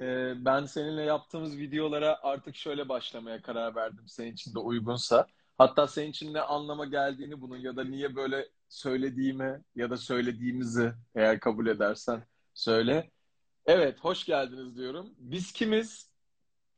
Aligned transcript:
e, 0.00 0.32
ben 0.44 0.64
seninle 0.64 1.02
yaptığımız 1.02 1.58
videolara 1.58 2.18
artık 2.22 2.56
şöyle 2.56 2.88
başlamaya 2.88 3.42
karar 3.42 3.74
verdim 3.74 4.04
senin 4.08 4.32
için 4.32 4.54
de 4.54 4.58
uygunsa. 4.58 5.26
Hatta 5.58 5.86
senin 5.86 6.10
için 6.10 6.34
ne 6.34 6.40
anlama 6.40 6.84
geldiğini 6.84 7.40
bunun 7.40 7.56
ya 7.56 7.76
da 7.76 7.84
niye 7.84 8.16
böyle 8.16 8.48
söylediğimi 8.68 9.60
ya 9.74 9.90
da 9.90 9.96
söylediğimizi 9.96 10.92
eğer 11.14 11.40
kabul 11.40 11.66
edersen 11.66 12.22
söyle. 12.54 13.10
Evet, 13.66 13.98
hoş 14.00 14.24
geldiniz 14.24 14.76
diyorum. 14.76 15.10
Biz 15.18 15.52
kimiz? 15.52 16.10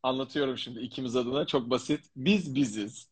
Anlatıyorum 0.02 0.59
şimdi 0.59 0.80
ikimiz 0.80 1.16
adına. 1.16 1.46
Çok 1.46 1.70
basit. 1.70 2.04
Biz 2.16 2.54
biziz. 2.54 3.11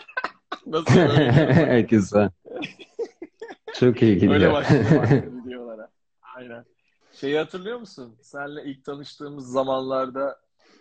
Nasıl 0.66 0.96
böyle? 0.96 1.80
Güzel. 1.90 2.30
Çok 3.74 4.02
iyi 4.02 4.14
gidiyor. 4.14 4.34
Öyle 4.34 4.52
başlıyor. 4.52 5.22
Şeyi 7.22 7.38
hatırlıyor 7.38 7.78
musun? 7.78 8.16
Seninle 8.22 8.64
ilk 8.64 8.84
tanıştığımız 8.84 9.52
zamanlarda 9.52 10.40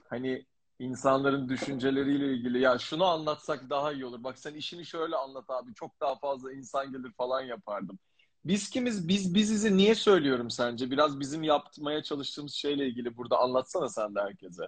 hani 0.09 0.45
insanların 0.79 1.49
düşünceleriyle 1.49 2.33
ilgili 2.33 2.59
ya 2.59 2.77
şunu 2.77 3.05
anlatsak 3.05 3.69
daha 3.69 3.93
iyi 3.93 4.05
olur. 4.05 4.23
Bak 4.23 4.39
sen 4.39 4.53
işini 4.53 4.85
şöyle 4.85 5.15
anlat 5.15 5.49
abi. 5.49 5.73
Çok 5.73 6.01
daha 6.01 6.15
fazla 6.15 6.53
insan 6.53 6.91
gelir 6.91 7.11
falan 7.11 7.41
yapardım. 7.41 7.99
Biz 8.45 8.69
kimiz? 8.69 9.07
Biz 9.07 9.35
bizizi 9.35 9.77
niye 9.77 9.95
söylüyorum 9.95 10.49
sence? 10.49 10.91
Biraz 10.91 11.19
bizim 11.19 11.43
yapmaya 11.43 12.03
çalıştığımız 12.03 12.53
şeyle 12.53 12.87
ilgili 12.87 13.17
burada 13.17 13.39
anlatsana 13.39 13.89
sen 13.89 14.15
de 14.15 14.19
herkese. 14.21 14.67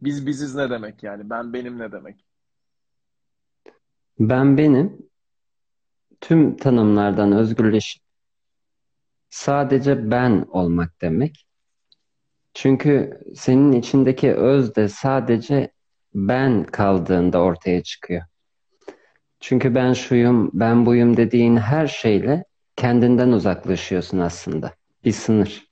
Biz 0.00 0.26
biziz 0.26 0.54
ne 0.54 0.70
demek 0.70 1.02
yani? 1.02 1.30
Ben 1.30 1.52
benim 1.52 1.78
ne 1.78 1.92
demek? 1.92 2.24
Ben 4.18 4.58
benim 4.58 5.10
tüm 6.20 6.56
tanımlardan 6.56 7.32
özgürleşip 7.32 8.07
sadece 9.30 10.10
ben 10.10 10.46
olmak 10.50 11.00
demek. 11.00 11.46
Çünkü 12.54 13.20
senin 13.36 13.72
içindeki 13.72 14.34
öz 14.34 14.74
de 14.74 14.88
sadece 14.88 15.72
ben 16.14 16.64
kaldığında 16.64 17.38
ortaya 17.38 17.82
çıkıyor. 17.82 18.22
Çünkü 19.40 19.74
ben 19.74 19.92
şuyum, 19.92 20.50
ben 20.52 20.86
buyum 20.86 21.16
dediğin 21.16 21.56
her 21.56 21.86
şeyle 21.86 22.44
kendinden 22.76 23.28
uzaklaşıyorsun 23.28 24.18
aslında. 24.18 24.74
Bir 25.04 25.12
sınır. 25.12 25.68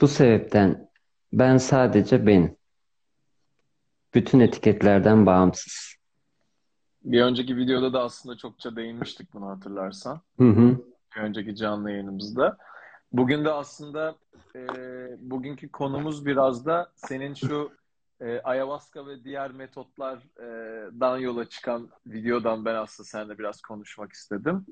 Bu 0.00 0.08
sebepten 0.08 0.90
ben 1.32 1.56
sadece 1.56 2.26
benim. 2.26 2.56
Bütün 4.14 4.40
etiketlerden 4.40 5.26
bağımsız. 5.26 5.94
Bir 7.04 7.22
önceki 7.22 7.56
videoda 7.56 7.92
da 7.92 8.02
aslında 8.02 8.36
çokça 8.36 8.76
değinmiştik 8.76 9.34
bunu 9.34 9.46
hatırlarsan. 9.48 10.20
Hı 10.38 10.48
hı. 10.48 10.93
Bir 11.16 11.20
önceki 11.20 11.56
canlı 11.56 11.90
yayınımızda. 11.90 12.58
Bugün 13.12 13.44
de 13.44 13.50
aslında 13.50 14.16
e, 14.56 14.60
bugünkü 15.18 15.68
konumuz 15.68 16.26
biraz 16.26 16.66
da 16.66 16.92
senin 16.94 17.34
şu 17.34 17.72
e, 18.20 18.40
ayahuasca 18.40 19.06
ve 19.06 19.24
diğer 19.24 19.50
metotlardan 19.50 21.18
yola 21.18 21.48
çıkan 21.48 21.88
videodan 22.06 22.64
ben 22.64 22.74
aslında 22.74 23.06
seninle 23.06 23.38
biraz 23.38 23.60
konuşmak 23.60 24.12
istedim. 24.12 24.66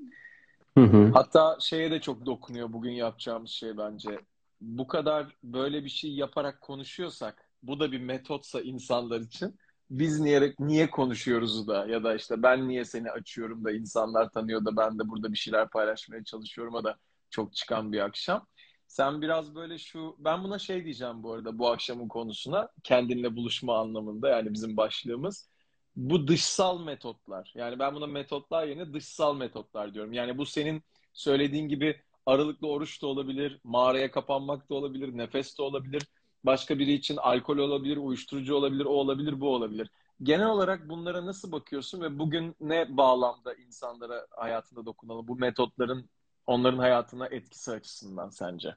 Hı 0.79 0.85
hı. 0.85 1.11
Hatta 1.15 1.57
şeye 1.61 1.91
de 1.91 2.01
çok 2.01 2.27
dokunuyor 2.27 2.73
bugün 2.73 2.93
yapacağımız 2.93 3.51
şey 3.51 3.79
bence. 3.79 4.19
Bu 4.61 4.87
kadar 4.87 5.37
böyle 5.45 5.85
bir 5.85 5.89
şey 5.89 6.15
yaparak 6.15 6.61
konuşuyorsak, 6.61 7.49
bu 7.63 7.81
da 7.81 7.93
bir 7.93 8.01
metotsa 8.01 8.61
insanlar 8.61 9.21
için 9.21 9.59
biz 9.93 10.21
niye 10.21 10.55
niye 10.59 10.91
konuşuyoruz 10.91 11.69
da 11.69 11.87
ya 11.87 12.05
da 12.05 12.15
işte 12.15 12.43
ben 12.43 12.69
niye 12.69 12.85
seni 12.85 13.11
açıyorum 13.11 13.65
da 13.65 13.73
insanlar 13.73 14.31
tanıyor 14.31 14.65
da 14.65 14.77
ben 14.77 14.99
de 14.99 15.09
burada 15.09 15.33
bir 15.33 15.39
şeyler 15.39 15.71
paylaşmaya 15.71 16.25
çalışıyorum 16.25 16.85
da 16.85 16.97
çok 17.31 17.55
çıkan 17.55 17.93
bir 17.93 18.01
akşam. 18.01 18.47
Sen 18.87 19.23
biraz 19.23 19.55
böyle 19.55 19.79
şu 19.79 20.17
ben 20.19 20.45
buna 20.45 20.59
şey 20.59 20.85
diyeceğim 20.85 21.23
bu 21.23 21.33
arada 21.33 21.59
bu 21.59 21.71
akşamın 21.71 22.09
konusuna 22.09 22.69
kendinle 22.83 23.37
buluşma 23.37 23.79
anlamında 23.79 24.29
yani 24.29 24.53
bizim 24.53 24.77
başlığımız 24.77 25.51
bu 25.97 26.29
dışsal 26.29 26.85
metotlar. 26.85 27.53
Yani 27.57 27.79
ben 27.79 27.95
buna 27.95 28.07
metotlar 28.07 28.67
yerine 28.67 28.93
dışsal 28.93 29.37
metotlar 29.37 29.95
diyorum. 29.95 30.13
Yani 30.13 30.39
bu 30.39 30.47
senin 30.47 30.83
söylediğin 31.13 31.69
gibi 31.69 32.01
aralıklı 32.27 32.69
oruç 32.69 33.03
da 33.03 33.07
olabilir, 33.07 33.61
mağaraya 33.65 34.11
kapanmak 34.11 34.71
da 34.71 34.75
olabilir, 34.75 35.17
nefes 35.17 35.59
de 35.59 35.63
olabilir. 35.63 36.03
Başka 36.45 36.79
biri 36.79 36.93
için 36.93 37.17
alkol 37.17 37.59
olabilir, 37.59 37.97
uyuşturucu 37.97 38.55
olabilir, 38.55 38.85
o 38.85 38.91
olabilir, 38.91 39.41
bu 39.41 39.55
olabilir. 39.55 39.91
Genel 40.23 40.47
olarak 40.47 40.89
bunlara 40.89 41.27
nasıl 41.27 41.53
bakıyorsun 41.53 42.01
ve 42.01 42.19
bugün 42.19 42.57
ne 42.61 42.97
bağlamda 42.97 43.55
insanlara 43.55 44.27
hayatında 44.31 44.87
dokunalım? 44.87 45.29
Bu 45.29 45.37
metotların 45.37 46.11
onların 46.47 46.79
hayatına 46.79 47.27
etkisi 47.27 47.71
açısından 47.71 48.31
sence? 48.31 48.77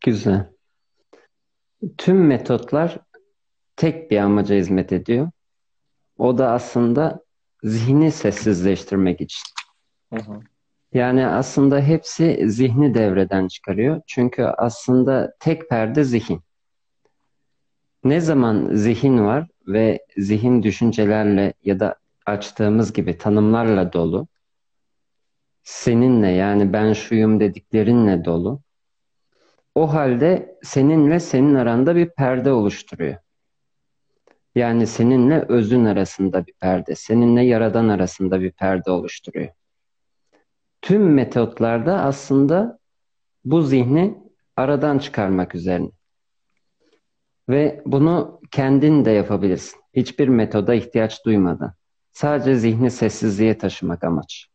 Güzel. 0.00 0.52
Tüm 1.98 2.26
metotlar 2.26 2.98
tek 3.76 4.10
bir 4.10 4.18
amaca 4.18 4.56
hizmet 4.56 4.92
ediyor. 4.92 5.30
O 6.18 6.38
da 6.38 6.50
aslında 6.50 7.24
zihni 7.62 8.12
sessizleştirmek 8.12 9.20
için. 9.20 9.42
Hı 10.12 10.20
hı. 10.20 10.40
Yani 10.92 11.26
aslında 11.26 11.80
hepsi 11.80 12.50
zihni 12.50 12.94
devreden 12.94 13.48
çıkarıyor. 13.48 14.00
Çünkü 14.06 14.42
aslında 14.42 15.34
tek 15.40 15.68
perde 15.68 16.04
zihin. 16.04 16.42
Ne 18.04 18.20
zaman 18.20 18.68
zihin 18.74 19.24
var 19.24 19.46
ve 19.66 20.06
zihin 20.16 20.62
düşüncelerle 20.62 21.52
ya 21.64 21.80
da 21.80 21.94
açtığımız 22.26 22.92
gibi 22.92 23.18
tanımlarla 23.18 23.92
dolu, 23.92 24.28
seninle 25.62 26.28
yani 26.28 26.72
ben 26.72 26.92
şuyum 26.92 27.40
dediklerinle 27.40 28.24
dolu, 28.24 28.60
o 29.74 29.92
halde 29.94 30.58
seninle 30.62 31.20
senin 31.20 31.54
aranda 31.54 31.96
bir 31.96 32.10
perde 32.10 32.52
oluşturuyor. 32.52 33.16
Yani 34.54 34.86
seninle 34.86 35.44
özün 35.48 35.84
arasında 35.84 36.46
bir 36.46 36.52
perde, 36.52 36.94
seninle 36.94 37.42
yaradan 37.42 37.88
arasında 37.88 38.40
bir 38.40 38.52
perde 38.52 38.90
oluşturuyor. 38.90 39.48
Tüm 40.82 41.14
metotlarda 41.14 42.02
aslında 42.02 42.78
bu 43.44 43.62
zihni 43.62 44.18
aradan 44.56 44.98
çıkarmak 44.98 45.54
üzerine. 45.54 45.90
Ve 47.48 47.82
bunu 47.86 48.40
kendin 48.50 49.04
de 49.04 49.10
yapabilirsin. 49.10 49.80
Hiçbir 49.94 50.28
metoda 50.28 50.74
ihtiyaç 50.74 51.24
duymadan. 51.24 51.74
Sadece 52.12 52.54
zihni 52.54 52.90
sessizliğe 52.90 53.58
taşımak 53.58 54.04
amaç. 54.04 54.46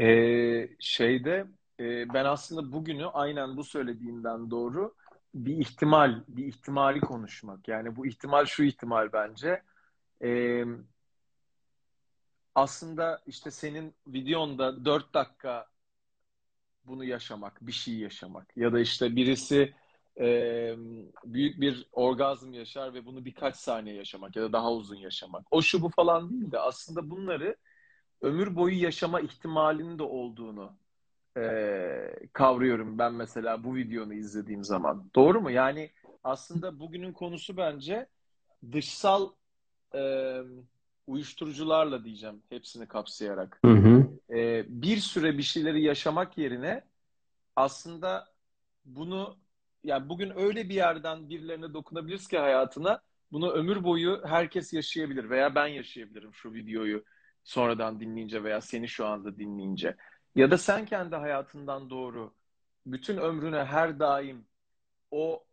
Ee, 0.00 0.68
şeyde 0.80 1.46
e, 1.80 2.14
ben 2.14 2.24
aslında 2.24 2.72
bugünü 2.72 3.06
aynen 3.06 3.56
bu 3.56 3.64
söylediğinden 3.64 4.50
doğru 4.50 4.94
bir 5.34 5.56
ihtimal, 5.56 6.22
bir 6.28 6.46
ihtimali 6.46 7.00
konuşmak. 7.00 7.68
Yani 7.68 7.96
bu 7.96 8.06
ihtimal 8.06 8.44
şu 8.44 8.62
ihtimal 8.62 9.12
bence. 9.12 9.62
Ee, 10.22 10.64
aslında 12.56 13.22
işte 13.26 13.50
senin 13.50 13.94
videonda 14.06 14.84
4 14.84 15.14
dakika 15.14 15.66
bunu 16.84 17.04
yaşamak, 17.04 17.58
bir 17.60 17.72
şey 17.72 17.94
yaşamak 17.94 18.56
ya 18.56 18.72
da 18.72 18.80
işte 18.80 19.16
birisi 19.16 19.74
e, 20.20 20.26
büyük 21.24 21.60
bir 21.60 21.88
orgazm 21.92 22.52
yaşar 22.52 22.94
ve 22.94 23.06
bunu 23.06 23.24
birkaç 23.24 23.56
saniye 23.56 23.96
yaşamak 23.96 24.36
ya 24.36 24.42
da 24.42 24.52
daha 24.52 24.72
uzun 24.72 24.96
yaşamak. 24.96 25.46
O 25.50 25.62
şu 25.62 25.82
bu 25.82 25.88
falan 25.88 26.30
değil 26.30 26.52
de 26.52 26.58
aslında 26.58 27.10
bunları 27.10 27.56
ömür 28.20 28.56
boyu 28.56 28.82
yaşama 28.82 29.20
ihtimalinin 29.20 29.98
de 29.98 30.02
olduğunu 30.02 30.72
e, 31.36 31.42
kavruyorum 32.32 32.98
ben 32.98 33.12
mesela 33.14 33.64
bu 33.64 33.74
videonu 33.74 34.14
izlediğim 34.14 34.64
zaman. 34.64 35.10
Doğru 35.14 35.40
mu? 35.40 35.50
Yani 35.50 35.90
aslında 36.24 36.80
bugünün 36.80 37.12
konusu 37.12 37.56
bence 37.56 38.06
dışsal 38.72 39.30
e, 39.94 40.00
uyuşturucularla 41.06 42.04
diyeceğim 42.04 42.42
hepsini 42.48 42.88
kapsayarak. 42.88 43.58
Hı 43.64 43.72
hı. 43.72 44.08
E, 44.30 44.64
bir 44.68 44.96
süre 44.96 45.38
bir 45.38 45.42
şeyleri 45.42 45.82
yaşamak 45.82 46.38
yerine 46.38 46.84
aslında 47.56 48.26
bunu 48.84 49.36
yani 49.84 50.08
bugün 50.08 50.32
öyle 50.36 50.68
bir 50.68 50.74
yerden 50.74 51.28
birilerine 51.28 51.74
dokunabiliriz 51.74 52.28
ki 52.28 52.38
hayatına 52.38 53.00
bunu 53.32 53.50
ömür 53.50 53.84
boyu 53.84 54.22
herkes 54.24 54.72
yaşayabilir 54.72 55.30
veya 55.30 55.54
ben 55.54 55.66
yaşayabilirim 55.66 56.34
şu 56.34 56.52
videoyu 56.52 57.04
sonradan 57.44 58.00
dinleyince 58.00 58.44
veya 58.44 58.60
seni 58.60 58.88
şu 58.88 59.06
anda 59.06 59.38
dinleyince. 59.38 59.96
Ya 60.36 60.50
da 60.50 60.58
sen 60.58 60.86
kendi 60.86 61.16
hayatından 61.16 61.90
doğru 61.90 62.34
bütün 62.86 63.16
ömrüne 63.16 63.64
her 63.64 63.98
daim 63.98 64.46
o 65.10 65.44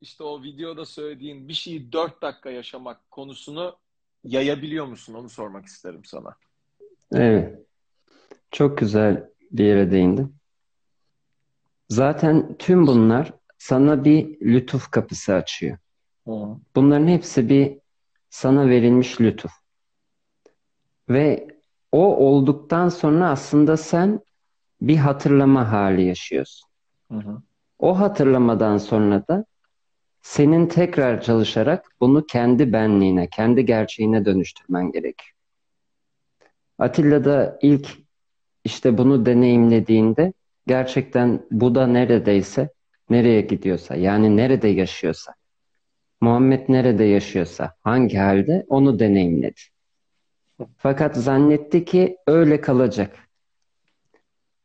işte 0.00 0.24
o 0.24 0.42
videoda 0.42 0.84
söylediğin 0.84 1.48
bir 1.48 1.54
şeyi 1.54 1.92
dört 1.92 2.22
dakika 2.22 2.50
yaşamak 2.50 3.10
konusunu 3.10 3.76
yayabiliyor 4.24 4.86
musun? 4.86 5.14
Onu 5.14 5.28
sormak 5.28 5.66
isterim 5.66 6.04
sana. 6.04 6.36
Evet. 7.12 7.58
Çok 8.50 8.78
güzel 8.78 9.30
bir 9.50 9.64
yere 9.64 9.90
değindin. 9.90 10.36
Zaten 11.88 12.56
tüm 12.58 12.86
bunlar 12.86 13.32
sana 13.58 14.04
bir 14.04 14.40
lütuf 14.40 14.90
kapısı 14.90 15.34
açıyor. 15.34 15.78
Hı. 16.26 16.56
Bunların 16.76 17.08
hepsi 17.08 17.48
bir 17.48 17.78
sana 18.30 18.68
verilmiş 18.68 19.20
lütuf. 19.20 19.52
Ve 21.08 21.48
o 21.92 22.16
olduktan 22.16 22.88
sonra 22.88 23.30
aslında 23.30 23.76
sen 23.76 24.20
bir 24.80 24.96
hatırlama 24.96 25.72
hali 25.72 26.02
yaşıyorsun. 26.04 26.70
Hı 27.12 27.18
hı. 27.18 27.42
O 27.78 27.98
hatırlamadan 27.98 28.78
sonra 28.78 29.28
da 29.28 29.44
senin 30.22 30.66
tekrar 30.66 31.20
çalışarak 31.20 31.86
bunu 32.00 32.26
kendi 32.26 32.72
benliğine, 32.72 33.28
kendi 33.28 33.64
gerçeğine 33.64 34.24
dönüştürmen 34.24 34.92
gerekiyor. 34.92 35.32
Atilla 36.78 37.24
da 37.24 37.58
ilk 37.62 37.88
işte 38.64 38.98
bunu 38.98 39.26
deneyimlediğinde 39.26 40.32
gerçekten 40.66 41.46
bu 41.50 41.74
da 41.74 41.86
neredeyse 41.86 42.68
nereye 43.10 43.40
gidiyorsa 43.40 43.94
yani 43.96 44.36
nerede 44.36 44.68
yaşıyorsa 44.68 45.34
Muhammed 46.20 46.68
nerede 46.68 47.04
yaşıyorsa 47.04 47.74
hangi 47.82 48.16
halde 48.16 48.66
onu 48.68 48.98
deneyimledi. 48.98 49.60
Fakat 50.76 51.16
zannetti 51.16 51.84
ki 51.84 52.16
öyle 52.26 52.60
kalacak. 52.60 53.28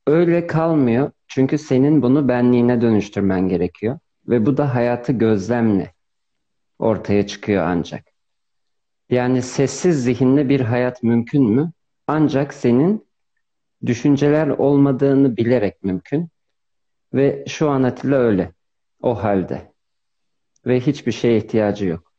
Öyle 0.08 0.48
kalmıyor 0.48 1.12
çünkü 1.28 1.58
senin 1.58 2.02
bunu 2.02 2.28
benliğine 2.28 2.82
dönüştürmen 2.82 3.50
gerekiyor. 3.50 4.00
Ve 4.28 4.46
bu 4.46 4.58
da 4.58 4.76
hayatı 4.76 5.12
gözlemle 5.12 5.94
ortaya 6.80 7.28
çıkıyor 7.28 7.64
ancak. 7.64 8.06
Yani 9.10 9.42
sessiz 9.42 10.04
zihinle 10.04 10.50
bir 10.50 10.62
hayat 10.62 11.04
mümkün 11.04 11.44
mü? 11.44 11.72
Ancak 12.08 12.54
senin 12.54 13.08
düşünceler 13.86 14.48
olmadığını 14.48 15.38
bilerek 15.38 15.84
mümkün. 15.84 16.30
Ve 17.14 17.46
şu 17.48 17.70
an 17.70 17.84
Atilla 17.84 18.16
öyle. 18.16 18.54
O 19.02 19.24
halde. 19.24 19.74
Ve 20.66 20.80
hiçbir 20.80 21.12
şeye 21.12 21.38
ihtiyacı 21.38 21.86
yok. 21.86 22.14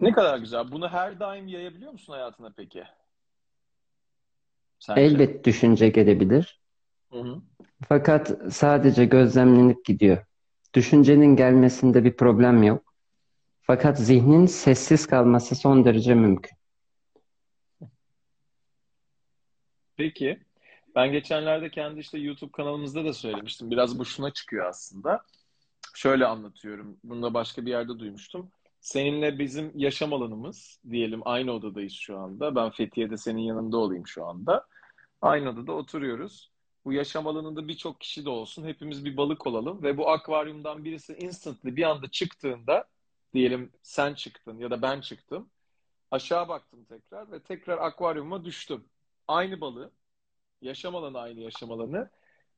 Ne 0.00 0.12
kadar 0.12 0.38
güzel. 0.38 0.72
Bunu 0.72 0.88
her 0.88 1.20
daim 1.20 1.48
yayabiliyor 1.48 1.92
musun 1.92 2.12
hayatına 2.12 2.52
peki? 2.56 2.84
Sence? 4.78 5.00
Elbet 5.02 5.44
düşünce 5.44 5.88
gelebilir. 5.88 6.60
Hı 7.12 7.20
hı. 7.20 7.42
Fakat 7.88 8.32
sadece 8.50 9.04
gözlemlenip 9.04 9.84
gidiyor. 9.84 10.26
Düşüncenin 10.74 11.36
gelmesinde 11.36 12.04
bir 12.04 12.16
problem 12.16 12.62
yok. 12.62 12.94
Fakat 13.62 13.98
zihnin 13.98 14.46
sessiz 14.46 15.06
kalması 15.06 15.54
son 15.54 15.84
derece 15.84 16.14
mümkün. 16.14 16.56
Peki. 19.96 20.40
Ben 20.94 21.12
geçenlerde 21.12 21.70
kendi 21.70 22.00
işte 22.00 22.18
YouTube 22.18 22.52
kanalımızda 22.52 23.04
da 23.04 23.12
söylemiştim. 23.12 23.70
Biraz 23.70 23.98
bu 23.98 24.04
şuna 24.04 24.30
çıkıyor 24.30 24.66
aslında. 24.66 25.24
Şöyle 25.94 26.26
anlatıyorum. 26.26 26.96
Bunu 27.04 27.22
da 27.22 27.34
başka 27.34 27.66
bir 27.66 27.70
yerde 27.70 27.98
duymuştum. 27.98 28.50
Seninle 28.80 29.38
bizim 29.38 29.72
yaşam 29.74 30.12
alanımız 30.12 30.80
diyelim 30.90 31.20
aynı 31.24 31.52
odadayız 31.52 31.92
şu 31.92 32.18
anda. 32.18 32.54
Ben 32.54 32.70
Fethiye'de 32.70 33.16
senin 33.16 33.42
yanında 33.42 33.76
olayım 33.76 34.06
şu 34.06 34.26
anda. 34.26 34.66
Aynı 35.22 35.50
odada 35.50 35.72
oturuyoruz. 35.72 36.49
Bu 36.84 36.92
yaşam 36.92 37.26
alanında 37.26 37.68
birçok 37.68 38.00
kişi 38.00 38.24
de 38.24 38.30
olsun. 38.30 38.64
Hepimiz 38.64 39.04
bir 39.04 39.16
balık 39.16 39.46
olalım 39.46 39.82
ve 39.82 39.96
bu 39.96 40.10
akvaryumdan 40.10 40.84
birisi 40.84 41.14
instantly 41.14 41.76
bir 41.76 41.82
anda 41.82 42.10
çıktığında 42.10 42.88
diyelim 43.34 43.72
sen 43.82 44.14
çıktın 44.14 44.58
ya 44.58 44.70
da 44.70 44.82
ben 44.82 45.00
çıktım. 45.00 45.50
Aşağı 46.10 46.48
baktım 46.48 46.84
tekrar 46.84 47.32
ve 47.32 47.42
tekrar 47.42 47.78
akvaryuma 47.78 48.44
düştüm. 48.44 48.84
Aynı 49.28 49.60
balığı, 49.60 49.92
yaşam 50.62 50.96
alanı 50.96 51.20
aynı 51.20 51.40
yaşam 51.40 51.72
alanı 51.72 52.10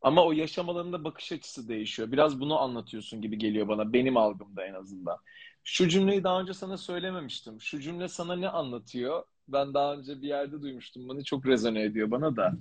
ama 0.03 0.25
o 0.25 0.33
yaşam 0.33 0.69
alanında 0.69 1.05
bakış 1.05 1.33
açısı 1.33 1.69
değişiyor. 1.69 2.13
Biraz 2.13 2.41
bunu 2.41 2.59
anlatıyorsun 2.61 3.23
gibi 3.23 3.39
geliyor 3.39 3.69
bana 3.69 3.93
benim 3.93 4.17
algımda 4.17 4.67
en 4.67 4.75
azından. 4.75 5.19
Şu 5.65 5.89
cümleyi 5.89 6.25
daha 6.25 6.41
önce 6.41 6.55
sana 6.55 6.77
söylememiştim. 6.79 7.61
Şu 7.61 7.81
cümle 7.81 8.09
sana 8.09 8.37
ne 8.37 8.49
anlatıyor? 8.49 9.25
Ben 9.49 9.75
daha 9.75 9.95
önce 9.95 10.23
bir 10.23 10.29
yerde 10.29 10.63
duymuştum. 10.63 11.09
Bana 11.09 11.25
çok 11.25 11.47
rezone 11.47 11.83
ediyor 11.83 12.11
bana 12.11 12.37
da 12.37 12.53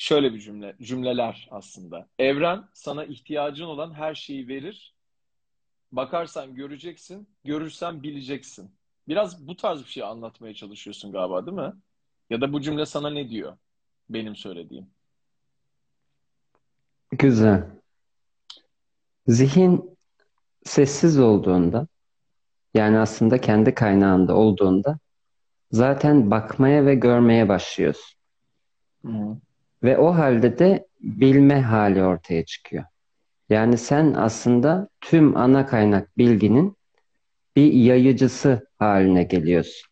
şöyle 0.00 0.34
bir 0.34 0.40
cümle, 0.40 0.76
cümleler 0.82 1.48
aslında. 1.50 2.08
Evren 2.18 2.64
sana 2.72 3.04
ihtiyacın 3.04 3.64
olan 3.64 3.94
her 3.94 4.14
şeyi 4.14 4.48
verir. 4.48 4.94
Bakarsan 5.92 6.54
göreceksin, 6.54 7.28
görürsen 7.44 8.02
bileceksin. 8.02 8.70
Biraz 9.08 9.46
bu 9.46 9.56
tarz 9.56 9.80
bir 9.80 9.88
şey 9.88 10.02
anlatmaya 10.02 10.54
çalışıyorsun 10.54 11.12
galiba 11.12 11.46
değil 11.46 11.56
mi? 11.56 11.72
Ya 12.30 12.40
da 12.40 12.52
bu 12.52 12.60
cümle 12.60 12.86
sana 12.86 13.10
ne 13.10 13.30
diyor? 13.30 13.56
Benim 14.10 14.36
söylediğim. 14.36 14.86
Güzel. 17.10 17.66
Zihin 19.26 19.98
sessiz 20.64 21.18
olduğunda, 21.18 21.86
yani 22.74 22.98
aslında 22.98 23.40
kendi 23.40 23.74
kaynağında 23.74 24.36
olduğunda 24.36 24.98
zaten 25.72 26.30
bakmaya 26.30 26.86
ve 26.86 26.94
görmeye 26.94 27.48
başlıyorsun. 27.48 28.18
Hı. 29.06 29.36
Ve 29.82 29.98
o 29.98 30.14
halde 30.14 30.58
de 30.58 30.86
bilme 31.00 31.60
hali 31.62 32.02
ortaya 32.02 32.44
çıkıyor. 32.44 32.84
Yani 33.48 33.78
sen 33.78 34.14
aslında 34.14 34.88
tüm 35.00 35.36
ana 35.36 35.66
kaynak 35.66 36.18
bilginin 36.18 36.76
bir 37.56 37.72
yayıcısı 37.72 38.66
haline 38.78 39.22
geliyorsun. 39.24 39.90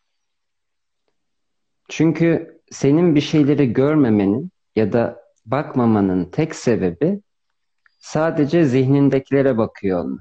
Çünkü 1.89 2.59
senin 2.71 3.15
bir 3.15 3.21
şeyleri 3.21 3.73
görmemenin 3.73 4.51
ya 4.75 4.93
da 4.93 5.19
bakmamanın 5.45 6.25
tek 6.25 6.55
sebebi 6.55 7.21
sadece 7.99 8.65
zihnindekilere 8.65 9.57
bakıyor 9.57 10.03
olma. 10.03 10.19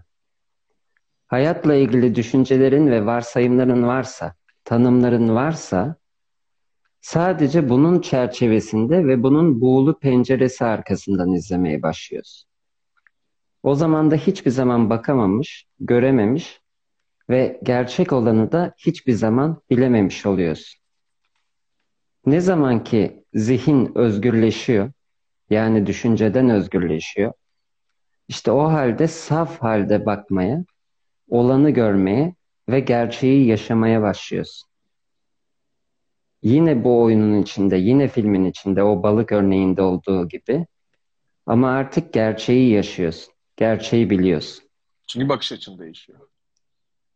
Hayatla 1.26 1.74
ilgili 1.74 2.14
düşüncelerin 2.14 2.90
ve 2.90 3.06
varsayımların 3.06 3.82
varsa, 3.82 4.34
tanımların 4.64 5.34
varsa 5.34 5.96
Sadece 7.08 7.68
bunun 7.68 8.00
çerçevesinde 8.00 9.06
ve 9.06 9.22
bunun 9.22 9.60
buğulu 9.60 9.98
penceresi 9.98 10.64
arkasından 10.64 11.32
izlemeye 11.32 11.82
başlıyoruz. 11.82 12.44
O 13.62 13.74
zaman 13.74 14.10
da 14.10 14.16
hiçbir 14.16 14.50
zaman 14.50 14.90
bakamamış, 14.90 15.66
görememiş 15.80 16.60
ve 17.30 17.60
gerçek 17.62 18.12
olanı 18.12 18.52
da 18.52 18.74
hiçbir 18.78 19.12
zaman 19.12 19.62
bilememiş 19.70 20.26
oluyoruz. 20.26 20.76
Ne 22.26 22.40
zaman 22.40 22.84
ki 22.84 23.24
zihin 23.34 23.98
özgürleşiyor, 23.98 24.92
yani 25.50 25.86
düşünceden 25.86 26.50
özgürleşiyor, 26.50 27.32
işte 28.28 28.50
o 28.50 28.62
halde 28.62 29.08
saf 29.08 29.62
halde 29.62 30.06
bakmaya, 30.06 30.64
olanı 31.28 31.70
görmeye 31.70 32.34
ve 32.68 32.80
gerçeği 32.80 33.46
yaşamaya 33.46 34.02
başlıyoruz. 34.02 34.67
Yine 36.42 36.84
bu 36.84 37.02
oyunun 37.02 37.42
içinde, 37.42 37.76
yine 37.76 38.08
filmin 38.08 38.44
içinde 38.44 38.82
o 38.82 39.02
balık 39.02 39.32
örneğinde 39.32 39.82
olduğu 39.82 40.28
gibi. 40.28 40.66
Ama 41.46 41.70
artık 41.70 42.12
gerçeği 42.12 42.70
yaşıyorsun. 42.72 43.34
Gerçeği 43.56 44.10
biliyorsun. 44.10 44.64
Çünkü 45.06 45.28
bakış 45.28 45.52
açın 45.52 45.78
değişiyor. 45.78 46.18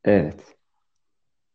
Evet. 0.05 0.57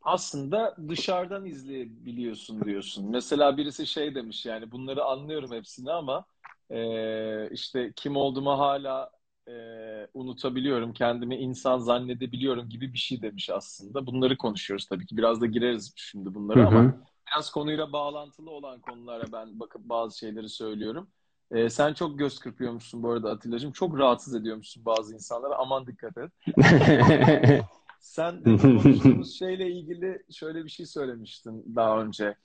Aslında 0.02 0.76
dışarıdan 0.90 1.46
izleyebiliyorsun 1.46 2.62
diyorsun. 2.62 3.12
Mesela 3.12 3.58
birisi 3.58 3.88
şey 3.88 4.16
demiş 4.16 4.46
yani 4.46 4.72
bunları 4.72 5.04
anlıyorum 5.04 5.52
hepsini 5.52 5.92
ama 5.92 6.26
e, 6.70 7.50
işte 7.52 7.94
kim 7.96 8.16
olduğumu 8.16 8.60
hala 8.60 9.12
e, 9.48 9.54
unutabiliyorum. 10.14 10.94
Kendimi 10.94 11.36
insan 11.36 11.78
zannedebiliyorum 11.78 12.70
gibi 12.70 12.94
bir 12.94 12.98
şey 12.98 13.22
demiş 13.22 13.50
aslında. 13.50 14.06
Bunları 14.06 14.38
konuşuyoruz 14.38 14.86
tabii 14.86 15.06
ki. 15.06 15.18
Biraz 15.18 15.42
da 15.42 15.46
gireriz 15.46 15.94
şimdi 15.96 16.34
bunları 16.36 16.60
hı 16.60 16.64
hı. 16.64 16.68
ama 16.68 17.08
biraz 17.32 17.52
konuyla 17.52 17.94
bağlantılı 17.94 18.52
olan 18.52 18.82
konulara 18.82 19.24
ben 19.32 19.60
bakıp 19.60 19.82
bazı 19.82 20.18
şeyleri 20.18 20.50
söylüyorum. 20.50 21.08
Ee, 21.52 21.70
sen 21.70 21.94
çok 21.94 22.20
göz 22.20 22.40
kırpıyormuşsun 22.40 23.04
bu 23.04 23.12
arada 23.12 23.32
Atilla'cığım. 23.32 23.72
Çok 23.72 24.00
rahatsız 24.00 24.36
ediyormuşsun 24.36 24.86
bazı 24.86 25.14
insanlara. 25.14 25.56
Aman 25.56 25.88
dikkat 25.88 26.18
et. 26.18 26.32
sen 28.00 28.44
konuştuğumuz 28.44 29.40
şeyle 29.40 29.72
ilgili 29.72 30.24
şöyle 30.32 30.64
bir 30.66 30.70
şey 30.70 30.86
söylemiştin 30.86 31.76
daha 31.76 32.02
önce. 32.02 32.36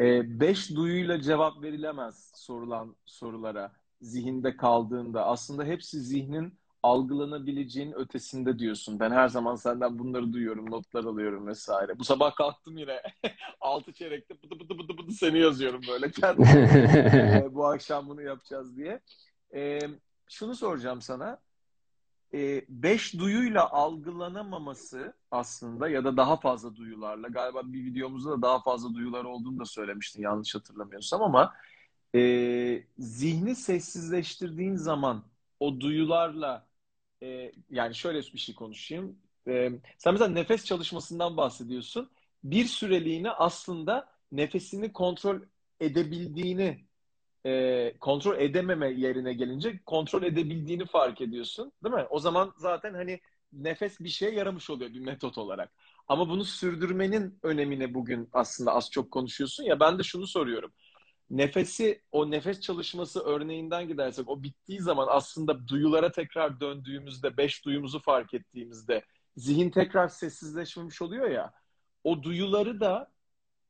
Ee, 0.00 0.40
beş 0.40 0.70
duyuyla 0.70 1.22
cevap 1.22 1.62
verilemez 1.62 2.32
sorulan 2.36 2.96
sorulara 3.06 3.72
zihinde 4.00 4.56
kaldığında. 4.56 5.26
Aslında 5.26 5.64
hepsi 5.64 6.00
zihnin 6.00 6.58
algılanabileceğin 6.82 7.92
ötesinde 7.92 8.58
diyorsun. 8.58 9.00
Ben 9.00 9.10
her 9.10 9.28
zaman 9.28 9.56
senden 9.56 9.98
bunları 9.98 10.32
duyuyorum, 10.32 10.70
notlar 10.70 11.04
alıyorum 11.04 11.46
vesaire. 11.46 11.98
Bu 11.98 12.04
sabah 12.04 12.34
kalktım 12.34 12.78
yine 12.78 13.02
altı 13.60 13.92
çeyrekte 13.92 14.42
bıdı 14.42 14.60
bıdı 14.60 14.78
bıdı 14.78 14.98
bıdı 14.98 15.12
seni 15.12 15.38
yazıyorum 15.38 15.80
böyle 15.88 16.10
kendim. 16.10 16.44
e, 16.46 17.48
bu 17.54 17.66
akşam 17.66 18.08
bunu 18.08 18.22
yapacağız 18.22 18.76
diye. 18.76 19.00
E, 19.54 19.78
şunu 20.28 20.54
soracağım 20.54 21.00
sana. 21.02 21.38
E, 22.34 22.64
beş 22.68 23.18
duyuyla 23.18 23.70
algılanamaması 23.70 25.14
aslında 25.30 25.88
ya 25.88 26.04
da 26.04 26.16
daha 26.16 26.36
fazla 26.36 26.76
duyularla 26.76 27.28
galiba 27.28 27.62
bir 27.64 27.84
videomuzda 27.84 28.30
da 28.30 28.42
daha 28.42 28.62
fazla 28.62 28.94
duyular 28.94 29.24
olduğunu 29.24 29.58
da 29.58 29.64
söylemiştin 29.64 30.22
yanlış 30.22 30.54
hatırlamıyorsam 30.54 31.22
ama 31.22 31.54
e, 32.14 32.84
zihni 32.98 33.54
sessizleştirdiğin 33.54 34.76
zaman 34.76 35.24
o 35.60 35.80
duyularla 35.80 36.66
e, 37.22 37.52
yani 37.70 37.94
şöyle 37.94 38.18
bir 38.18 38.38
şey 38.38 38.54
konuşayım. 38.54 39.18
E, 39.48 39.70
sen 39.98 40.12
mesela 40.12 40.28
nefes 40.30 40.64
çalışmasından 40.64 41.36
bahsediyorsun. 41.36 42.10
Bir 42.44 42.64
süreliğine 42.64 43.30
aslında 43.30 44.08
nefesini 44.32 44.92
kontrol 44.92 45.40
edebildiğini 45.80 46.84
e, 47.46 47.94
kontrol 48.00 48.38
edememe 48.40 48.90
yerine 48.90 49.32
gelince 49.34 49.80
kontrol 49.86 50.22
edebildiğini 50.22 50.86
fark 50.86 51.20
ediyorsun. 51.20 51.72
Değil 51.84 51.94
mi? 51.94 52.06
O 52.10 52.18
zaman 52.18 52.52
zaten 52.56 52.94
hani 52.94 53.20
nefes 53.52 54.00
bir 54.00 54.08
şeye 54.08 54.32
yaramış 54.32 54.70
oluyor 54.70 54.94
bir 54.94 55.00
metot 55.00 55.38
olarak. 55.38 55.72
Ama 56.08 56.28
bunu 56.28 56.44
sürdürmenin 56.44 57.38
önemine 57.42 57.94
bugün 57.94 58.28
aslında 58.32 58.72
az 58.74 58.90
çok 58.90 59.10
konuşuyorsun 59.10 59.64
ya 59.64 59.80
ben 59.80 59.98
de 59.98 60.02
şunu 60.02 60.26
soruyorum. 60.26 60.72
Nefesi, 61.32 62.02
o 62.12 62.30
nefes 62.30 62.60
çalışması 62.60 63.20
örneğinden 63.20 63.88
gidersek 63.88 64.28
o 64.28 64.42
bittiği 64.42 64.80
zaman 64.80 65.06
aslında 65.10 65.68
duyulara 65.68 66.12
tekrar 66.12 66.60
döndüğümüzde, 66.60 67.36
beş 67.36 67.64
duyumuzu 67.64 68.00
fark 68.00 68.34
ettiğimizde 68.34 69.02
zihin 69.36 69.70
tekrar 69.70 70.08
sessizleşmemiş 70.08 71.02
oluyor 71.02 71.30
ya. 71.30 71.52
O 72.04 72.22
duyuları 72.22 72.80
da 72.80 73.12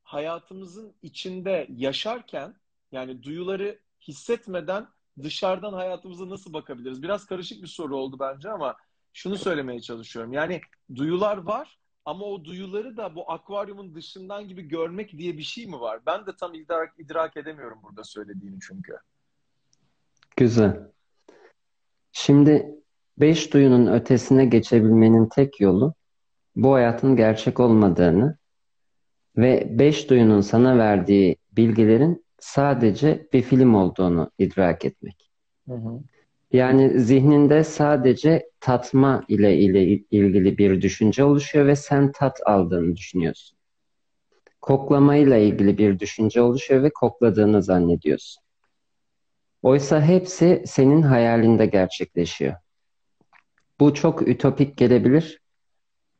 hayatımızın 0.03 0.93
içinde 1.01 1.67
yaşarken 1.77 2.55
yani 2.91 3.23
duyuları 3.23 3.79
hissetmeden 4.07 4.87
dışarıdan 5.23 5.73
hayatımıza 5.73 6.29
nasıl 6.29 6.53
bakabiliriz? 6.53 7.03
Biraz 7.03 7.25
karışık 7.25 7.61
bir 7.61 7.67
soru 7.67 7.97
oldu 7.97 8.17
bence 8.19 8.49
ama 8.49 8.75
şunu 9.13 9.37
söylemeye 9.37 9.81
çalışıyorum. 9.81 10.33
Yani 10.33 10.61
duyular 10.95 11.37
var 11.37 11.79
ama 12.05 12.25
o 12.25 12.45
duyuları 12.45 12.97
da 12.97 13.15
bu 13.15 13.31
akvaryumun 13.31 13.95
dışından 13.95 14.47
gibi 14.47 14.61
görmek 14.61 15.17
diye 15.17 15.37
bir 15.37 15.43
şey 15.43 15.67
mi 15.67 15.79
var? 15.79 15.99
Ben 16.05 16.25
de 16.25 16.35
tam 16.39 16.53
idrak, 16.53 16.93
idrak 16.97 17.37
edemiyorum 17.37 17.79
burada 17.83 18.03
söylediğini 18.03 18.59
çünkü. 18.67 18.93
Güzel. 20.37 20.91
Şimdi 22.11 22.75
beş 23.17 23.53
duyunun 23.53 23.87
ötesine 23.87 24.45
geçebilmenin 24.45 25.29
tek 25.29 25.59
yolu 25.61 25.93
bu 26.55 26.73
hayatın 26.73 27.15
gerçek 27.15 27.59
olmadığını 27.59 28.37
ve 29.37 29.79
beş 29.79 30.09
duyunun 30.09 30.41
sana 30.41 30.77
verdiği 30.77 31.37
bilgilerin 31.51 32.25
sadece 32.39 33.27
bir 33.33 33.41
film 33.41 33.75
olduğunu 33.75 34.31
idrak 34.37 34.85
etmek. 34.85 35.29
Hı 35.67 35.73
hı. 35.73 36.01
Yani 36.53 36.99
zihninde 36.99 37.63
sadece 37.63 38.49
tatma 38.59 39.23
ile, 39.27 39.57
ile 39.57 39.83
ilgili 40.11 40.57
bir 40.57 40.81
düşünce 40.81 41.23
oluşuyor 41.23 41.67
ve 41.67 41.75
sen 41.75 42.11
tat 42.11 42.39
aldığını 42.45 42.95
düşünüyorsun. 42.95 43.57
Koklamayla 44.61 45.37
ilgili 45.37 45.77
bir 45.77 45.99
düşünce 45.99 46.41
oluşuyor 46.41 46.83
ve 46.83 46.89
kokladığını 46.89 47.63
zannediyorsun. 47.63 48.43
Oysa 49.61 50.01
hepsi 50.01 50.63
senin 50.65 51.01
hayalinde 51.01 51.65
gerçekleşiyor. 51.65 52.55
Bu 53.79 53.93
çok 53.93 54.27
ütopik 54.27 54.77
gelebilir. 54.77 55.41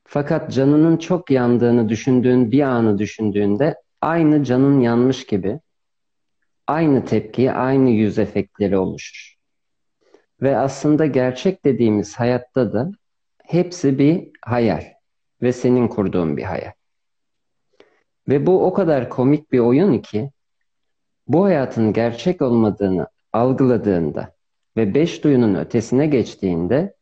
Fakat 0.06 0.52
canının 0.52 0.98
çok 0.98 1.32
yandığını 1.32 1.90
düşündüğün 1.90 2.52
bir 2.52 2.62
anı 2.62 2.98
düşündüğünde 2.98 3.76
aynı 4.02 4.44
canın 4.44 4.80
yanmış 4.80 5.26
gibi 5.26 5.60
aynı 6.68 7.06
tepki, 7.06 7.52
aynı 7.52 7.90
yüz 7.90 8.20
efektleri 8.20 8.78
oluşur. 8.78 9.33
Ve 10.44 10.58
aslında 10.58 11.06
gerçek 11.06 11.66
dediğimiz 11.66 12.16
hayatta 12.16 12.74
da 12.74 12.92
hepsi 13.44 14.00
bir 14.00 14.30
hayal 14.42 14.84
ve 15.42 15.54
senin 15.54 15.88
kurduğun 15.88 16.38
bir 16.38 16.44
hayal. 16.44 16.72
Ve 18.28 18.46
bu 18.46 18.66
o 18.66 18.74
kadar 18.74 19.10
komik 19.10 19.52
bir 19.52 19.60
oyun 19.60 20.00
ki 20.00 20.32
bu 21.28 21.46
hayatın 21.46 21.94
gerçek 21.94 22.42
olmadığını 22.42 23.08
algıladığında 23.34 24.36
ve 24.78 24.94
beş 24.94 25.24
duyunun 25.24 25.56
ötesine 25.56 26.08
geçtiğinde 26.08 26.96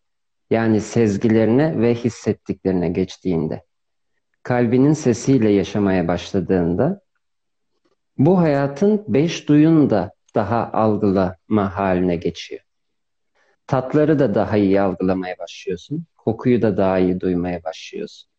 yani 0.49 0.81
sezgilerine 0.81 1.79
ve 1.79 1.95
hissettiklerine 1.95 2.89
geçtiğinde 2.89 3.63
kalbinin 4.43 4.93
sesiyle 4.93 5.49
yaşamaya 5.49 6.07
başladığında 6.07 7.01
bu 8.17 8.39
hayatın 8.39 9.05
beş 9.07 9.49
duyun 9.49 9.89
da 9.89 10.11
daha 10.35 10.71
algılama 10.73 11.75
haline 11.77 12.15
geçiyor. 12.15 12.61
Tatları 13.71 14.19
da 14.19 14.35
daha 14.35 14.57
iyi 14.57 14.81
algılamaya 14.81 15.37
başlıyorsun. 15.37 16.05
Kokuyu 16.17 16.61
da 16.61 16.77
daha 16.77 16.99
iyi 16.99 17.19
duymaya 17.19 17.63
başlıyorsun. 17.63 18.29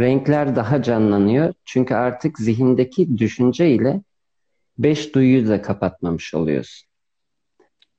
Renkler 0.00 0.56
daha 0.56 0.82
canlanıyor. 0.82 1.54
Çünkü 1.64 1.94
artık 1.94 2.38
zihindeki 2.38 3.18
düşünce 3.18 3.70
ile 3.70 4.02
beş 4.78 5.14
duyuyu 5.14 5.48
da 5.48 5.62
kapatmamış 5.62 6.34
oluyorsun. 6.34 6.88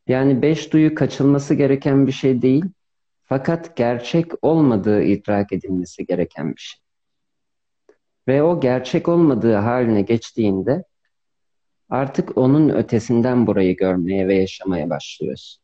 Yani 0.07 0.41
beş 0.41 0.73
duyu 0.73 0.95
kaçılması 0.95 1.53
gereken 1.53 2.07
bir 2.07 2.11
şey 2.11 2.41
değil. 2.41 2.65
Fakat 3.23 3.77
gerçek 3.77 4.31
olmadığı 4.41 5.03
idrak 5.03 5.53
edilmesi 5.53 6.05
gereken 6.05 6.55
bir 6.55 6.61
şey. 6.61 6.81
Ve 8.27 8.43
o 8.43 8.59
gerçek 8.59 9.07
olmadığı 9.07 9.55
haline 9.55 10.01
geçtiğinde 10.01 10.83
artık 11.89 12.37
onun 12.37 12.69
ötesinden 12.69 13.47
burayı 13.47 13.75
görmeye 13.75 14.27
ve 14.27 14.35
yaşamaya 14.35 14.89
başlıyorsun. 14.89 15.62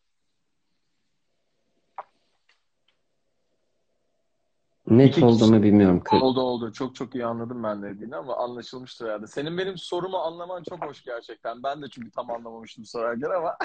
Net 4.90 5.18
İki 5.18 5.26
oldu 5.26 5.48
mu 5.48 5.64
bilmiyorum. 5.64 6.04
Oldu 6.12 6.42
oldu. 6.42 6.74
Çok 6.74 6.96
çok 6.96 7.16
iyi 7.16 7.26
anladım 7.26 7.64
ben 7.64 7.84
dediğini 7.84 8.16
ama 8.16 8.38
anlaşılmıştır 8.38 9.06
herhalde. 9.06 9.28
Senin 9.28 9.58
benim 9.58 9.78
sorumu 9.78 10.18
anlaman 10.18 10.64
çok 10.64 10.86
hoş 10.86 11.04
gerçekten. 11.04 11.64
Ben 11.64 11.82
de 11.82 11.86
çünkü 11.90 12.12
tam 12.12 12.32
anlamamıştım 12.32 12.86
sorarken 12.86 13.30
ama 13.30 13.58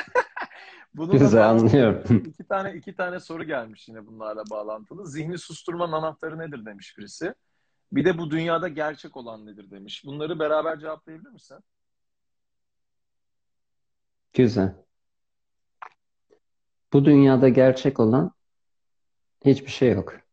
bununla 0.95 1.19
Güzel 1.19 1.51
anlıyorum. 1.51 2.23
İki 2.27 2.45
tane 2.45 2.75
iki 2.75 2.95
tane 2.95 3.21
soru 3.21 3.45
gelmiş 3.45 3.89
yine 3.89 4.07
bunlarla 4.07 4.43
bağlantılı. 4.51 5.07
Zihni 5.07 5.39
susturmanın 5.39 5.93
anahtarı 5.93 6.39
nedir 6.39 6.67
demiş 6.67 6.99
birisi. 6.99 7.35
Bir 7.93 8.05
de 8.05 8.19
bu 8.19 8.31
dünyada 8.31 8.69
gerçek 8.69 9.17
olan 9.17 9.47
nedir 9.47 9.71
demiş. 9.71 10.03
Bunları 10.07 10.39
beraber 10.39 10.79
cevaplayabilir 10.79 11.31
misin? 11.31 11.59
Güzel. 14.33 14.75
Bu 16.93 17.05
dünyada 17.05 17.49
gerçek 17.49 18.01
olan 18.01 18.33
hiçbir 19.45 19.71
şey 19.71 19.93
yok. 19.93 20.24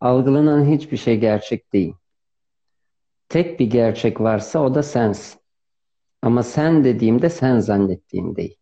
Algılanan 0.00 0.64
hiçbir 0.64 0.96
şey 0.96 1.20
gerçek 1.20 1.72
değil. 1.72 1.94
Tek 3.28 3.60
bir 3.60 3.70
gerçek 3.70 4.20
varsa 4.20 4.58
o 4.60 4.74
da 4.74 4.82
sensin. 4.82 5.40
Ama 6.22 6.42
sen 6.42 6.84
dediğimde 6.84 7.30
sen 7.30 7.58
zannettiğim 7.58 8.36
değil. 8.36 8.56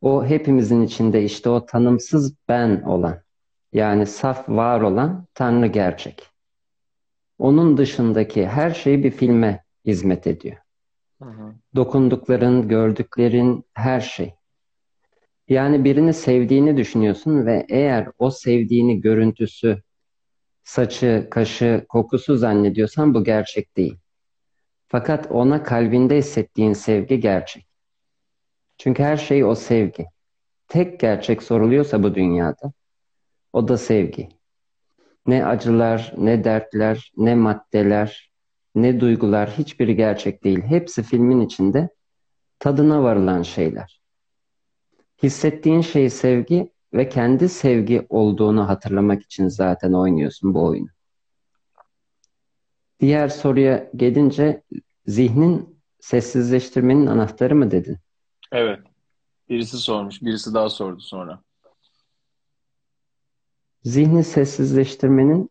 O 0.00 0.24
hepimizin 0.26 0.82
içinde 0.82 1.24
işte 1.24 1.48
o 1.48 1.66
tanımsız 1.66 2.34
ben 2.48 2.82
olan, 2.82 3.22
yani 3.72 4.06
saf 4.06 4.48
var 4.48 4.80
olan 4.80 5.26
Tanrı 5.34 5.66
gerçek. 5.66 6.30
Onun 7.38 7.76
dışındaki 7.76 8.46
her 8.46 8.70
şey 8.70 9.04
bir 9.04 9.10
filme 9.10 9.64
hizmet 9.86 10.26
ediyor. 10.26 10.56
Hı 11.22 11.28
hı. 11.28 11.54
Dokundukların, 11.74 12.68
gördüklerin, 12.68 13.64
her 13.74 14.00
şey. 14.00 14.34
Yani 15.48 15.84
birini 15.84 16.12
sevdiğini 16.12 16.76
düşünüyorsun 16.76 17.46
ve 17.46 17.66
eğer 17.68 18.08
o 18.18 18.30
sevdiğini 18.30 19.00
görüntüsü, 19.00 19.82
saçı, 20.66 21.28
kaşı, 21.30 21.86
kokusu 21.88 22.36
zannediyorsan 22.36 23.14
bu 23.14 23.24
gerçek 23.24 23.76
değil. 23.76 23.96
Fakat 24.88 25.30
ona 25.30 25.62
kalbinde 25.62 26.16
hissettiğin 26.16 26.72
sevgi 26.72 27.20
gerçek. 27.20 27.66
Çünkü 28.78 29.02
her 29.02 29.16
şey 29.16 29.44
o 29.44 29.54
sevgi. 29.54 30.06
Tek 30.68 31.00
gerçek 31.00 31.42
soruluyorsa 31.42 32.02
bu 32.02 32.14
dünyada 32.14 32.72
o 33.52 33.68
da 33.68 33.78
sevgi. 33.78 34.28
Ne 35.26 35.46
acılar, 35.46 36.14
ne 36.16 36.44
dertler, 36.44 37.12
ne 37.16 37.34
maddeler, 37.34 38.32
ne 38.74 39.00
duygular 39.00 39.50
hiçbiri 39.50 39.96
gerçek 39.96 40.44
değil. 40.44 40.60
Hepsi 40.62 41.02
filmin 41.02 41.40
içinde 41.40 41.88
tadına 42.58 43.02
varılan 43.02 43.42
şeyler. 43.42 44.00
Hissettiğin 45.22 45.80
şey 45.80 46.10
sevgi 46.10 46.72
ve 46.96 47.08
kendi 47.08 47.48
sevgi 47.48 48.06
olduğunu 48.08 48.68
hatırlamak 48.68 49.22
için 49.22 49.48
zaten 49.48 49.92
oynuyorsun 49.92 50.54
bu 50.54 50.64
oyunu. 50.64 50.88
Diğer 53.00 53.28
soruya 53.28 53.90
gelince 53.96 54.62
zihnin 55.06 55.80
sessizleştirmenin 56.00 57.06
anahtarı 57.06 57.54
mı 57.54 57.70
dedin? 57.70 57.98
Evet. 58.52 58.80
Birisi 59.48 59.76
sormuş, 59.76 60.22
birisi 60.22 60.54
daha 60.54 60.70
sordu 60.70 61.00
sonra. 61.00 61.42
Zihni 63.84 64.24
sessizleştirmenin 64.24 65.50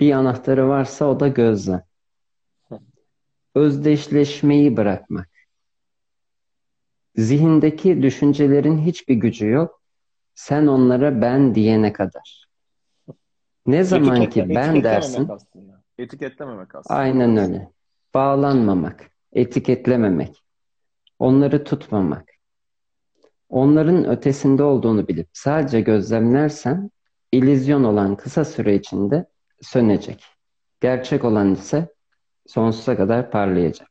bir 0.00 0.12
anahtarı 0.12 0.68
varsa 0.68 1.06
o 1.06 1.20
da 1.20 1.28
gözlem. 1.28 1.82
Özdeşleşmeyi 3.54 4.76
bırakmak. 4.76 5.28
Zihindeki 7.16 8.02
düşüncelerin 8.02 8.78
hiçbir 8.78 9.14
gücü 9.14 9.48
yok. 9.48 9.82
Sen 10.36 10.66
onlara 10.66 11.20
ben 11.20 11.54
diyene 11.54 11.92
kadar. 11.92 12.46
Ne 13.66 13.84
zaman 13.84 14.30
ki 14.30 14.48
ben 14.48 14.84
dersin. 14.84 15.28
Aslında. 15.28 15.82
Etiketlememek 15.98 16.74
aslında. 16.74 17.00
Aynen 17.00 17.36
öyle. 17.36 17.70
Bağlanmamak, 18.14 19.10
etiketlememek, 19.32 20.42
onları 21.18 21.64
tutmamak. 21.64 22.28
Onların 23.48 24.04
ötesinde 24.08 24.62
olduğunu 24.62 25.08
bilip 25.08 25.28
sadece 25.32 25.80
gözlemlersen 25.80 26.90
illüzyon 27.32 27.84
olan 27.84 28.16
kısa 28.16 28.44
süre 28.44 28.74
içinde 28.74 29.26
sönecek. 29.60 30.24
Gerçek 30.80 31.24
olan 31.24 31.52
ise 31.52 31.94
sonsuza 32.46 32.96
kadar 32.96 33.30
parlayacak. 33.30 33.88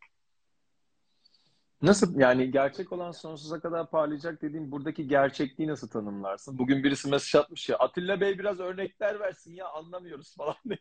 Nasıl 1.86 2.20
yani 2.20 2.52
gerçek 2.52 2.92
olan 2.92 3.12
sonsuza 3.12 3.60
kadar 3.60 3.90
parlayacak 3.90 4.42
dediğim 4.42 4.72
buradaki 4.72 5.08
gerçekliği 5.08 5.70
nasıl 5.70 5.88
tanımlarsın? 5.90 6.58
Bugün 6.58 6.84
birisi 6.84 7.10
mesaj 7.10 7.36
atmış 7.36 7.70
ya 7.70 7.78
Atilla 7.78 8.22
Bey 8.22 8.40
biraz 8.40 8.60
örnekler 8.60 9.20
versin 9.20 9.54
ya 9.54 9.68
anlamıyoruz 9.68 10.36
falan 10.38 10.56
diye. 10.70 10.80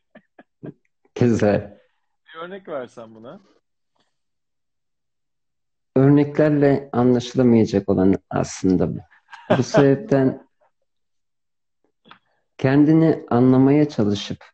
Güzel. 1.14 1.78
Bir 2.26 2.40
örnek 2.40 2.68
versen 2.68 3.14
buna. 3.14 3.40
Örneklerle 5.96 6.88
anlaşılamayacak 6.92 7.88
olan 7.88 8.14
aslında 8.30 8.94
bu. 8.94 8.98
Bu 9.58 9.62
sebepten 9.62 10.46
kendini 12.58 13.24
anlamaya 13.30 13.88
çalışıp 13.88 14.44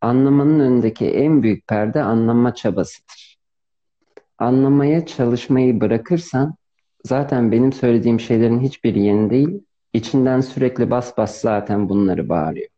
anlamanın 0.00 0.60
önündeki 0.60 1.10
en 1.10 1.42
büyük 1.42 1.66
perde 1.66 2.02
anlama 2.02 2.54
çabasıdır. 2.54 3.31
Anlamaya 4.42 5.06
çalışmayı 5.06 5.80
bırakırsan 5.80 6.54
zaten 7.04 7.52
benim 7.52 7.72
söylediğim 7.72 8.20
şeylerin 8.20 8.60
hiçbiri 8.60 9.02
yeni 9.02 9.30
değil. 9.30 9.62
İçinden 9.92 10.40
sürekli 10.40 10.90
bas 10.90 11.16
bas 11.16 11.40
zaten 11.40 11.88
bunları 11.88 12.28
bağırıyor. 12.28 12.68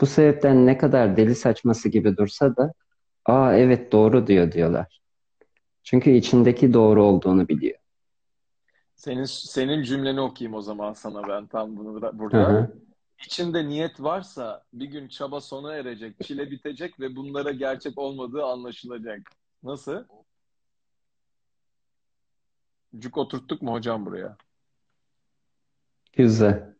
Bu 0.00 0.06
sebepten 0.06 0.66
ne 0.66 0.78
kadar 0.78 1.16
deli 1.16 1.34
saçması 1.34 1.88
gibi 1.88 2.16
dursa 2.16 2.56
da 2.56 2.72
aa 3.26 3.56
evet 3.56 3.92
doğru 3.92 4.26
diyor 4.26 4.52
diyorlar. 4.52 5.00
Çünkü 5.82 6.10
içindeki 6.10 6.74
doğru 6.74 7.04
olduğunu 7.04 7.48
biliyor. 7.48 7.78
Senin 8.94 9.24
senin 9.24 9.82
cümleni 9.82 10.20
okuyayım 10.20 10.54
o 10.54 10.62
zaman 10.62 10.92
sana 10.92 11.28
ben 11.28 11.46
tam 11.46 11.76
bunu 11.76 12.02
burada. 12.12 12.38
Hı 12.38 12.42
hı. 12.42 12.72
İçinde 13.26 13.68
niyet 13.68 14.02
varsa 14.02 14.64
bir 14.72 14.86
gün 14.86 15.08
çaba 15.08 15.40
sona 15.40 15.74
erecek, 15.74 16.24
çile 16.24 16.50
bitecek 16.50 17.00
ve 17.00 17.16
bunlara 17.16 17.50
gerçek 17.50 17.98
olmadığı 17.98 18.44
anlaşılacak. 18.44 19.20
Nasıl? 19.62 20.04
Cuk 22.98 23.16
oturttuk 23.18 23.62
mu 23.62 23.72
hocam 23.72 24.06
buraya? 24.06 24.36
Güzel. 26.12 26.74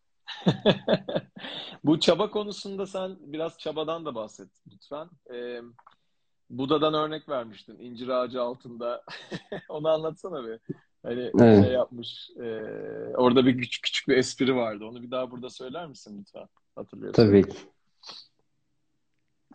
Bu 1.85 2.01
çaba 2.01 2.31
konusunda 2.31 2.87
sen 2.87 3.17
biraz 3.21 3.59
çabadan 3.59 4.05
da 4.05 4.15
bahset 4.15 4.49
lütfen. 4.73 5.09
Ee, 5.35 5.61
Buda'dan 6.51 6.95
örnek 6.95 7.29
vermiştin. 7.29 7.79
İncir 7.79 8.09
ağacı 8.09 8.43
altında. 8.43 9.05
Onu 9.69 9.89
anlatsana 9.89 10.45
bir. 10.45 10.61
Hani 11.03 11.33
Evet. 11.41 11.65
şey 11.65 11.73
yapmış. 11.73 12.31
e, 12.37 12.45
orada 13.17 13.47
bir 13.47 13.59
küçük 13.59 13.83
küçük 13.83 14.09
bir 14.09 14.17
espri 14.17 14.57
vardı. 14.57 14.85
Onu 14.85 15.03
bir 15.03 15.11
daha 15.11 15.31
burada 15.31 15.51
söyler 15.51 15.87
misin 15.87 16.19
lütfen? 16.21 16.49
Hatırlıyorsun. 16.75 17.23
Tabii 17.23 17.49
ki. 17.49 17.59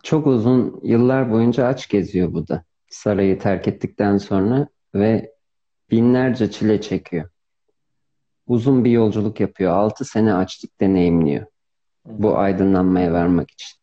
Çok 0.02 0.26
uzun 0.26 0.80
yıllar 0.82 1.32
boyunca 1.32 1.66
aç 1.66 1.88
geziyor 1.88 2.32
bu 2.32 2.48
da. 2.48 2.64
Sarayı 2.88 3.38
terk 3.38 3.68
ettikten 3.68 4.18
sonra 4.18 4.68
ve 4.94 5.33
binlerce 5.94 6.50
çile 6.50 6.80
çekiyor. 6.80 7.28
Uzun 8.46 8.84
bir 8.84 8.90
yolculuk 8.90 9.40
yapıyor. 9.40 9.72
6 9.72 10.04
sene 10.04 10.34
açlık 10.34 10.80
deneyimliyor. 10.80 11.46
Bu 12.04 12.38
aydınlanmaya 12.38 13.12
varmak 13.12 13.50
için. 13.50 13.78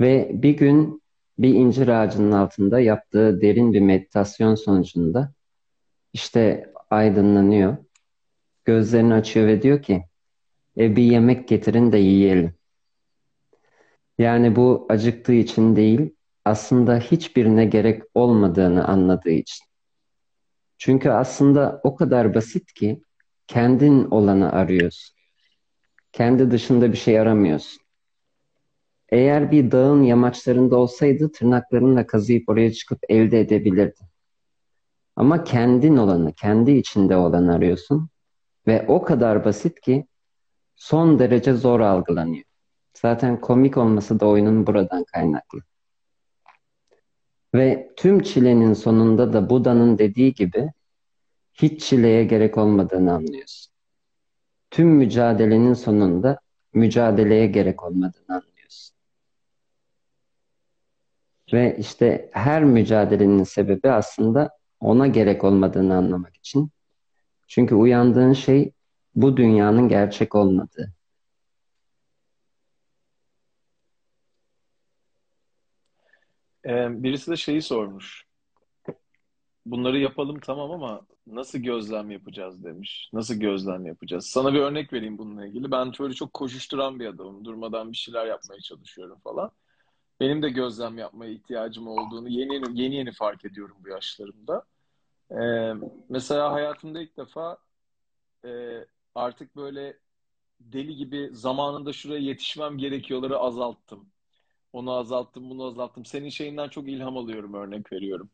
Ve 0.00 0.30
bir 0.34 0.56
gün 0.56 1.02
bir 1.38 1.54
incir 1.54 1.88
ağacının 1.88 2.32
altında 2.32 2.80
yaptığı 2.80 3.40
derin 3.40 3.72
bir 3.72 3.80
meditasyon 3.80 4.54
sonucunda 4.54 5.32
işte 6.12 6.72
aydınlanıyor. 6.90 7.76
Gözlerini 8.64 9.14
açıyor 9.14 9.46
ve 9.46 9.62
diyor 9.62 9.82
ki 9.82 10.04
e 10.78 10.96
bir 10.96 11.02
yemek 11.02 11.48
getirin 11.48 11.92
de 11.92 11.98
yiyelim. 11.98 12.54
Yani 14.18 14.56
bu 14.56 14.86
acıktığı 14.88 15.32
için 15.32 15.76
değil, 15.76 16.14
aslında 16.44 16.98
hiçbirine 16.98 17.64
gerek 17.64 18.02
olmadığını 18.14 18.84
anladığı 18.84 19.30
için. 19.30 19.71
Çünkü 20.84 21.10
aslında 21.10 21.80
o 21.84 21.94
kadar 21.94 22.34
basit 22.34 22.72
ki 22.72 23.02
kendin 23.46 24.04
olanı 24.10 24.52
arıyorsun. 24.52 25.16
Kendi 26.12 26.50
dışında 26.50 26.92
bir 26.92 26.96
şey 26.96 27.20
aramıyorsun. 27.20 27.82
Eğer 29.08 29.50
bir 29.50 29.70
dağın 29.70 30.02
yamaçlarında 30.02 30.76
olsaydı 30.76 31.32
tırnaklarınla 31.32 32.06
kazıyıp 32.06 32.48
oraya 32.48 32.72
çıkıp 32.72 32.98
elde 33.08 33.40
edebilirdin. 33.40 34.06
Ama 35.16 35.44
kendin 35.44 35.96
olanı, 35.96 36.32
kendi 36.32 36.70
içinde 36.70 37.16
olanı 37.16 37.54
arıyorsun 37.54 38.08
ve 38.66 38.84
o 38.88 39.02
kadar 39.02 39.44
basit 39.44 39.80
ki 39.80 40.06
son 40.74 41.18
derece 41.18 41.54
zor 41.54 41.80
algılanıyor. 41.80 42.44
Zaten 42.94 43.40
komik 43.40 43.76
olması 43.76 44.20
da 44.20 44.26
oyunun 44.26 44.66
buradan 44.66 45.04
kaynaklı. 45.04 45.60
Ve 47.54 47.90
tüm 47.96 48.22
çilenin 48.22 48.72
sonunda 48.72 49.32
da 49.32 49.50
Buda'nın 49.50 49.98
dediği 49.98 50.34
gibi 50.34 50.72
hiç 51.54 51.82
çileye 51.84 52.24
gerek 52.24 52.58
olmadığını 52.58 53.12
anlıyorsun. 53.12 53.72
Tüm 54.70 54.88
mücadelenin 54.88 55.74
sonunda 55.74 56.38
mücadeleye 56.74 57.46
gerek 57.46 57.84
olmadığını 57.84 58.36
anlıyorsun. 58.36 58.96
Ve 61.52 61.76
işte 61.78 62.30
her 62.32 62.64
mücadelenin 62.64 63.44
sebebi 63.44 63.90
aslında 63.90 64.58
ona 64.80 65.06
gerek 65.06 65.44
olmadığını 65.44 65.96
anlamak 65.96 66.36
için. 66.36 66.70
Çünkü 67.48 67.74
uyandığın 67.74 68.32
şey 68.32 68.72
bu 69.14 69.36
dünyanın 69.36 69.88
gerçek 69.88 70.34
olmadığı. 70.34 70.92
Ee, 76.66 77.02
birisi 77.02 77.30
de 77.30 77.36
şeyi 77.36 77.62
sormuş. 77.62 78.24
Bunları 79.66 79.98
yapalım 79.98 80.40
tamam 80.40 80.70
ama 80.70 81.06
nasıl 81.26 81.58
gözlem 81.58 82.10
yapacağız 82.10 82.64
demiş. 82.64 83.10
Nasıl 83.12 83.34
gözlem 83.34 83.86
yapacağız? 83.86 84.26
Sana 84.26 84.54
bir 84.54 84.60
örnek 84.60 84.92
vereyim 84.92 85.18
bununla 85.18 85.46
ilgili. 85.46 85.70
Ben 85.70 85.92
şöyle 85.92 86.14
çok 86.14 86.34
koşuşturan 86.34 87.00
bir 87.00 87.06
adamım. 87.06 87.44
Durmadan 87.44 87.92
bir 87.92 87.96
şeyler 87.96 88.26
yapmaya 88.26 88.60
çalışıyorum 88.60 89.18
falan. 89.24 89.50
Benim 90.20 90.42
de 90.42 90.50
gözlem 90.50 90.98
yapmaya 90.98 91.32
ihtiyacım 91.32 91.88
olduğunu 91.88 92.28
yeni 92.28 92.54
yeni, 92.54 92.80
yeni, 92.80 92.94
yeni 92.94 93.12
fark 93.12 93.44
ediyorum 93.44 93.76
bu 93.84 93.88
yaşlarımda. 93.88 94.64
Ee, 95.30 95.74
mesela 96.08 96.52
hayatımda 96.52 97.02
ilk 97.02 97.16
defa 97.16 97.58
e, 98.44 98.50
artık 99.14 99.56
böyle 99.56 99.98
deli 100.60 100.96
gibi 100.96 101.30
zamanında 101.32 101.92
şuraya 101.92 102.20
yetişmem 102.20 102.78
gerekiyorları 102.78 103.38
azalttım. 103.38 104.08
Onu 104.72 104.92
azalttım, 104.92 105.50
bunu 105.50 105.64
azalttım. 105.64 106.04
Senin 106.04 106.28
şeyinden 106.28 106.68
çok 106.68 106.88
ilham 106.88 107.16
alıyorum, 107.16 107.54
örnek 107.54 107.92
veriyorum. 107.92 108.30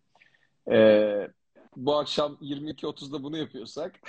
Ee, 0.70 1.28
bu 1.76 1.96
akşam 1.96 2.38
22.30'da 2.40 3.22
bunu 3.22 3.36
yapıyorsak 3.36 4.00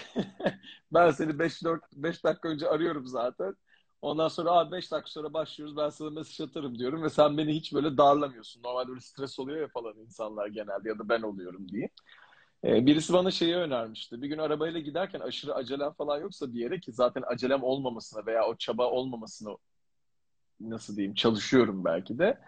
ben 0.94 1.12
seni 1.12 1.40
5 1.40 1.64
4 1.64 1.82
5 1.94 2.24
dakika 2.24 2.50
önce 2.50 2.70
arıyorum 2.70 3.08
zaten. 3.08 3.56
Ondan 4.02 4.28
sonra 4.28 4.52
abi 4.52 4.72
5 4.72 4.92
dakika 4.92 5.10
sonra 5.12 5.34
başlıyoruz. 5.34 5.78
Ben 5.78 5.90
sana 5.90 6.10
mesaj 6.10 6.42
atarım 6.48 6.80
diyorum 6.80 7.04
ve 7.04 7.10
sen 7.10 7.38
beni 7.38 7.56
hiç 7.56 7.74
böyle 7.74 7.98
darlamıyorsun. 7.98 8.64
Normalde 8.64 8.88
böyle 8.90 9.02
stres 9.02 9.40
oluyor 9.40 9.62
ya 9.62 9.68
falan 9.68 9.98
insanlar 9.98 10.48
genelde 10.48 10.90
ya 10.90 11.00
da 11.00 11.10
ben 11.10 11.22
oluyorum 11.22 11.70
diye. 11.70 11.90
Ee, 12.64 12.86
birisi 12.86 13.14
bana 13.14 13.32
şeyi 13.32 13.56
önermişti. 13.56 14.22
Bir 14.22 14.28
gün 14.28 14.38
arabayla 14.38 14.80
giderken 14.80 15.20
aşırı 15.20 15.56
acelem 15.56 15.92
falan 15.94 16.20
yoksa 16.22 16.54
bir 16.54 16.60
yere 16.60 16.80
ki 16.80 16.92
zaten 16.92 17.24
acelem 17.28 17.64
olmamasına 17.64 18.26
veya 18.26 18.46
o 18.48 18.56
çaba 18.56 18.86
olmamasına 18.92 19.58
nasıl 20.60 20.96
diyeyim 20.96 21.14
çalışıyorum 21.16 21.86
belki 21.86 22.20
de. 22.20 22.40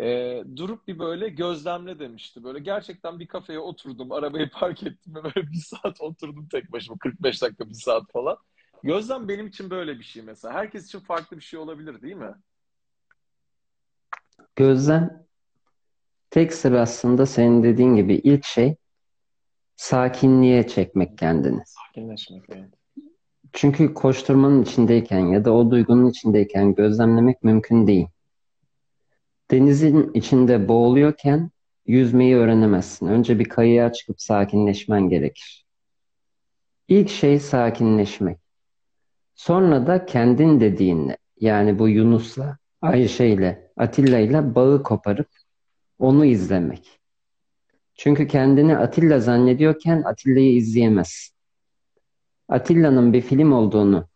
E, 0.00 0.42
durup 0.56 0.88
bir 0.88 0.98
böyle 0.98 1.28
gözlemle 1.28 1.98
demişti. 1.98 2.44
Böyle 2.44 2.58
gerçekten 2.58 3.20
bir 3.20 3.26
kafeye 3.26 3.58
oturdum, 3.58 4.12
arabayı 4.12 4.50
park 4.50 4.82
ettim 4.82 5.14
ve 5.14 5.24
böyle 5.24 5.50
bir 5.50 5.56
saat 5.56 6.00
oturdum 6.00 6.48
tek 6.48 6.72
başıma. 6.72 6.98
45 6.98 7.42
dakika, 7.42 7.68
bir 7.68 7.74
saat 7.74 8.12
falan. 8.12 8.36
Gözlem 8.82 9.28
benim 9.28 9.46
için 9.46 9.70
böyle 9.70 9.98
bir 9.98 10.04
şey 10.04 10.22
mesela. 10.22 10.54
Herkes 10.54 10.86
için 10.86 11.00
farklı 11.00 11.36
bir 11.36 11.42
şey 11.42 11.60
olabilir 11.60 12.02
değil 12.02 12.16
mi? 12.16 12.34
Gözlem 14.56 15.26
tek 16.30 16.54
sır 16.54 16.72
aslında 16.72 17.26
senin 17.26 17.62
dediğin 17.62 17.96
gibi 17.96 18.14
ilk 18.14 18.44
şey 18.44 18.76
sakinliğe 19.76 20.66
çekmek 20.66 21.18
kendini. 21.18 21.62
Sakinleşmek 21.66 22.42
evet. 22.48 22.74
Çünkü 23.52 23.94
koşturmanın 23.94 24.62
içindeyken 24.62 25.18
ya 25.18 25.44
da 25.44 25.52
o 25.52 25.70
duygunun 25.70 26.10
içindeyken 26.10 26.74
gözlemlemek 26.74 27.42
mümkün 27.42 27.86
değil. 27.86 28.06
Denizin 29.50 30.10
içinde 30.14 30.68
boğuluyorken 30.68 31.50
yüzmeyi 31.86 32.36
öğrenemezsin. 32.36 33.06
Önce 33.06 33.38
bir 33.38 33.44
kayığa 33.44 33.92
çıkıp 33.92 34.20
sakinleşmen 34.20 35.08
gerekir. 35.08 35.64
İlk 36.88 37.10
şey 37.10 37.40
sakinleşmek. 37.40 38.38
Sonra 39.34 39.86
da 39.86 40.06
kendin 40.06 40.60
dediğinle 40.60 41.16
yani 41.40 41.78
bu 41.78 41.88
Yunus'la, 41.88 42.58
Ayşe'yle, 42.80 43.72
Atilla'yla 43.76 44.54
bağı 44.54 44.82
koparıp 44.82 45.28
onu 45.98 46.24
izlemek. 46.24 47.00
Çünkü 47.94 48.28
kendini 48.28 48.76
Atilla 48.76 49.20
zannediyorken 49.20 50.02
Atilla'yı 50.02 50.56
izleyemezsin. 50.56 51.34
Atilla'nın 52.48 53.12
bir 53.12 53.20
film 53.20 53.52
olduğunu 53.52 54.08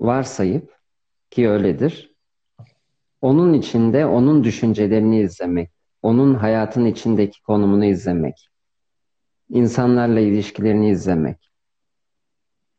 varsayıp 0.00 0.76
ki 1.30 1.48
öyledir. 1.48 2.11
Onun 3.22 3.52
içinde 3.52 4.06
onun 4.06 4.44
düşüncelerini 4.44 5.20
izlemek, 5.20 5.70
onun 6.02 6.34
hayatın 6.34 6.84
içindeki 6.84 7.42
konumunu 7.42 7.84
izlemek. 7.84 8.48
insanlarla 9.50 10.20
ilişkilerini 10.20 10.90
izlemek. 10.90 11.50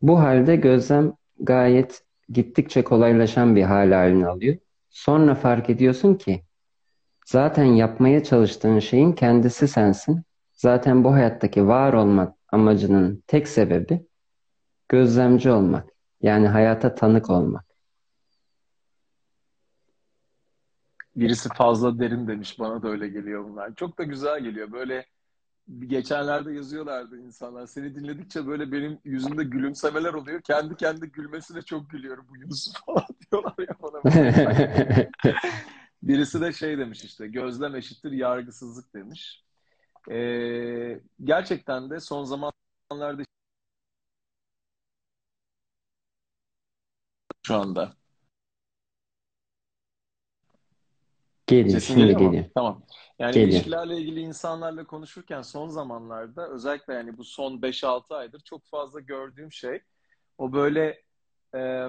Bu 0.01 0.19
halde 0.19 0.55
gözlem 0.55 1.13
gayet 1.39 2.03
gittikçe 2.29 2.83
kolaylaşan 2.83 3.55
bir 3.55 3.63
hal 3.63 3.91
halini 3.91 4.27
alıyor. 4.27 4.57
Sonra 4.89 5.35
fark 5.35 5.69
ediyorsun 5.69 6.15
ki 6.15 6.43
zaten 7.25 7.63
yapmaya 7.63 8.23
çalıştığın 8.23 8.79
şeyin 8.79 9.13
kendisi 9.13 9.67
sensin. 9.67 10.23
Zaten 10.53 11.03
bu 11.03 11.13
hayattaki 11.13 11.67
var 11.67 11.93
olmak 11.93 12.35
amacının 12.49 13.23
tek 13.27 13.47
sebebi 13.47 14.07
gözlemci 14.89 15.51
olmak. 15.51 15.89
Yani 16.21 16.47
hayata 16.47 16.95
tanık 16.95 17.29
olmak. 17.29 17.65
Birisi 21.15 21.49
fazla 21.57 21.99
derin 21.99 22.27
demiş. 22.27 22.59
Bana 22.59 22.83
da 22.83 22.87
öyle 22.87 23.07
geliyor 23.07 23.45
bunlar. 23.49 23.75
Çok 23.75 23.97
da 23.99 24.03
güzel 24.03 24.43
geliyor. 24.43 24.71
Böyle 24.71 25.05
geçenlerde 25.87 26.53
yazıyorlardı 26.53 27.17
insanlar. 27.19 27.67
Seni 27.67 27.95
dinledikçe 27.95 28.47
böyle 28.47 28.71
benim 28.71 28.99
yüzümde 29.03 29.43
gülümsemeler 29.43 30.13
oluyor. 30.13 30.41
Kendi 30.41 30.75
kendi 30.75 31.11
gülmesine 31.11 31.61
çok 31.61 31.89
gülüyorum 31.89 32.25
bu 32.29 32.37
Yunus 32.37 32.73
falan 32.85 33.05
diyorlar 33.31 33.55
ya 33.59 33.75
bana. 33.83 34.03
Birisi 36.03 36.41
de 36.41 36.51
şey 36.53 36.77
demiş 36.77 37.03
işte 37.03 37.27
gözlem 37.27 37.75
eşittir 37.75 38.11
yargısızlık 38.11 38.93
demiş. 38.93 39.43
Ee, 40.11 41.01
gerçekten 41.23 41.89
de 41.89 41.99
son 41.99 42.23
zamanlarda 42.23 43.23
şu 47.47 47.55
anda. 47.55 47.95
Geliyor, 51.53 51.79
Sesim 51.79 51.95
şimdi 51.95 52.07
geliyor 52.07 52.19
geliyor. 52.19 52.45
Tamam. 52.55 52.83
Yani 53.19 53.33
Geliyor. 53.33 53.49
ilişkilerle 53.49 53.97
ilgili 53.97 54.19
insanlarla 54.19 54.83
konuşurken 54.83 55.41
son 55.41 55.67
zamanlarda 55.67 56.49
özellikle 56.49 56.93
yani 56.93 57.17
bu 57.17 57.23
son 57.23 57.61
5-6 57.61 58.15
aydır 58.15 58.39
çok 58.39 58.65
fazla 58.65 58.99
gördüğüm 58.99 59.51
şey 59.51 59.81
o 60.37 60.53
böyle 60.53 61.03
e, 61.55 61.87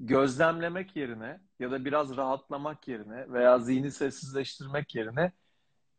gözlemlemek 0.00 0.96
yerine 0.96 1.40
ya 1.60 1.70
da 1.70 1.84
biraz 1.84 2.16
rahatlamak 2.16 2.88
yerine 2.88 3.32
veya 3.32 3.58
zihni 3.58 3.90
sessizleştirmek 3.90 4.94
yerine 4.94 5.32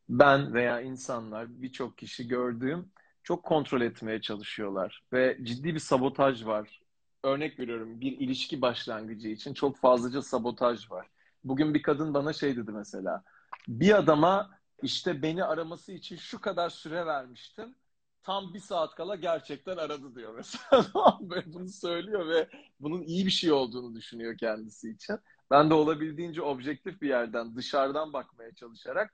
ben 0.09 0.53
veya 0.53 0.81
insanlar 0.81 1.61
birçok 1.61 1.97
kişi 1.97 2.27
gördüğüm 2.27 2.91
çok 3.23 3.43
kontrol 3.43 3.81
etmeye 3.81 4.21
çalışıyorlar 4.21 5.03
ve 5.13 5.37
ciddi 5.43 5.73
bir 5.73 5.79
sabotaj 5.79 6.45
var. 6.45 6.81
Örnek 7.23 7.59
veriyorum 7.59 8.01
bir 8.01 8.11
ilişki 8.11 8.61
başlangıcı 8.61 9.29
için 9.29 9.53
çok 9.53 9.77
fazlaca 9.77 10.21
sabotaj 10.21 10.91
var. 10.91 11.07
Bugün 11.43 11.73
bir 11.73 11.81
kadın 11.81 12.13
bana 12.13 12.33
şey 12.33 12.57
dedi 12.57 12.71
mesela. 12.71 13.23
Bir 13.67 13.97
adama 13.97 14.59
işte 14.81 15.21
beni 15.21 15.43
araması 15.43 15.91
için 15.91 16.15
şu 16.15 16.41
kadar 16.41 16.69
süre 16.69 17.05
vermiştim. 17.05 17.75
Tam 18.23 18.53
bir 18.53 18.59
saat 18.59 18.95
kala 18.95 19.15
gerçekten 19.15 19.77
aradı 19.77 20.15
diyor 20.15 20.35
mesela. 20.35 21.19
Bunu 21.45 21.69
söylüyor 21.69 22.27
ve 22.27 22.49
bunun 22.79 23.01
iyi 23.01 23.25
bir 23.25 23.31
şey 23.31 23.51
olduğunu 23.51 23.95
düşünüyor 23.95 24.37
kendisi 24.37 24.89
için. 24.89 25.17
Ben 25.51 25.69
de 25.69 25.73
olabildiğince 25.73 26.41
objektif 26.41 27.01
bir 27.01 27.09
yerden 27.09 27.55
dışarıdan 27.55 28.13
bakmaya 28.13 28.55
çalışarak 28.55 29.13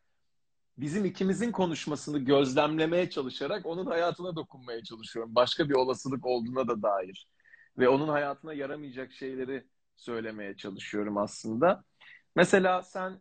bizim 0.78 1.06
ikimizin 1.06 1.52
konuşmasını 1.52 2.20
gözlemlemeye 2.20 3.10
çalışarak 3.10 3.66
onun 3.66 3.86
hayatına 3.86 4.36
dokunmaya 4.36 4.84
çalışıyorum. 4.84 5.36
Başka 5.36 5.70
bir 5.70 5.74
olasılık 5.74 6.26
olduğuna 6.26 6.68
da 6.68 6.82
dair. 6.82 7.28
Ve 7.78 7.90
onun 7.90 8.08
hayatına 8.08 8.54
yaramayacak 8.54 9.14
şeyleri 9.14 9.68
söylemeye 9.96 10.58
çalışıyorum 10.58 11.18
aslında. 11.18 11.84
Mesela 12.36 12.82
sen 12.82 13.20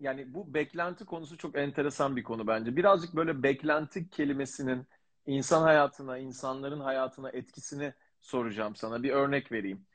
yani 0.00 0.34
bu 0.34 0.54
beklenti 0.54 1.04
konusu 1.04 1.36
çok 1.38 1.58
enteresan 1.58 2.16
bir 2.16 2.22
konu 2.22 2.46
bence. 2.46 2.76
Birazcık 2.76 3.16
böyle 3.16 3.42
beklenti 3.42 4.10
kelimesinin 4.10 4.86
insan 5.26 5.62
hayatına, 5.62 6.18
insanların 6.18 6.80
hayatına 6.80 7.30
etkisini 7.30 7.92
soracağım 8.20 8.76
sana. 8.76 9.02
Bir 9.02 9.10
örnek 9.10 9.52
vereyim. 9.52 9.86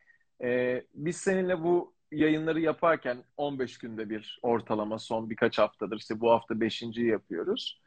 Ee, 0.44 0.84
biz 0.94 1.18
seninle 1.18 1.64
bu 1.64 1.94
yayınları 2.12 2.60
yaparken 2.60 3.24
15 3.38 3.78
günde 3.78 4.10
bir 4.10 4.40
ortalama 4.42 5.00
son 5.00 5.30
birkaç 5.30 5.60
haftadır 5.60 5.98
işte 5.98 6.20
bu 6.20 6.32
hafta 6.32 6.54
5.yi 6.54 7.08
yapıyoruz. 7.08 7.82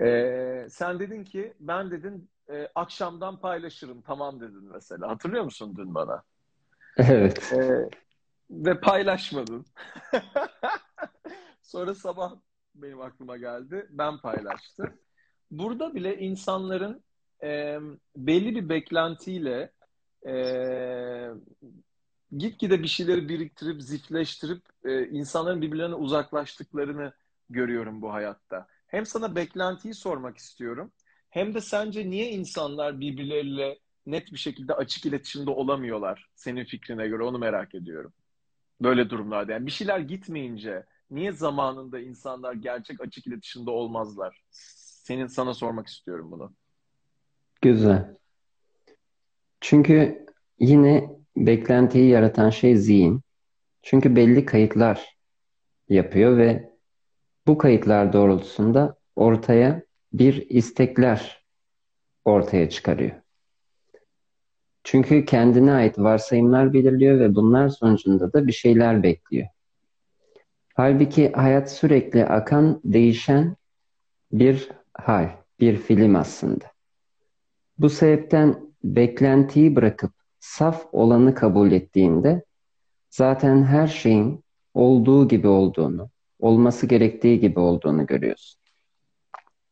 Ee, 0.00 0.66
sen 0.70 1.00
dedin 1.00 1.24
ki 1.24 1.54
ben 1.60 1.90
dedin 1.90 2.30
e, 2.50 2.68
akşamdan 2.74 3.40
paylaşırım 3.40 4.02
tamam 4.02 4.40
dedin 4.40 4.64
mesela. 4.72 5.08
Hatırlıyor 5.08 5.44
musun 5.44 5.74
dün 5.76 5.94
bana? 5.94 6.22
Evet. 6.98 7.52
Ee, 7.52 7.88
ve 8.50 8.80
paylaşmadın. 8.80 9.66
Sonra 11.62 11.94
sabah 11.94 12.34
benim 12.74 13.00
aklıma 13.00 13.36
geldi. 13.36 13.86
Ben 13.90 14.18
paylaştım. 14.18 14.98
Burada 15.50 15.94
bile 15.94 16.18
insanların 16.18 17.04
e, 17.42 17.78
belli 18.16 18.54
bir 18.54 18.68
beklentiyle 18.68 19.72
e, 20.26 20.34
gitgide 22.36 22.82
bir 22.82 22.88
şeyleri 22.88 23.28
biriktirip, 23.28 23.82
zifleştirip 23.82 24.62
e, 24.84 25.06
insanların 25.08 25.62
birbirlerine 25.62 25.94
uzaklaştıklarını 25.94 27.12
görüyorum 27.50 28.02
bu 28.02 28.12
hayatta. 28.12 28.66
Hem 28.86 29.06
sana 29.06 29.36
beklentiyi 29.36 29.94
sormak 29.94 30.38
istiyorum. 30.38 30.92
Hem 31.30 31.54
de 31.54 31.60
sence 31.60 32.10
niye 32.10 32.30
insanlar 32.30 33.00
birbirleriyle 33.00 33.78
net 34.06 34.32
bir 34.32 34.38
şekilde 34.38 34.74
açık 34.74 35.06
iletişimde 35.06 35.50
olamıyorlar? 35.50 36.30
Senin 36.34 36.64
fikrine 36.64 37.08
göre 37.08 37.22
onu 37.22 37.38
merak 37.38 37.74
ediyorum. 37.74 38.12
Böyle 38.82 39.10
durumlarda. 39.10 39.52
Yani 39.52 39.66
bir 39.66 39.70
şeyler 39.70 39.98
gitmeyince 39.98 40.86
niye 41.10 41.32
zamanında 41.32 42.00
insanlar 42.00 42.52
gerçek 42.52 43.00
açık 43.00 43.26
iletişimde 43.26 43.70
olmazlar? 43.70 44.42
Senin 45.02 45.26
sana 45.26 45.54
sormak 45.54 45.86
istiyorum 45.86 46.30
bunu. 46.30 46.52
Güzel. 47.62 48.16
Çünkü 49.60 50.26
yine 50.58 51.10
beklentiyi 51.36 52.08
yaratan 52.08 52.50
şey 52.50 52.76
zihin. 52.76 53.22
Çünkü 53.82 54.16
belli 54.16 54.44
kayıtlar 54.46 55.16
yapıyor 55.88 56.36
ve 56.36 56.72
bu 57.46 57.58
kayıtlar 57.58 58.12
doğrultusunda 58.12 58.96
ortaya 59.16 59.82
bir 60.12 60.50
istekler 60.50 61.44
ortaya 62.24 62.70
çıkarıyor. 62.70 63.21
Çünkü 64.84 65.24
kendine 65.24 65.72
ait 65.72 65.98
varsayımlar 65.98 66.72
belirliyor 66.72 67.20
ve 67.20 67.34
bunlar 67.34 67.68
sonucunda 67.68 68.32
da 68.32 68.46
bir 68.46 68.52
şeyler 68.52 69.02
bekliyor. 69.02 69.46
Halbuki 70.74 71.32
hayat 71.32 71.72
sürekli 71.72 72.24
akan, 72.24 72.80
değişen 72.84 73.56
bir 74.32 74.68
hal, 74.94 75.30
bir 75.60 75.76
film 75.76 76.16
aslında. 76.16 76.64
Bu 77.78 77.90
sebepten 77.90 78.74
beklentiyi 78.84 79.76
bırakıp 79.76 80.12
saf 80.40 80.86
olanı 80.92 81.34
kabul 81.34 81.72
ettiğinde 81.72 82.44
zaten 83.10 83.64
her 83.64 83.86
şeyin 83.86 84.44
olduğu 84.74 85.28
gibi 85.28 85.48
olduğunu, 85.48 86.10
olması 86.38 86.86
gerektiği 86.86 87.40
gibi 87.40 87.60
olduğunu 87.60 88.06
görüyorsun. 88.06 88.60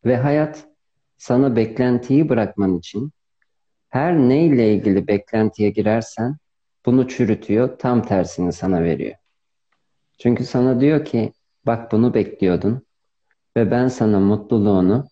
Ve 0.04 0.16
hayat 0.16 0.68
sana 1.16 1.56
beklentiyi 1.56 2.28
bırakman 2.28 2.78
için 2.78 3.12
her 3.90 4.18
neyle 4.18 4.74
ilgili 4.74 5.08
beklentiye 5.08 5.70
girersen 5.70 6.36
bunu 6.86 7.08
çürütüyor, 7.08 7.78
tam 7.78 8.02
tersini 8.02 8.52
sana 8.52 8.82
veriyor. 8.82 9.14
Çünkü 10.18 10.44
sana 10.44 10.80
diyor 10.80 11.04
ki 11.04 11.32
bak 11.66 11.92
bunu 11.92 12.14
bekliyordun 12.14 12.86
ve 13.56 13.70
ben 13.70 13.88
sana 13.88 14.20
mutluluğunu 14.20 15.06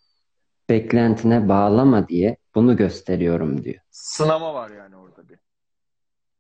beklentine 0.69 1.49
bağlama 1.49 2.09
diye 2.09 2.37
bunu 2.55 2.77
gösteriyorum 2.77 3.65
diyor. 3.65 3.81
Sınama 3.91 4.55
var 4.55 4.71
yani 4.71 4.97
orada 4.97 5.29
bir. 5.29 5.39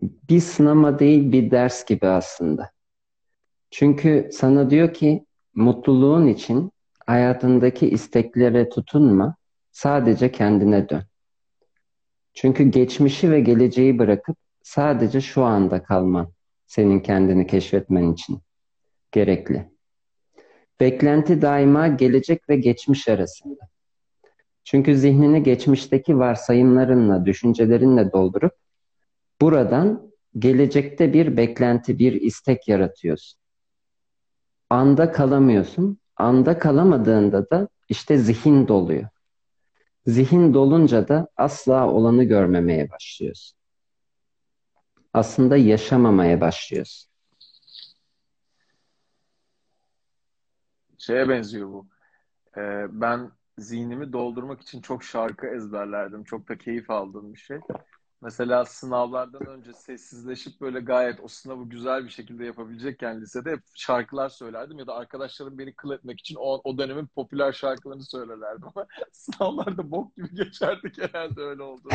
Bir 0.02 0.40
sınama 0.40 0.98
değil 0.98 1.32
bir 1.32 1.50
ders 1.50 1.84
gibi 1.84 2.06
aslında. 2.06 2.70
Çünkü 3.70 4.30
sana 4.32 4.70
diyor 4.70 4.94
ki 4.94 5.24
mutluluğun 5.54 6.26
için 6.26 6.72
hayatındaki 7.06 7.88
isteklere 7.90 8.68
tutunma, 8.68 9.36
sadece 9.72 10.32
kendine 10.32 10.88
dön. 10.88 11.02
Çünkü 12.40 12.64
geçmişi 12.64 13.30
ve 13.30 13.40
geleceği 13.40 13.98
bırakıp 13.98 14.36
sadece 14.62 15.20
şu 15.20 15.42
anda 15.42 15.82
kalman 15.82 16.32
senin 16.66 17.00
kendini 17.00 17.46
keşfetmen 17.46 18.12
için 18.12 18.40
gerekli. 19.12 19.70
Beklenti 20.80 21.42
daima 21.42 21.88
gelecek 21.88 22.48
ve 22.48 22.56
geçmiş 22.56 23.08
arasında. 23.08 23.68
Çünkü 24.64 24.96
zihnini 24.96 25.42
geçmişteki 25.42 26.18
varsayımlarınla, 26.18 27.24
düşüncelerinle 27.24 28.12
doldurup 28.12 28.52
buradan 29.40 30.12
gelecekte 30.38 31.12
bir 31.12 31.36
beklenti, 31.36 31.98
bir 31.98 32.12
istek 32.12 32.68
yaratıyorsun. 32.68 33.40
Anda 34.70 35.12
kalamıyorsun. 35.12 35.98
Anda 36.16 36.58
kalamadığında 36.58 37.50
da 37.50 37.68
işte 37.88 38.18
zihin 38.18 38.68
doluyor. 38.68 39.08
Zihin 40.08 40.54
dolunca 40.54 41.08
da 41.08 41.28
asla 41.36 41.90
olanı 41.90 42.24
görmemeye 42.24 42.90
başlıyorsun. 42.90 43.58
Aslında 45.12 45.56
yaşamamaya 45.56 46.40
başlıyorsun. 46.40 47.10
Şeye 50.98 51.28
benziyor 51.28 51.68
bu. 51.68 51.88
Ee, 52.56 52.86
ben 52.90 53.30
zihnimi 53.58 54.12
doldurmak 54.12 54.60
için 54.60 54.80
çok 54.80 55.04
şarkı 55.04 55.46
ezberlerdim. 55.46 56.24
Çok 56.24 56.48
da 56.48 56.58
keyif 56.58 56.90
aldığım 56.90 57.34
bir 57.34 57.38
şey. 57.38 57.60
Mesela 58.22 58.64
sınavlardan 58.64 59.46
önce 59.46 59.72
sessizleşip 59.72 60.60
böyle 60.60 60.80
gayet 60.80 61.20
o 61.20 61.28
sınavı 61.28 61.68
güzel 61.68 62.04
bir 62.04 62.10
şekilde 62.10 62.44
yapabilecekken 62.44 63.20
lisede 63.20 63.50
hep 63.50 63.60
şarkılar 63.74 64.28
söylerdim 64.28 64.78
ya 64.78 64.86
da 64.86 64.94
arkadaşlarım 64.94 65.58
beni 65.58 65.74
kıl 65.74 65.90
etmek 65.90 66.20
için 66.20 66.36
o, 66.38 66.60
o 66.64 66.78
dönemin 66.78 67.06
popüler 67.06 67.52
şarkılarını 67.52 68.04
söylerlerdim 68.04 68.64
ama 68.74 68.86
sınavlarda 69.12 69.90
bok 69.90 70.16
gibi 70.16 70.34
geçerdi 70.34 70.92
genelde 70.96 71.40
öyle 71.40 71.62
oldu. 71.62 71.88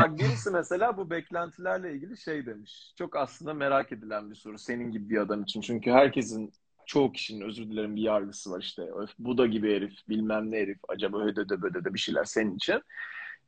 Bak 0.00 0.18
birisi 0.18 0.50
mesela 0.50 0.96
bu 0.96 1.10
beklentilerle 1.10 1.92
ilgili 1.92 2.16
şey 2.16 2.46
demiş. 2.46 2.92
Çok 2.98 3.16
aslında 3.16 3.54
merak 3.54 3.92
edilen 3.92 4.30
bir 4.30 4.36
soru 4.36 4.58
senin 4.58 4.92
gibi 4.92 5.10
bir 5.10 5.18
adam 5.18 5.42
için. 5.42 5.60
Çünkü 5.60 5.90
herkesin 5.90 6.52
çoğu 6.86 7.12
kişinin 7.12 7.40
özür 7.40 7.64
dilerim 7.70 7.96
bir 7.96 8.02
yargısı 8.02 8.50
var 8.50 8.60
işte. 8.60 8.82
Bu 9.18 9.38
da 9.38 9.46
gibi 9.46 9.74
herif, 9.74 10.08
bilmem 10.08 10.50
ne 10.50 10.56
herif, 10.58 10.78
acaba 10.88 11.18
ödede 11.18 11.62
bödede 11.62 11.94
bir 11.94 11.98
şeyler 11.98 12.24
senin 12.24 12.56
için. 12.56 12.82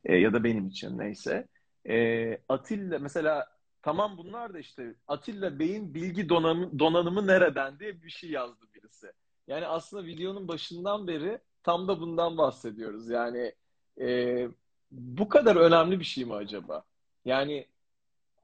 E, 0.05 0.15
ya 0.15 0.33
da 0.33 0.43
benim 0.43 0.67
için 0.67 0.97
neyse. 0.97 1.47
E, 1.89 2.37
Atilla 2.49 2.99
mesela 2.99 3.47
tamam 3.81 4.17
bunlar 4.17 4.53
da 4.53 4.59
işte 4.59 4.95
Atilla 5.07 5.59
Bey'in 5.59 5.93
bilgi 5.93 6.29
donanımı, 6.29 6.79
donanımı 6.79 7.27
nereden 7.27 7.79
diye 7.79 8.03
bir 8.03 8.09
şey 8.09 8.29
yazdı 8.29 8.65
birisi. 8.75 9.11
Yani 9.47 9.67
aslında 9.67 10.05
videonun 10.05 10.47
başından 10.47 11.07
beri 11.07 11.39
tam 11.63 11.87
da 11.87 11.99
bundan 11.99 12.37
bahsediyoruz. 12.37 13.09
Yani 13.09 13.53
e, 14.01 14.47
bu 14.91 15.29
kadar 15.29 15.55
önemli 15.55 15.99
bir 15.99 16.05
şey 16.05 16.25
mi 16.25 16.33
acaba? 16.33 16.83
Yani 17.25 17.67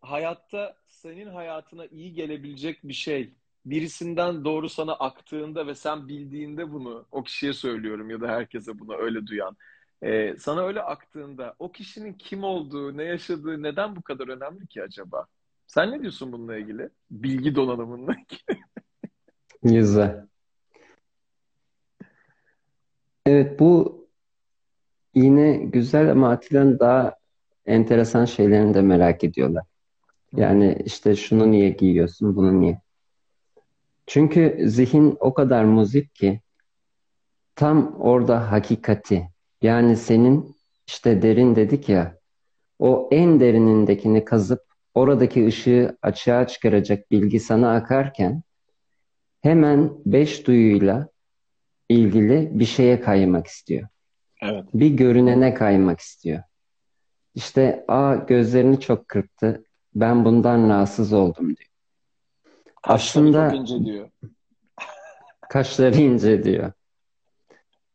hayatta 0.01 0.77
senin 0.87 1.27
hayatına 1.27 1.85
iyi 1.85 2.13
gelebilecek 2.13 2.83
bir 2.83 2.93
şey 2.93 3.33
birisinden 3.65 4.45
doğru 4.45 4.69
sana 4.69 4.93
aktığında 4.93 5.67
ve 5.67 5.75
sen 5.75 6.07
bildiğinde 6.07 6.71
bunu 6.73 7.05
o 7.11 7.23
kişiye 7.23 7.53
söylüyorum 7.53 8.09
ya 8.09 8.21
da 8.21 8.27
herkese 8.27 8.79
bunu 8.79 8.95
öyle 8.95 9.27
duyan 9.27 9.57
e, 10.01 10.37
sana 10.37 10.61
öyle 10.61 10.81
aktığında 10.81 11.55
o 11.59 11.71
kişinin 11.71 12.13
kim 12.13 12.43
olduğu, 12.43 12.97
ne 12.97 13.03
yaşadığı, 13.03 13.63
neden 13.63 13.95
bu 13.95 14.01
kadar 14.01 14.27
önemli 14.27 14.67
ki 14.67 14.83
acaba? 14.83 15.25
Sen 15.67 15.91
ne 15.91 16.01
diyorsun 16.01 16.31
bununla 16.31 16.57
ilgili? 16.57 16.89
Bilgi 17.11 17.55
donanımınla 17.55 18.13
ilgili. 18.13 18.61
Güzel. 19.63 20.25
Evet 23.25 23.59
bu 23.59 23.99
yine 25.15 25.57
güzel 25.57 26.11
ama 26.11 26.29
Atilla'nın 26.29 26.79
daha 26.79 27.15
enteresan 27.65 28.25
şeylerini 28.25 28.73
de 28.73 28.81
merak 28.81 29.23
ediyorlar. 29.23 29.63
Yani 30.35 30.77
işte 30.85 31.15
şunu 31.15 31.51
niye 31.51 31.69
giyiyorsun, 31.69 32.35
bunu 32.35 32.59
niye? 32.59 32.81
Çünkü 34.07 34.57
zihin 34.65 35.17
o 35.19 35.33
kadar 35.33 35.63
muzip 35.63 36.15
ki 36.15 36.41
tam 37.55 37.95
orada 37.99 38.51
hakikati, 38.51 39.29
yani 39.61 39.97
senin 39.97 40.55
işte 40.87 41.21
derin 41.21 41.55
dedik 41.55 41.89
ya, 41.89 42.17
o 42.79 43.09
en 43.11 43.39
derinindekini 43.39 44.25
kazıp 44.25 44.61
oradaki 44.93 45.47
ışığı 45.47 45.97
açığa 46.01 46.47
çıkaracak 46.47 47.11
bilgi 47.11 47.39
sana 47.39 47.75
akarken 47.75 48.43
hemen 49.41 49.91
beş 50.05 50.47
duyuyla 50.47 51.09
ilgili 51.89 52.59
bir 52.59 52.65
şeye 52.65 53.01
kaymak 53.01 53.47
istiyor. 53.47 53.87
Evet. 54.41 54.65
Bir 54.73 54.89
görünene 54.89 55.53
kaymak 55.53 55.99
istiyor. 55.99 56.43
İşte 57.35 57.85
a 57.87 58.15
gözlerini 58.15 58.79
çok 58.79 59.07
kırptı. 59.07 59.63
Ben 59.95 60.25
bundan 60.25 60.69
rahatsız 60.69 61.13
oldum 61.13 61.45
diyor. 61.47 61.69
Kaşları 62.83 63.25
Aslında 63.25 63.49
çok 63.49 63.59
ince 63.59 63.85
diyor. 63.85 64.09
kaşları 65.49 65.97
ince 65.97 66.43
diyor. 66.43 66.71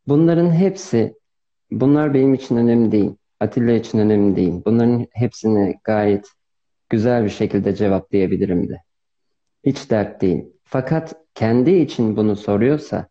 Bunların 0.06 0.50
hepsi 0.50 1.14
Bunlar 1.80 2.14
benim 2.14 2.34
için 2.34 2.56
önemli 2.56 2.92
değil. 2.92 3.10
Atilla 3.40 3.72
için 3.72 3.98
önemli 3.98 4.36
değil. 4.36 4.62
Bunların 4.66 5.06
hepsini 5.12 5.74
gayet 5.84 6.28
güzel 6.88 7.24
bir 7.24 7.30
şekilde 7.30 7.74
cevaplayabilirim 7.74 8.68
de. 8.68 8.82
Hiç 9.64 9.90
dert 9.90 10.20
değil. 10.20 10.44
Fakat 10.64 11.14
kendi 11.34 11.70
için 11.70 12.16
bunu 12.16 12.36
soruyorsa, 12.36 13.08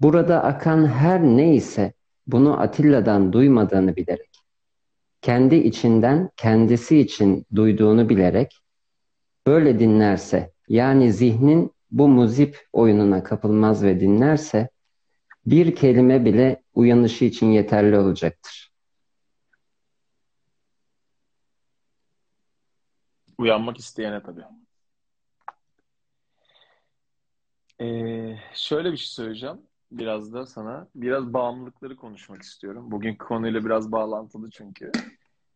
burada 0.00 0.44
akan 0.44 0.86
her 0.86 1.22
neyse 1.22 1.92
bunu 2.26 2.60
Atilla'dan 2.60 3.32
duymadığını 3.32 3.96
bilerek, 3.96 4.30
kendi 5.22 5.54
içinden 5.54 6.30
kendisi 6.36 6.98
için 6.98 7.46
duyduğunu 7.54 8.08
bilerek 8.08 8.56
böyle 9.46 9.78
dinlerse, 9.78 10.52
yani 10.68 11.12
zihnin 11.12 11.72
bu 11.90 12.08
muzip 12.08 12.58
oyununa 12.72 13.22
kapılmaz 13.22 13.84
ve 13.84 14.00
dinlerse, 14.00 14.68
bir 15.46 15.74
kelime 15.74 16.24
bile 16.24 16.62
uyanışı 16.74 17.24
için 17.24 17.46
yeterli 17.46 17.98
olacaktır. 17.98 18.70
Uyanmak 23.38 23.78
isteyene 23.78 24.22
tabii. 24.22 24.44
Ee, 27.80 28.36
şöyle 28.54 28.92
bir 28.92 28.96
şey 28.96 29.06
söyleyeceğim. 29.06 29.60
Biraz 29.92 30.32
da 30.32 30.46
sana 30.46 30.88
biraz 30.94 31.32
bağımlılıkları 31.32 31.96
konuşmak 31.96 32.42
istiyorum. 32.42 32.90
Bugün 32.90 33.14
konuyla 33.14 33.64
biraz 33.64 33.92
bağlantılı 33.92 34.50
çünkü. 34.50 34.92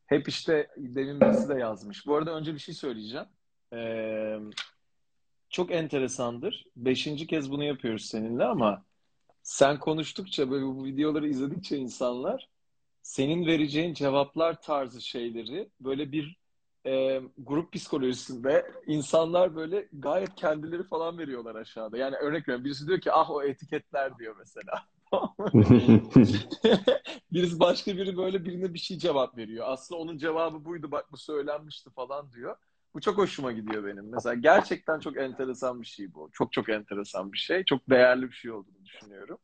Hep 0.07 0.29
işte 0.29 0.69
demin 0.77 1.21
birisi 1.21 1.49
de 1.49 1.55
yazmış. 1.55 2.07
Bu 2.07 2.17
arada 2.17 2.35
önce 2.35 2.55
bir 2.55 2.59
şey 2.59 2.75
söyleyeceğim. 2.75 3.27
Ee, 3.73 4.39
çok 5.51 5.71
enteresandır. 5.71 6.65
Beşinci 6.77 7.27
kez 7.27 7.51
bunu 7.51 7.65
yapıyoruz 7.65 8.05
seninle 8.05 8.45
ama 8.45 8.85
sen 9.45 9.79
konuştukça 9.79 10.51
böyle 10.51 10.65
bu 10.65 10.85
videoları 10.85 11.29
izledikçe 11.29 11.77
insanlar 11.77 12.49
senin 13.03 13.47
vereceğin 13.47 13.95
cevaplar 13.95 14.63
tarzı 14.63 15.01
şeyleri 15.01 15.69
böyle 15.81 16.13
bir 16.13 16.37
e, 16.87 17.23
grup 17.39 17.73
psikolojisinde 17.73 18.73
insanlar 18.87 19.57
böyle 19.57 19.89
gayet 19.93 20.35
kendileri 20.35 20.83
falan 20.83 21.19
veriyorlar 21.19 21.55
aşağıda. 21.55 21.99
Yani 21.99 22.17
örnek 22.17 22.49
veriyorum 22.49 22.65
birisi 22.65 22.87
diyor 22.87 23.01
ki 23.01 23.13
ah 23.13 23.31
o 23.31 23.43
etiketler 23.43 24.19
diyor 24.19 24.37
mesela. 24.39 24.87
birisi 27.33 27.61
başka 27.61 27.97
biri 27.97 28.17
böyle 28.17 28.45
birine 28.45 28.75
bir 28.75 28.79
şey 28.79 28.99
cevap 28.99 29.37
veriyor. 29.37 29.67
Aslında 29.69 30.01
onun 30.01 30.19
cevabı 30.19 30.65
buydu 30.65 30.91
bak 30.91 31.13
bu 31.13 31.17
söylenmişti 31.17 31.91
falan 31.91 32.33
diyor. 32.33 32.57
Bu 32.95 33.01
çok 33.01 33.19
hoşuma 33.19 33.53
gidiyor 33.53 33.85
benim. 33.85 34.11
Mesela 34.11 34.35
gerçekten 34.35 35.01
çok 35.01 35.17
enteresan 35.17 35.81
bir 35.81 35.87
şey 35.87 36.15
bu. 36.15 36.31
Çok 36.33 36.53
çok 36.53 36.69
enteresan 36.69 37.33
bir 37.33 37.39
şey. 37.39 37.65
Çok 37.65 37.91
değerli 37.91 38.29
bir 38.29 38.35
şey 38.35 38.51
olduğunu 38.51 38.85
düşünüyorum. 38.85 39.39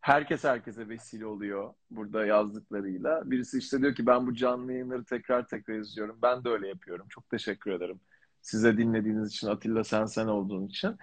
Herkes 0.00 0.44
herkese 0.44 0.88
vesile 0.88 1.26
oluyor 1.26 1.74
burada 1.90 2.26
yazdıklarıyla. 2.26 3.30
Birisi 3.30 3.58
işte 3.58 3.80
diyor 3.80 3.94
ki 3.94 4.06
ben 4.06 4.26
bu 4.26 4.34
canlı 4.34 4.72
yayınları 4.72 5.04
tekrar 5.04 5.48
tekrar 5.48 5.74
izliyorum. 5.74 6.18
Ben 6.22 6.44
de 6.44 6.48
öyle 6.48 6.68
yapıyorum. 6.68 7.06
Çok 7.08 7.30
teşekkür 7.30 7.70
ederim. 7.70 8.00
Size 8.42 8.78
dinlediğiniz 8.78 9.28
için, 9.30 9.48
Atilla 9.48 9.84
sen 9.84 10.06
sen 10.06 10.26
olduğun 10.26 10.66
için. 10.66 10.96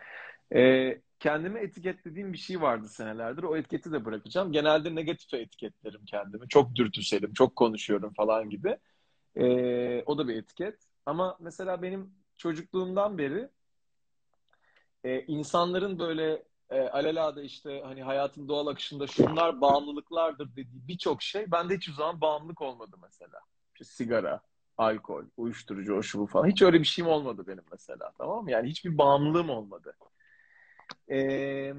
Ee, 0.55 1.01
kendime 1.19 1.59
etiketlediğim 1.59 2.33
bir 2.33 2.37
şey 2.37 2.61
vardı 2.61 2.89
senelerdir. 2.89 3.43
O 3.43 3.57
etiketi 3.57 3.91
de 3.91 4.05
bırakacağım. 4.05 4.51
Genelde 4.51 4.95
negatife 4.95 5.37
etiketlerim 5.37 6.05
kendimi. 6.05 6.47
Çok 6.47 6.75
dürtüselim, 6.75 7.33
çok 7.33 7.55
konuşuyorum 7.55 8.13
falan 8.13 8.49
gibi. 8.49 8.77
Ee, 9.35 10.03
o 10.05 10.17
da 10.17 10.27
bir 10.27 10.35
etiket. 10.35 10.90
Ama 11.05 11.37
mesela 11.39 11.81
benim 11.81 12.13
çocukluğumdan 12.37 13.17
beri 13.17 13.49
e, 15.03 15.21
insanların 15.21 15.99
böyle 15.99 16.43
e, 16.69 16.81
alelade 16.81 17.43
işte 17.43 17.81
hani 17.85 18.03
hayatın 18.03 18.47
doğal 18.47 18.67
akışında 18.67 19.07
şunlar 19.07 19.61
bağımlılıklardır 19.61 20.55
dediği 20.55 20.87
birçok 20.87 21.21
şey 21.21 21.51
bende 21.51 21.75
hiçbir 21.75 21.93
zaman 21.93 22.21
bağımlılık 22.21 22.61
olmadı 22.61 22.95
mesela. 23.01 23.39
İşte 23.73 23.85
sigara, 23.85 24.41
alkol, 24.77 25.23
uyuşturucu, 25.37 25.95
o 25.95 26.03
şu 26.03 26.19
bu 26.19 26.25
falan. 26.25 26.47
Hiç 26.49 26.61
öyle 26.61 26.79
bir 26.79 26.85
şeyim 26.85 27.11
olmadı 27.11 27.43
benim 27.47 27.63
mesela 27.71 28.11
tamam 28.17 28.43
mı? 28.43 28.51
Yani 28.51 28.69
hiçbir 28.69 28.97
bağımlılığım 28.97 29.49
olmadı. 29.49 29.97
Ee, 31.11 31.73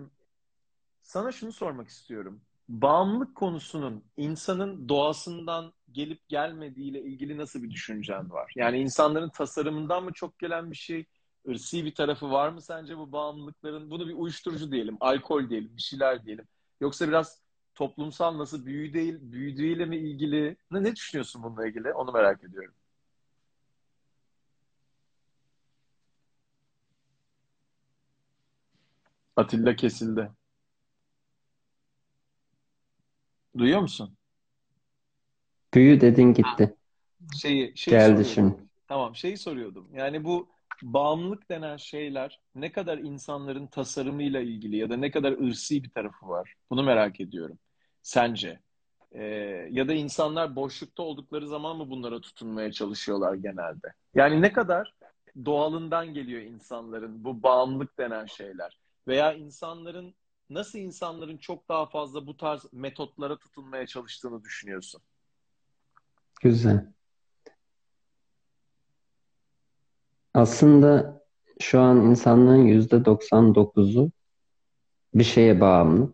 sana 1.03 1.33
şunu 1.33 1.53
sormak 1.53 1.89
istiyorum. 1.89 2.41
Bağımlılık 2.69 3.35
konusunun 3.35 4.05
insanın 4.17 4.89
doğasından 4.89 5.73
gelip 5.93 6.29
gelmediğiyle 6.29 7.03
ilgili 7.03 7.39
nasıl 7.39 7.63
bir 7.63 7.71
düşüncen 7.71 8.31
var? 8.31 8.53
Yani 8.57 8.79
insanların 8.81 9.29
tasarımından 9.31 10.05
mı 10.05 10.13
çok 10.13 10.39
gelen 10.39 10.71
bir 10.71 10.77
şey, 10.77 11.05
ırsi 11.49 11.85
bir 11.85 11.95
tarafı 11.95 12.31
var 12.31 12.49
mı 12.49 12.63
sence 12.63 12.99
bu 12.99 13.13
bağımlılıkların? 13.13 13.91
Bunu 13.91 14.09
bir 14.09 14.15
uyuşturucu 14.15 14.73
diyelim, 14.73 14.97
alkol 15.01 15.51
diyelim, 15.51 15.77
bir 15.77 15.83
şeyler 15.83 16.25
diyelim. 16.25 16.45
Yoksa 16.81 17.09
biraz 17.09 17.43
toplumsal 17.75 18.39
nasıl 18.39 18.67
büyü 18.67 18.93
değil, 18.93 19.19
büyüdüğüyle 19.21 19.85
mi 19.87 19.97
ilgili? 19.97 20.57
Ne, 20.71 20.83
ne 20.83 20.97
düşünüyorsun 20.97 21.43
bununla 21.43 21.67
ilgili? 21.67 21.93
Onu 21.93 22.13
merak 22.13 22.45
ediyorum. 22.45 22.75
Atilla 29.37 29.77
kesildi. 29.77 30.31
Duyuyor 33.59 33.81
musun? 33.81 34.17
Büyü 35.75 36.01
dedin 36.01 36.35
gitti. 36.35 36.77
Şeyi, 37.41 37.73
şeyi 37.77 37.93
Geldi 37.93 38.25
soruyordum. 38.25 38.25
şimdi. 38.35 38.55
Tamam, 38.89 39.17
şeyi 39.17 39.37
soruyordum. 39.37 39.89
Yani 39.95 40.25
bu 40.25 40.49
bağımlılık 40.83 41.49
denen 41.51 41.77
şeyler 41.77 42.41
ne 42.55 42.73
kadar 42.73 42.99
insanların 42.99 43.67
tasarımıyla 43.67 44.41
ilgili 44.41 44.77
ya 44.77 44.91
da 44.91 44.97
ne 44.97 45.11
kadar 45.11 45.33
ırsi 45.33 45.85
bir 45.85 45.91
tarafı 45.91 46.29
var? 46.29 46.55
Bunu 46.71 46.83
merak 46.83 47.21
ediyorum. 47.21 47.59
Sence? 48.03 48.61
Ee, 49.13 49.23
ya 49.71 49.89
da 49.89 49.93
insanlar 49.93 50.57
boşlukta 50.57 51.03
oldukları 51.03 51.49
zaman 51.49 51.77
mı 51.77 51.91
bunlara 51.91 52.21
tutunmaya 52.21 52.73
çalışıyorlar 52.73 53.35
genelde? 53.35 53.95
Yani 54.15 54.43
ne 54.43 54.53
kadar 54.53 54.95
doğalından 55.45 56.15
geliyor 56.15 56.43
insanların 56.43 57.25
bu 57.25 57.43
bağımlılık 57.43 57.99
denen 57.99 58.27
şeyler? 58.27 58.79
Veya 59.09 59.33
insanların 59.33 60.15
nasıl 60.51 60.79
insanların 60.79 61.37
çok 61.37 61.69
daha 61.69 61.87
fazla 61.87 62.27
bu 62.27 62.37
tarz 62.37 62.67
metotlara 62.73 63.37
tutunmaya 63.39 63.87
çalıştığını 63.87 64.45
düşünüyorsun? 64.45 65.03
Güzel. 66.43 66.93
Aslında 70.35 71.23
şu 71.61 71.81
an 71.81 71.97
insanların 71.97 72.63
yüzde 72.65 72.97
99'u 72.97 74.11
bir 75.15 75.25
şeye 75.25 75.61
bağımlı. 75.61 76.13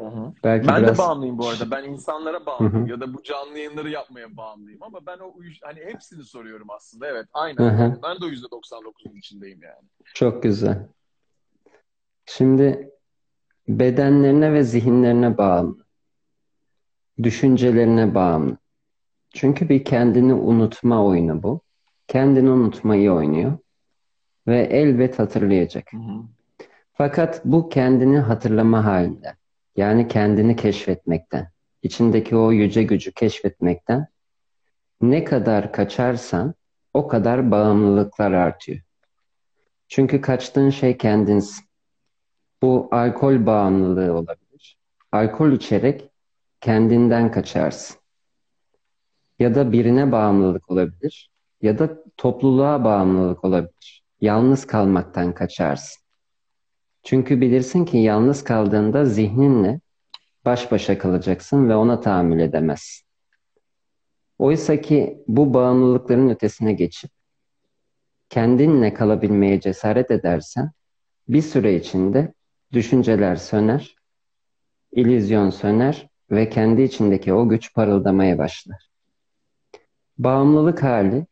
Hı 0.00 0.06
hı. 0.06 0.32
Belki 0.44 0.68
Ben 0.68 0.76
de 0.76 0.82
biraz 0.82 0.98
bağımlıyım 0.98 1.38
bu 1.38 1.48
arada. 1.48 1.70
Ben 1.70 1.84
insanlara 1.84 2.40
Hı 2.40 2.46
bağımlıyım 2.46 2.86
hı. 2.86 2.90
ya 2.90 3.00
da 3.00 3.14
bu 3.14 3.22
canlı 3.22 3.58
yayınları 3.58 3.90
yapmaya 3.90 4.36
bağımlıyım 4.36 4.82
ama 4.82 5.06
ben 5.06 5.18
o 5.18 5.32
uyuş 5.34 5.58
hani 5.62 5.80
hepsini 5.80 6.24
soruyorum 6.24 6.70
aslında. 6.70 7.06
Evet, 7.06 7.24
Hı 7.24 7.38
aynen 7.38 7.56
hı. 7.56 7.78
böyle. 7.78 8.02
Ben 8.02 8.20
de 8.20 8.24
o 8.24 8.28
%99'un 8.28 9.16
içindeyim 9.16 9.62
yani. 9.62 9.88
Çok 10.14 10.42
güzel. 10.42 10.88
Şimdi 12.26 12.90
bedenlerine 13.68 14.52
ve 14.52 14.62
zihinlerine 14.62 15.38
bağımlı, 15.38 15.84
düşüncelerine 17.22 18.14
bağımlı. 18.14 18.56
Çünkü 19.34 19.68
bir 19.68 19.84
kendini 19.84 20.34
unutma 20.34 21.04
oyunu 21.04 21.42
bu. 21.42 21.60
Kendini 22.08 22.50
unutmayı 22.50 23.12
oynuyor 23.12 23.58
ve 24.46 24.58
elbet 24.60 25.18
hatırlayacak. 25.18 25.92
Hı 25.92 25.96
hı. 25.96 26.22
Fakat 26.92 27.44
bu 27.44 27.68
kendini 27.68 28.18
hatırlama 28.18 28.84
halinden, 28.84 29.34
yani 29.76 30.08
kendini 30.08 30.56
keşfetmekten, 30.56 31.50
içindeki 31.82 32.36
o 32.36 32.52
yüce 32.52 32.82
gücü 32.82 33.12
keşfetmekten 33.12 34.06
ne 35.00 35.24
kadar 35.24 35.72
kaçarsan 35.72 36.54
o 36.94 37.08
kadar 37.08 37.50
bağımlılıklar 37.50 38.32
artıyor. 38.32 38.80
Çünkü 39.88 40.20
kaçtığın 40.20 40.70
şey 40.70 40.96
kendinsin. 40.96 41.64
Bu 42.62 42.88
alkol 42.90 43.46
bağımlılığı 43.46 44.14
olabilir. 44.14 44.78
Alkol 45.12 45.52
içerek 45.52 46.10
kendinden 46.60 47.32
kaçarsın. 47.32 47.99
Ya 49.40 49.54
da 49.54 49.72
birine 49.72 50.12
bağımlılık 50.12 50.70
olabilir. 50.70 51.30
Ya 51.62 51.78
da 51.78 52.04
topluluğa 52.16 52.84
bağımlılık 52.84 53.44
olabilir. 53.44 54.02
Yalnız 54.20 54.66
kalmaktan 54.66 55.34
kaçarsın. 55.34 56.02
Çünkü 57.02 57.40
bilirsin 57.40 57.84
ki 57.84 57.98
yalnız 57.98 58.44
kaldığında 58.44 59.04
zihninle 59.04 59.80
baş 60.44 60.72
başa 60.72 60.98
kalacaksın 60.98 61.68
ve 61.68 61.76
ona 61.76 62.00
tahammül 62.00 62.40
edemezsin. 62.40 63.06
Oysa 64.38 64.80
ki 64.80 65.24
bu 65.28 65.54
bağımlılıkların 65.54 66.28
ötesine 66.28 66.72
geçip 66.72 67.10
kendinle 68.28 68.94
kalabilmeye 68.94 69.60
cesaret 69.60 70.10
edersen 70.10 70.70
bir 71.28 71.42
süre 71.42 71.76
içinde 71.76 72.34
düşünceler 72.72 73.36
söner, 73.36 73.96
illüzyon 74.92 75.50
söner 75.50 76.08
ve 76.30 76.48
kendi 76.48 76.82
içindeki 76.82 77.32
o 77.32 77.48
güç 77.48 77.74
parıldamaya 77.74 78.38
başlar. 78.38 78.89
Bağımlılık 80.20 80.82
hali 80.82 81.26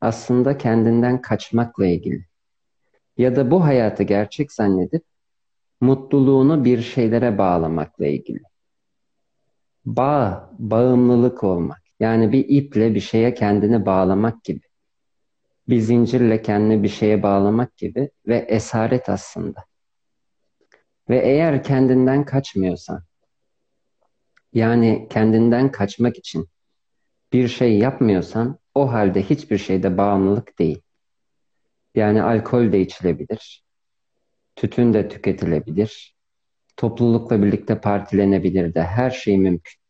aslında 0.00 0.58
kendinden 0.58 1.22
kaçmakla 1.22 1.86
ilgili. 1.86 2.24
Ya 3.16 3.36
da 3.36 3.50
bu 3.50 3.64
hayatı 3.64 4.02
gerçek 4.02 4.52
zannedip 4.52 5.04
mutluluğunu 5.80 6.64
bir 6.64 6.82
şeylere 6.82 7.38
bağlamakla 7.38 8.06
ilgili. 8.06 8.42
Bağ, 9.84 10.50
bağımlılık 10.58 11.44
olmak. 11.44 11.82
Yani 12.00 12.32
bir 12.32 12.48
iple 12.48 12.94
bir 12.94 13.00
şeye 13.00 13.34
kendini 13.34 13.86
bağlamak 13.86 14.44
gibi. 14.44 14.66
Bir 15.68 15.80
zincirle 15.80 16.42
kendini 16.42 16.82
bir 16.82 16.88
şeye 16.88 17.22
bağlamak 17.22 17.76
gibi 17.76 18.10
ve 18.26 18.36
esaret 18.36 19.08
aslında. 19.08 19.64
Ve 21.08 21.18
eğer 21.18 21.62
kendinden 21.62 22.24
kaçmıyorsan, 22.24 23.02
yani 24.52 25.06
kendinden 25.10 25.72
kaçmak 25.72 26.18
için 26.18 26.48
bir 27.32 27.48
şey 27.48 27.78
yapmıyorsan, 27.78 28.58
o 28.74 28.92
halde 28.92 29.22
hiçbir 29.22 29.58
şeyde 29.58 29.98
bağımlılık 29.98 30.58
değil. 30.58 30.80
Yani 31.94 32.22
alkol 32.22 32.72
de 32.72 32.80
içilebilir, 32.80 33.64
tütün 34.56 34.94
de 34.94 35.08
tüketilebilir, 35.08 36.14
toplulukla 36.76 37.42
birlikte 37.42 37.80
partilenebilir 37.80 38.74
de 38.74 38.82
her 38.82 39.10
şey 39.10 39.38
mümkün. 39.38 39.80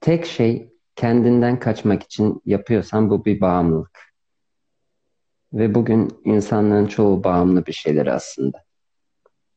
Tek 0.00 0.26
şey 0.26 0.72
kendinden 0.96 1.58
kaçmak 1.58 2.02
için 2.02 2.42
yapıyorsan 2.44 3.10
bu 3.10 3.24
bir 3.24 3.40
bağımlılık. 3.40 4.06
Ve 5.52 5.74
bugün 5.74 6.20
insanların 6.24 6.86
çoğu 6.86 7.24
bağımlı 7.24 7.66
bir 7.66 7.72
şeyler 7.72 8.06
aslında. 8.06 8.64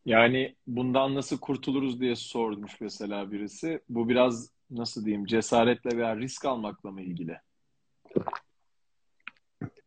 Yani 0.06 0.56
bundan 0.67 1.15
nasıl 1.15 1.39
kurtuluruz 1.39 1.99
diye 1.99 2.15
sormuş 2.15 2.82
mesela 2.82 3.32
birisi. 3.32 3.82
Bu 3.89 4.10
biraz 4.10 4.49
nasıl 4.69 5.05
diyeyim 5.05 5.25
cesaretle 5.25 5.97
veya 5.97 6.17
risk 6.17 6.45
almakla 6.45 6.91
mı 6.91 7.01
ilgili? 7.01 7.38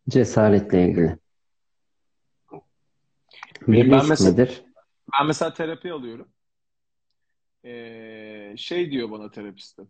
Cesaretle 0.08 0.84
ilgili. 0.88 1.18
Bir 3.66 3.72
Benim 3.72 3.90
ben 3.92 3.98
risk 4.00 4.08
mesela 4.08 4.30
midir? 4.30 4.62
ben 5.18 5.26
mesela 5.26 5.54
terapi 5.54 5.92
alıyorum. 5.92 6.28
Ee, 7.64 8.54
şey 8.56 8.90
diyor 8.90 9.10
bana 9.10 9.30
terapistim. 9.30 9.88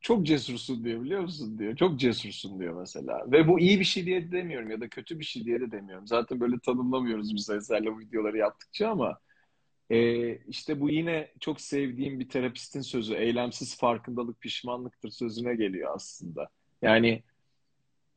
Çok 0.00 0.26
cesursun 0.26 0.84
diyor 0.84 1.02
biliyor 1.02 1.20
musun 1.20 1.58
diyor. 1.58 1.76
Çok 1.76 2.00
cesursun 2.00 2.60
diyor 2.60 2.80
mesela. 2.80 3.32
Ve 3.32 3.48
bu 3.48 3.60
iyi 3.60 3.80
bir 3.80 3.84
şey 3.84 4.06
diye 4.06 4.22
de 4.28 4.32
demiyorum 4.32 4.70
ya 4.70 4.80
da 4.80 4.88
kötü 4.88 5.18
bir 5.18 5.24
şey 5.24 5.44
diye 5.44 5.60
de 5.60 5.70
demiyorum. 5.70 6.06
Zaten 6.06 6.40
böyle 6.40 6.58
tanımlamıyoruz 6.58 7.34
biz 7.34 7.50
Eser'le 7.50 7.86
bu 7.86 7.98
videoları 7.98 8.38
yaptıkça 8.38 8.90
ama 8.90 9.18
e, 9.90 10.36
işte 10.36 10.80
bu 10.80 10.90
yine 10.90 11.32
çok 11.40 11.60
sevdiğim 11.60 12.20
bir 12.20 12.28
terapistin 12.28 12.80
sözü. 12.80 13.14
Eylemsiz 13.14 13.76
farkındalık 13.76 14.40
pişmanlıktır 14.40 15.10
sözüne 15.10 15.54
geliyor 15.54 15.94
aslında. 15.94 16.48
Yani 16.82 17.22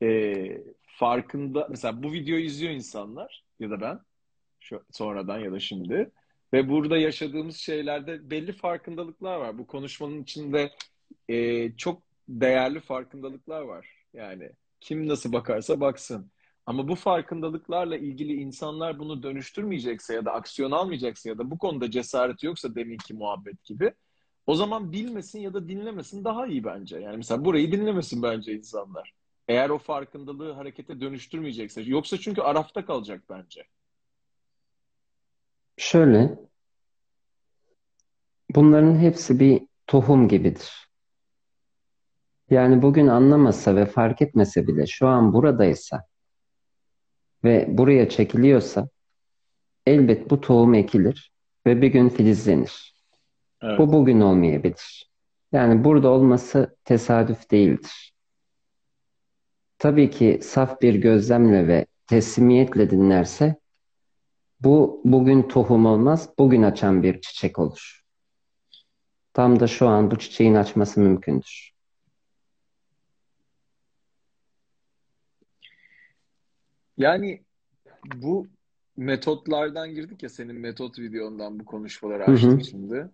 e, 0.04 0.64
farkında 0.82 1.68
mesela 1.70 2.04
bu 2.04 2.14
videoyu 2.14 2.46
izliyor 2.46 2.74
insanlar 2.74 3.44
ya 3.60 3.70
da 3.70 3.82
ben 3.82 4.00
şu, 4.60 4.84
sonradan 4.92 5.40
ya 5.40 5.52
da 5.52 5.60
şimdi 5.60 6.12
ve 6.54 6.70
burada 6.70 6.98
yaşadığımız 6.98 7.58
şeylerde 7.58 8.30
belli 8.30 8.54
farkındalıklar 8.54 9.38
var. 9.38 9.58
Bu 9.58 9.68
konuşmanın 9.68 10.24
içinde 10.24 10.72
e, 11.30 11.72
çok 11.78 12.04
değerli 12.30 12.80
farkındalıklar 12.80 13.62
var. 13.62 13.88
Yani 14.14 14.52
kim 14.82 15.08
nasıl 15.08 15.34
bakarsa 15.34 15.82
baksın. 15.82 16.32
Ama 16.70 16.88
bu 16.88 16.96
farkındalıklarla 16.96 17.98
ilgili 17.98 18.34
insanlar 18.34 19.00
bunu 19.00 19.24
dönüştürmeyecekse 19.24 20.14
ya 20.14 20.26
da 20.26 20.32
aksiyon 20.32 20.72
almayacaksa 20.72 21.30
ya 21.30 21.38
da 21.38 21.52
bu 21.52 21.58
konuda 21.58 21.92
cesareti 21.92 22.46
yoksa 22.46 22.76
deminki 22.76 23.14
muhabbet 23.14 23.64
gibi 23.64 23.94
o 24.48 24.56
zaman 24.56 24.92
bilmesin 24.92 25.40
ya 25.40 25.54
da 25.54 25.70
dinlemesin 25.70 26.24
daha 26.24 26.48
iyi 26.48 26.64
bence. 26.64 27.00
Yani 27.00 27.18
mesela 27.18 27.46
burayı 27.46 27.72
dinlemesin 27.72 28.24
bence 28.24 28.54
insanlar. 28.54 29.14
Eğer 29.48 29.70
o 29.70 29.78
farkındalığı 29.78 30.52
harekete 30.52 31.02
dönüştürmeyecekse. 31.02 31.82
Yoksa 31.82 32.18
çünkü 32.18 32.42
arafta 32.42 32.86
kalacak 32.86 33.24
bence. 33.30 33.64
Şöyle, 35.78 36.40
bunların 38.56 38.96
hepsi 38.96 39.40
bir 39.40 39.62
tohum 39.88 40.28
gibidir. 40.28 40.90
Yani 42.50 42.82
bugün 42.82 43.08
anlamasa 43.08 43.76
ve 43.76 43.86
fark 43.86 44.22
etmese 44.22 44.68
bile 44.68 44.88
şu 44.88 45.08
an 45.08 45.34
buradaysa 45.34 46.10
ve 47.44 47.66
buraya 47.78 48.10
çekiliyorsa 48.10 48.90
elbet 49.86 50.30
bu 50.30 50.42
tohum 50.42 50.74
ekilir 50.74 51.32
ve 51.66 51.82
bir 51.82 51.88
gün 51.88 52.10
filizlenir. 52.10 52.96
Evet. 53.62 53.80
Bu 53.80 53.94
bugün 53.94 54.22
olmayabilir. 54.22 55.10
Yani 55.52 55.84
burada 55.84 56.10
olması 56.10 56.76
tesadüf 56.84 57.52
değildir. 57.52 58.14
Tabii 59.78 60.10
ki 60.10 60.40
saf 60.44 60.82
bir 60.82 60.96
gözlemle 60.96 61.68
ve 61.68 61.86
teslimiyetle 62.08 62.90
dinlerse 62.90 63.56
bu 64.60 65.02
bugün 65.06 65.42
tohum 65.44 65.86
olmaz, 65.86 66.30
bugün 66.40 66.64
açan 66.64 67.04
bir 67.04 67.22
çiçek 67.22 67.60
olur. 67.60 68.04
Tam 69.34 69.60
da 69.60 69.68
şu 69.68 69.88
an 69.88 70.12
bu 70.12 70.20
çiçeğin 70.20 70.56
açması 70.56 71.00
mümkündür. 71.00 71.72
Yani 77.00 77.42
bu 78.06 78.48
metotlardan 78.98 79.94
girdik 79.96 80.24
ya 80.24 80.30
senin 80.30 80.56
metot 80.56 81.00
videondan 81.00 81.60
bu 81.60 81.66
konuşmaları 81.66 82.26
açtık 82.26 82.66
şimdi. 82.66 83.10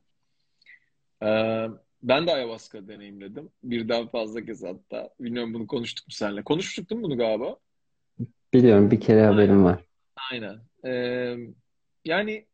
Ee, 1.23 1.67
ben 2.03 2.27
de 2.27 2.33
ayahuasca 2.33 2.87
deneyimledim. 2.87 3.49
Birden 3.63 4.07
fazla 4.07 4.45
kez 4.45 4.63
hatta. 4.63 5.09
Bilmiyorum 5.19 5.53
bunu 5.53 5.67
konuştuk 5.67 6.07
mu 6.07 6.11
seninle? 6.13 6.43
Konuştuk 6.43 6.89
değil 6.89 6.99
mi 6.99 7.05
bunu 7.05 7.17
galiba? 7.17 7.57
Biliyorum 8.53 8.91
bir 8.91 8.99
kere 8.99 9.25
haberim 9.25 9.63
var. 9.63 9.83
Aynen. 10.31 10.59
Ee, 10.85 11.37
yani 12.05 12.45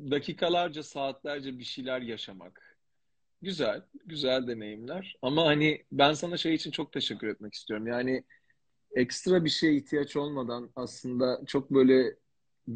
dakikalarca, 0.00 0.82
saatlerce 0.82 1.58
bir 1.58 1.64
şeyler 1.64 2.00
yaşamak. 2.00 2.76
Güzel, 3.42 3.82
güzel 4.06 4.46
deneyimler. 4.46 5.16
Ama 5.22 5.46
hani 5.46 5.84
ben 5.92 6.12
sana 6.12 6.36
şey 6.36 6.54
için 6.54 6.70
çok 6.70 6.92
teşekkür 6.92 7.28
etmek 7.28 7.54
istiyorum. 7.54 7.86
Yani 7.86 8.24
ekstra 8.94 9.44
bir 9.44 9.50
şeye 9.50 9.74
ihtiyaç 9.74 10.16
olmadan 10.16 10.70
aslında 10.76 11.40
çok 11.46 11.70
böyle 11.70 12.16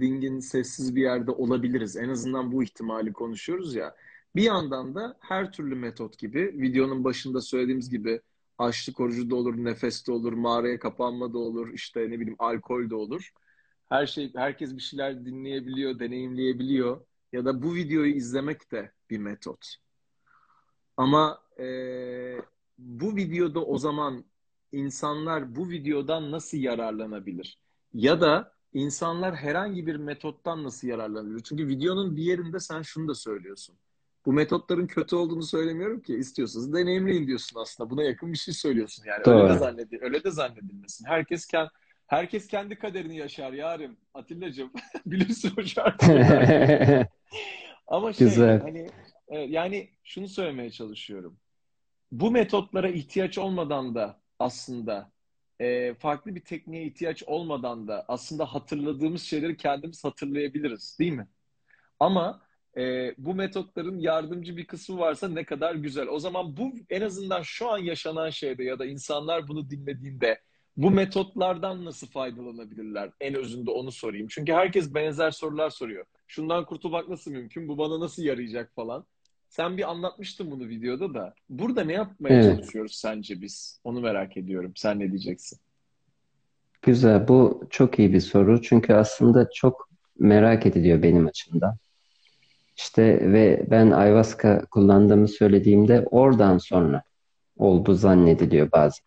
dingin, 0.00 0.38
sessiz 0.38 0.96
bir 0.96 1.02
yerde 1.02 1.30
olabiliriz. 1.30 1.96
En 1.96 2.08
azından 2.08 2.52
bu 2.52 2.62
ihtimali 2.62 3.12
konuşuyoruz 3.12 3.74
ya. 3.74 3.94
Bir 4.36 4.42
yandan 4.42 4.94
da 4.94 5.16
her 5.20 5.52
türlü 5.52 5.74
metot 5.74 6.18
gibi, 6.18 6.54
videonun 6.54 7.04
başında 7.04 7.40
söylediğimiz 7.40 7.90
gibi 7.90 8.20
açlık 8.58 9.00
orucu 9.00 9.30
da 9.30 9.36
olur, 9.36 9.56
nefes 9.56 10.06
de 10.06 10.12
olur, 10.12 10.32
mağaraya 10.32 10.78
kapanma 10.78 11.32
da 11.32 11.38
olur, 11.38 11.74
işte 11.74 12.00
ne 12.00 12.20
bileyim 12.20 12.36
alkol 12.38 12.90
de 12.90 12.94
olur. 12.94 13.30
Her 13.88 14.06
şey, 14.06 14.32
herkes 14.34 14.76
bir 14.76 14.82
şeyler 14.82 15.24
dinleyebiliyor, 15.26 15.98
deneyimleyebiliyor. 15.98 17.06
Ya 17.32 17.44
da 17.44 17.62
bu 17.62 17.74
videoyu 17.74 18.14
izlemek 18.14 18.72
de 18.72 18.92
bir 19.10 19.18
metot. 19.18 19.76
Ama 20.96 21.42
e, 21.58 21.66
bu 22.78 23.16
videoda 23.16 23.64
o 23.64 23.78
zaman 23.78 24.24
insanlar 24.74 25.56
bu 25.56 25.70
videodan 25.70 26.30
nasıl 26.30 26.58
yararlanabilir? 26.58 27.58
Ya 27.94 28.20
da 28.20 28.52
insanlar 28.72 29.36
herhangi 29.36 29.86
bir 29.86 29.96
metottan 29.96 30.64
nasıl 30.64 30.88
yararlanabilir? 30.88 31.42
Çünkü 31.42 31.68
videonun 31.68 32.16
bir 32.16 32.22
yerinde 32.22 32.60
sen 32.60 32.82
şunu 32.82 33.08
da 33.08 33.14
söylüyorsun. 33.14 33.76
Bu 34.26 34.32
metotların 34.32 34.86
kötü 34.86 35.16
olduğunu 35.16 35.42
söylemiyorum 35.42 36.00
ki. 36.00 36.14
İstiyorsanız 36.14 36.74
deneyimleyin 36.74 37.26
diyorsun 37.26 37.60
aslında. 37.60 37.90
Buna 37.90 38.02
yakın 38.02 38.32
bir 38.32 38.38
şey 38.38 38.54
söylüyorsun 38.54 39.04
yani. 39.06 39.24
Doğru. 39.24 39.42
Öyle 39.42 39.54
de 39.54 39.58
zannedil 39.58 40.02
öyle 40.02 40.24
de 40.24 40.30
zannedilmesin. 40.30 41.04
Herkes 41.04 41.46
kendi 41.46 41.70
herkes 42.06 42.46
kendi 42.46 42.78
kaderini 42.78 43.16
yaşar 43.16 43.52
yarim. 43.52 43.96
Atilla'cığım 44.14 44.72
bilirsin 45.06 45.52
o 45.58 45.62
şarkıyı. 45.62 47.06
Ama 47.86 48.12
şey 48.12 48.26
Güzel. 48.26 48.60
hani 48.60 48.90
e, 49.28 49.38
yani 49.38 49.90
şunu 50.04 50.28
söylemeye 50.28 50.70
çalışıyorum. 50.70 51.36
Bu 52.12 52.30
metotlara 52.30 52.88
ihtiyaç 52.88 53.38
olmadan 53.38 53.94
da 53.94 54.20
aslında 54.38 55.12
e, 55.60 55.94
farklı 55.94 56.34
bir 56.34 56.44
tekniğe 56.44 56.86
ihtiyaç 56.86 57.22
olmadan 57.22 57.88
da 57.88 58.04
aslında 58.08 58.44
hatırladığımız 58.46 59.22
şeyleri 59.22 59.56
kendimiz 59.56 60.04
hatırlayabiliriz, 60.04 60.96
değil 61.00 61.12
mi? 61.12 61.28
Ama 62.00 62.42
e, 62.76 63.14
bu 63.18 63.34
metotların 63.34 63.98
yardımcı 63.98 64.56
bir 64.56 64.66
kısmı 64.66 64.98
varsa 64.98 65.28
ne 65.28 65.44
kadar 65.44 65.74
güzel. 65.74 66.08
O 66.08 66.18
zaman 66.18 66.56
bu 66.56 66.72
en 66.90 67.00
azından 67.00 67.42
şu 67.42 67.70
an 67.70 67.78
yaşanan 67.78 68.30
şeyde 68.30 68.64
ya 68.64 68.78
da 68.78 68.86
insanlar 68.86 69.48
bunu 69.48 69.70
dinlediğinde 69.70 70.40
bu 70.76 70.90
metotlardan 70.90 71.84
nasıl 71.84 72.06
faydalanabilirler? 72.06 73.10
En 73.20 73.34
özünde 73.34 73.70
onu 73.70 73.92
sorayım. 73.92 74.26
Çünkü 74.30 74.52
herkes 74.52 74.94
benzer 74.94 75.30
sorular 75.30 75.70
soruyor. 75.70 76.06
Şundan 76.26 76.64
kurtulmak 76.64 77.08
nasıl 77.08 77.30
mümkün? 77.30 77.68
Bu 77.68 77.78
bana 77.78 78.00
nasıl 78.00 78.22
yarayacak 78.22 78.74
falan. 78.74 79.06
Sen 79.56 79.76
bir 79.76 79.90
anlatmıştın 79.90 80.50
bunu 80.50 80.68
videoda 80.68 81.14
da. 81.14 81.34
Burada 81.48 81.84
ne 81.84 81.92
yapmaya 81.92 82.34
Evet. 82.34 82.56
çalışıyoruz 82.56 82.94
sence 82.94 83.40
biz? 83.40 83.80
Onu 83.84 84.00
merak 84.00 84.36
ediyorum. 84.36 84.72
Sen 84.76 84.98
ne 85.00 85.08
diyeceksin? 85.10 85.58
Güzel. 86.82 87.28
Bu 87.28 87.66
çok 87.70 87.98
iyi 87.98 88.12
bir 88.12 88.20
soru. 88.20 88.62
Çünkü 88.62 88.94
aslında 88.94 89.50
çok 89.54 89.88
merak 90.18 90.66
ediliyor 90.66 91.02
benim 91.02 91.26
açımdan. 91.26 91.76
İşte 92.76 93.32
ve 93.32 93.66
ben 93.70 93.90
ayahuasca 93.90 94.64
kullandığımı 94.70 95.28
söylediğimde 95.28 96.06
oradan 96.10 96.58
sonra 96.58 97.02
oldu 97.56 97.94
zannediliyor 97.94 98.72
bazen. 98.72 99.04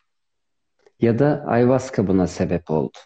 Ya 1.01 1.19
da 1.19 1.43
ayahuasca 1.47 2.07
buna 2.07 2.27
sebep 2.27 2.71
oldu. 2.71 2.97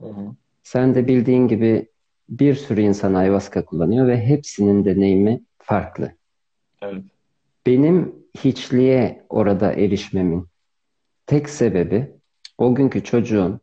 Hı 0.00 0.08
hı. 0.08 0.34
Sen 0.62 0.94
de 0.94 1.08
bildiğin 1.08 1.48
gibi 1.48 1.88
bir 2.28 2.54
sürü 2.54 2.80
insan 2.80 3.14
ayahuasca 3.14 3.64
kullanıyor 3.64 4.06
ve 4.08 4.26
hepsinin 4.26 4.84
deneyimi 4.84 5.44
farklı. 5.58 6.21
Benim 7.66 8.14
hiçliğe 8.38 9.26
orada 9.28 9.72
erişmemin 9.72 10.48
tek 11.26 11.50
sebebi 11.50 12.10
o 12.58 12.74
günkü 12.74 13.04
çocuğum 13.04 13.60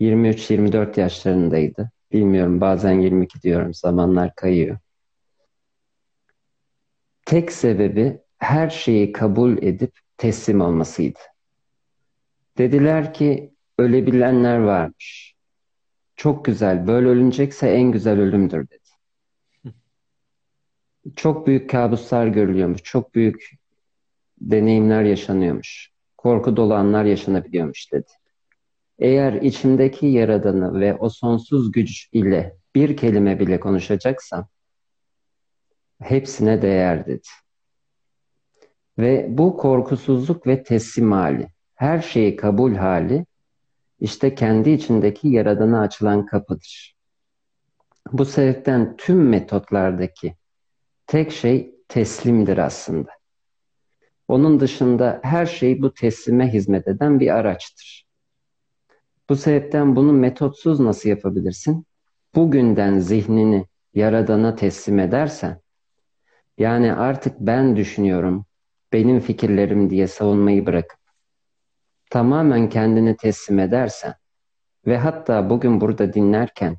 23-24 0.00 1.00
yaşlarındaydı. 1.00 1.90
Bilmiyorum 2.12 2.60
bazen 2.60 2.92
22 3.00 3.42
diyorum 3.42 3.74
zamanlar 3.74 4.34
kayıyor. 4.34 4.78
Tek 7.26 7.52
sebebi 7.52 8.18
her 8.38 8.70
şeyi 8.70 9.12
kabul 9.12 9.62
edip 9.62 9.98
teslim 10.16 10.60
olmasıydı. 10.60 11.18
Dediler 12.58 13.14
ki 13.14 13.54
ölebilenler 13.78 14.58
varmış. 14.58 15.34
Çok 16.16 16.44
güzel, 16.44 16.86
böyle 16.86 17.08
ölünecekse 17.08 17.68
en 17.68 17.92
güzel 17.92 18.20
ölümdür 18.20 18.68
dedi. 18.68 18.89
Çok 21.16 21.46
büyük 21.46 21.70
kabuslar 21.70 22.26
görülüyormuş, 22.26 22.82
çok 22.82 23.14
büyük 23.14 23.50
deneyimler 24.40 25.02
yaşanıyormuş. 25.02 25.90
Korku 26.16 26.56
dolu 26.56 26.74
anlar 26.74 27.04
yaşanabiliyormuş 27.04 27.92
dedi. 27.92 28.12
Eğer 28.98 29.32
içimdeki 29.32 30.06
Yaradanı 30.06 30.80
ve 30.80 30.94
o 30.94 31.08
sonsuz 31.08 31.72
güç 31.72 32.08
ile 32.12 32.56
bir 32.74 32.96
kelime 32.96 33.40
bile 33.40 33.60
konuşacaksam 33.60 34.48
hepsine 36.02 36.62
değer 36.62 37.06
dedi. 37.06 37.28
Ve 38.98 39.26
bu 39.30 39.56
korkusuzluk 39.56 40.46
ve 40.46 40.62
teslim 40.62 41.12
hali, 41.12 41.48
her 41.74 42.00
şeyi 42.02 42.36
kabul 42.36 42.74
hali 42.74 43.26
işte 44.00 44.34
kendi 44.34 44.70
içindeki 44.70 45.28
Yaradan'a 45.28 45.80
açılan 45.80 46.26
kapıdır. 46.26 46.96
Bu 48.12 48.24
sebepten 48.24 48.96
tüm 48.96 49.28
metotlardaki 49.28 50.34
tek 51.10 51.32
şey 51.32 51.74
teslimdir 51.88 52.58
aslında. 52.58 53.10
Onun 54.28 54.60
dışında 54.60 55.20
her 55.22 55.46
şey 55.46 55.82
bu 55.82 55.94
teslime 55.94 56.52
hizmet 56.52 56.88
eden 56.88 57.20
bir 57.20 57.34
araçtır. 57.34 58.06
Bu 59.28 59.36
sebepten 59.36 59.96
bunu 59.96 60.12
metotsuz 60.12 60.80
nasıl 60.80 61.08
yapabilirsin? 61.08 61.86
Bugünden 62.34 62.98
zihnini 62.98 63.66
Yaradan'a 63.94 64.54
teslim 64.54 64.98
edersen, 64.98 65.60
yani 66.58 66.94
artık 66.94 67.40
ben 67.40 67.76
düşünüyorum, 67.76 68.46
benim 68.92 69.20
fikirlerim 69.20 69.90
diye 69.90 70.06
savunmayı 70.08 70.66
bırakıp, 70.66 71.00
tamamen 72.10 72.68
kendini 72.68 73.16
teslim 73.16 73.58
edersen 73.58 74.14
ve 74.86 74.98
hatta 74.98 75.50
bugün 75.50 75.80
burada 75.80 76.12
dinlerken, 76.12 76.76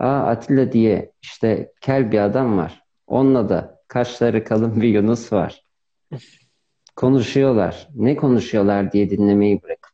aa 0.00 0.20
Atilla 0.20 0.72
diye 0.72 1.12
işte 1.22 1.72
kel 1.80 2.12
bir 2.12 2.18
adam 2.18 2.58
var, 2.58 2.83
onunla 3.14 3.48
da 3.48 3.82
kaşları 3.88 4.44
kalın 4.44 4.80
bir 4.80 4.88
Yunus 4.88 5.32
var. 5.32 5.64
Konuşuyorlar. 6.96 7.88
Ne 7.94 8.16
konuşuyorlar 8.16 8.92
diye 8.92 9.10
dinlemeyi 9.10 9.62
bırakıp 9.62 9.92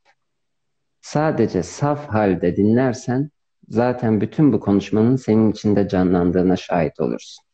sadece 1.00 1.62
saf 1.62 2.08
halde 2.08 2.56
dinlersen 2.56 3.30
zaten 3.68 4.20
bütün 4.20 4.52
bu 4.52 4.60
konuşmanın 4.60 5.16
senin 5.16 5.52
içinde 5.52 5.88
canlandığına 5.88 6.56
şahit 6.56 7.00
olursun. 7.00 7.44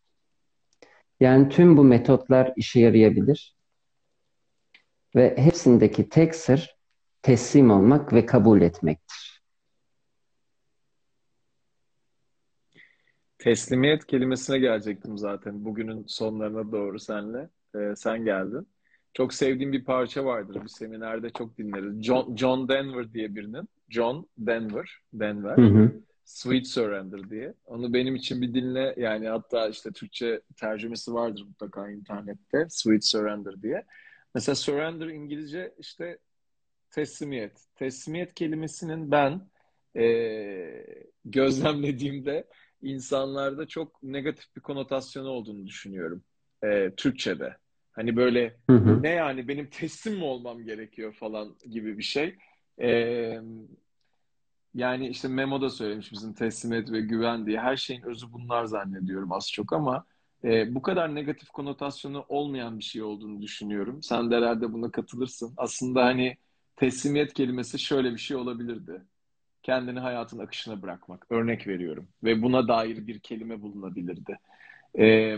Yani 1.20 1.48
tüm 1.48 1.76
bu 1.76 1.84
metotlar 1.84 2.52
işe 2.56 2.80
yarayabilir 2.80 3.56
ve 5.16 5.36
hepsindeki 5.38 6.08
tek 6.08 6.34
sır 6.34 6.76
teslim 7.22 7.70
olmak 7.70 8.12
ve 8.12 8.26
kabul 8.26 8.60
etmektir. 8.60 9.35
Teslimiyet 13.46 14.06
kelimesine 14.06 14.58
gelecektim 14.58 15.18
zaten 15.18 15.64
bugünün 15.64 16.04
sonlarına 16.06 16.72
doğru 16.72 16.98
senle. 16.98 17.48
Ee, 17.74 17.92
sen 17.96 18.24
geldin. 18.24 18.68
Çok 19.14 19.34
sevdiğim 19.34 19.72
bir 19.72 19.84
parça 19.84 20.24
vardır. 20.24 20.62
Bir 20.62 20.68
seminerde 20.68 21.30
çok 21.30 21.58
dinleriz. 21.58 22.02
John, 22.02 22.36
John 22.36 22.68
Denver 22.68 23.12
diye 23.12 23.34
birinin. 23.34 23.68
John 23.88 24.28
Denver. 24.38 24.98
Denver. 25.12 25.56
Hı 25.56 25.62
hı. 25.62 25.92
Sweet 26.24 26.66
Surrender 26.66 27.30
diye. 27.30 27.54
Onu 27.66 27.92
benim 27.92 28.14
için 28.14 28.42
bir 28.42 28.54
dinle. 28.54 28.94
Yani 28.96 29.28
hatta 29.28 29.68
işte 29.68 29.92
Türkçe 29.92 30.40
tercümesi 30.56 31.14
vardır 31.14 31.42
mutlaka 31.42 31.90
internette. 31.90 32.66
Sweet 32.68 33.04
Surrender 33.04 33.62
diye. 33.62 33.84
Mesela 34.34 34.54
surrender 34.54 35.06
İngilizce 35.06 35.74
işte 35.78 36.18
teslimiyet. 36.90 37.52
Teslimiyet 37.74 38.34
kelimesinin 38.34 39.10
ben 39.10 39.40
e, 39.96 40.06
gözlemlediğimde 41.24 42.46
insanlarda 42.82 43.68
çok 43.68 44.02
negatif 44.02 44.56
bir 44.56 44.60
konotasyonu 44.60 45.28
olduğunu 45.28 45.66
düşünüyorum. 45.66 46.24
E, 46.64 46.90
Türkçe'de. 46.96 47.56
Hani 47.92 48.16
böyle 48.16 48.56
Hı 48.70 48.76
hı. 48.76 49.02
ne 49.02 49.10
yani 49.10 49.48
benim 49.48 49.70
teslim 49.70 50.16
mi 50.16 50.24
olmam 50.24 50.64
gerekiyor 50.64 51.12
falan 51.12 51.56
gibi 51.70 51.98
bir 51.98 52.02
şey. 52.02 52.38
E, 52.80 53.40
yani 54.74 55.08
işte 55.08 55.28
Memo'da 55.28 55.70
söylemiş 55.70 56.12
bizim 56.12 56.34
teslimiyet 56.34 56.92
ve 56.92 57.00
güven 57.00 57.46
diye. 57.46 57.60
Her 57.60 57.76
şeyin 57.76 58.02
özü 58.02 58.32
bunlar 58.32 58.64
zannediyorum 58.64 59.32
az 59.32 59.52
çok 59.52 59.72
ama 59.72 60.04
e, 60.44 60.74
bu 60.74 60.82
kadar 60.82 61.14
negatif 61.14 61.48
konotasyonu 61.48 62.24
olmayan 62.28 62.78
bir 62.78 62.84
şey 62.84 63.02
olduğunu 63.02 63.42
düşünüyorum. 63.42 64.02
Sen 64.02 64.30
de 64.30 64.36
herhalde 64.36 64.72
buna 64.72 64.90
katılırsın. 64.90 65.54
Aslında 65.56 66.04
hani 66.04 66.36
teslimiyet 66.76 67.34
kelimesi 67.34 67.78
şöyle 67.78 68.12
bir 68.12 68.18
şey 68.18 68.36
olabilirdi. 68.36 69.02
Kendini 69.66 70.00
hayatın 70.00 70.38
akışına 70.38 70.82
bırakmak. 70.82 71.26
Örnek 71.30 71.66
veriyorum. 71.66 72.08
Ve 72.24 72.42
buna 72.42 72.68
dair 72.68 73.06
bir 73.06 73.20
kelime 73.20 73.62
bulunabilirdi. 73.62 74.38
E, 74.98 75.36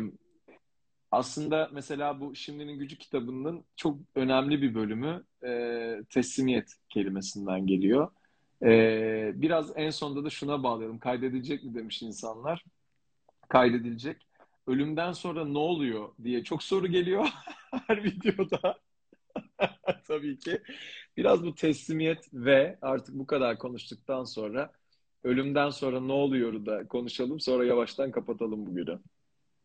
aslında 1.11 1.71
mesela 1.73 2.21
bu 2.21 2.35
Şimdinin 2.35 2.79
Gücü 2.79 2.99
kitabının 2.99 3.65
çok 3.77 3.99
önemli 4.15 4.63
bir 4.63 4.75
bölümü 4.75 5.25
e, 5.45 6.03
teslimiyet 6.11 6.75
kelimesinden 6.89 7.67
geliyor. 7.67 8.11
E, 8.63 9.33
biraz 9.35 9.73
en 9.77 9.91
sonunda 9.91 10.25
da 10.25 10.31
şuna 10.31 10.63
bağlayalım. 10.63 10.99
Kaydedilecek 10.99 11.65
mi 11.65 11.75
demiş 11.75 12.03
insanlar. 12.03 12.65
Kaydedilecek. 13.49 14.27
Ölümden 14.67 15.13
sonra 15.13 15.45
ne 15.45 15.59
oluyor 15.59 16.09
diye 16.25 16.45
çok 16.45 16.63
soru 16.63 16.87
geliyor 16.87 17.29
her 17.87 18.05
videoda. 18.05 18.79
Tabii 20.09 20.39
ki. 20.39 20.63
Biraz 21.17 21.43
bu 21.45 21.55
teslimiyet 21.55 22.29
ve 22.33 22.79
artık 22.83 23.15
bu 23.15 23.27
kadar 23.27 23.59
konuştuktan 23.59 24.25
sonra 24.25 24.73
ölümden 25.25 25.71
sonra 25.71 26.01
ne 26.01 26.13
oluyor 26.13 26.67
da 26.67 26.89
konuşalım. 26.89 27.41
Sonra 27.41 27.65
yavaştan 27.65 28.11
kapatalım 28.11 28.67
bugünü. 28.67 28.99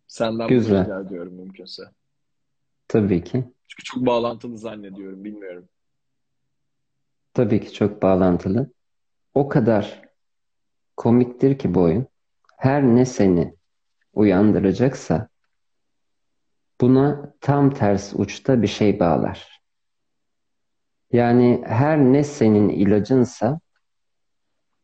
Senden 0.08 0.48
Güzel. 0.48 0.84
rica 0.84 1.02
ediyorum 1.02 1.34
mümkünse. 1.34 1.84
Tabii 2.88 3.24
ki. 3.24 3.44
Çünkü 3.68 3.84
çok 3.84 4.06
bağlantılı 4.06 4.58
zannediyorum. 4.58 5.24
Bilmiyorum. 5.24 5.70
Tabii 7.34 7.62
ki 7.62 7.74
çok 7.74 8.02
bağlantılı. 8.02 8.72
O 9.34 9.50
kadar 9.50 10.02
komiktir 10.98 11.58
ki 11.58 11.74
bu 11.74 11.82
oyun. 11.82 12.08
Her 12.58 12.84
ne 12.84 13.06
seni 13.06 13.56
uyandıracaksa 14.14 15.30
buna 16.82 17.34
tam 17.42 17.74
ters 17.74 18.14
uçta 18.16 18.62
bir 18.62 18.68
şey 18.68 19.00
bağlar. 19.00 19.53
Yani 21.14 21.64
her 21.66 21.98
ne 22.00 22.24
senin 22.24 22.70
ilacınsa 22.70 23.60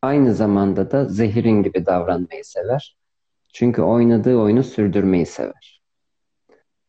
aynı 0.02 0.34
zamanda 0.34 0.90
da 0.90 1.04
zehirin 1.04 1.62
gibi 1.62 1.86
davranmayı 1.86 2.44
sever. 2.44 2.96
Çünkü 3.52 3.82
oynadığı 3.82 4.36
oyunu 4.36 4.62
sürdürmeyi 4.62 5.26
sever. 5.26 5.82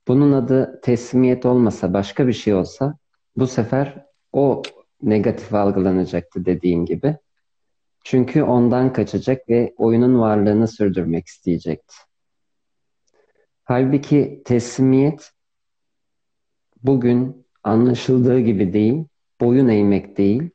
Bunun 0.07 0.31
adı 0.31 0.81
teslimiyet 0.81 1.45
olmasa 1.45 1.93
başka 1.93 2.27
bir 2.27 2.33
şey 2.33 2.53
olsa 2.53 2.97
bu 3.35 3.47
sefer 3.47 4.05
o 4.33 4.61
negatif 5.01 5.53
algılanacaktı 5.53 6.45
dediğim 6.45 6.85
gibi. 6.85 7.17
Çünkü 8.03 8.43
ondan 8.43 8.93
kaçacak 8.93 9.49
ve 9.49 9.73
oyunun 9.77 10.19
varlığını 10.19 10.67
sürdürmek 10.67 11.27
isteyecekti. 11.27 11.95
Halbuki 13.63 14.41
teslimiyet 14.45 15.31
bugün 16.83 17.47
anlaşıldığı 17.63 18.39
gibi 18.39 18.73
değil, 18.73 19.05
boyun 19.41 19.67
eğmek 19.67 20.17
değil, 20.17 20.49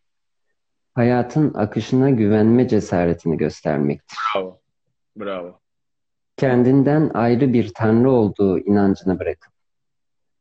hayatın 0.95 1.55
akışına 1.55 2.11
güvenme 2.11 2.68
cesaretini 2.68 3.37
göstermektir. 3.37 4.18
Bravo. 4.34 4.61
Bravo. 5.16 5.61
Kendinden 6.37 7.11
ayrı 7.14 7.53
bir 7.53 7.74
tanrı 7.74 8.11
olduğu 8.11 8.59
inancını 8.59 9.18
bırakıp, 9.18 9.53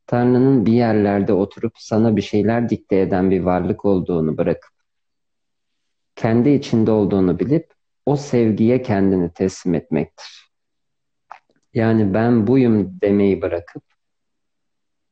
Tanrı'nın 0.07 0.65
bir 0.65 0.73
yerlerde 0.73 1.33
oturup 1.33 1.73
sana 1.77 2.15
bir 2.15 2.21
şeyler 2.21 2.69
dikte 2.69 2.99
eden 2.99 3.31
bir 3.31 3.41
varlık 3.41 3.85
olduğunu 3.85 4.37
bırakıp, 4.37 4.71
kendi 6.15 6.49
içinde 6.49 6.91
olduğunu 6.91 7.39
bilip 7.39 7.73
o 8.05 8.15
sevgiye 8.15 8.81
kendini 8.81 9.33
teslim 9.33 9.73
etmektir. 9.75 10.51
Yani 11.73 12.13
ben 12.13 12.47
buyum 12.47 13.01
demeyi 13.01 13.41
bırakıp 13.41 13.83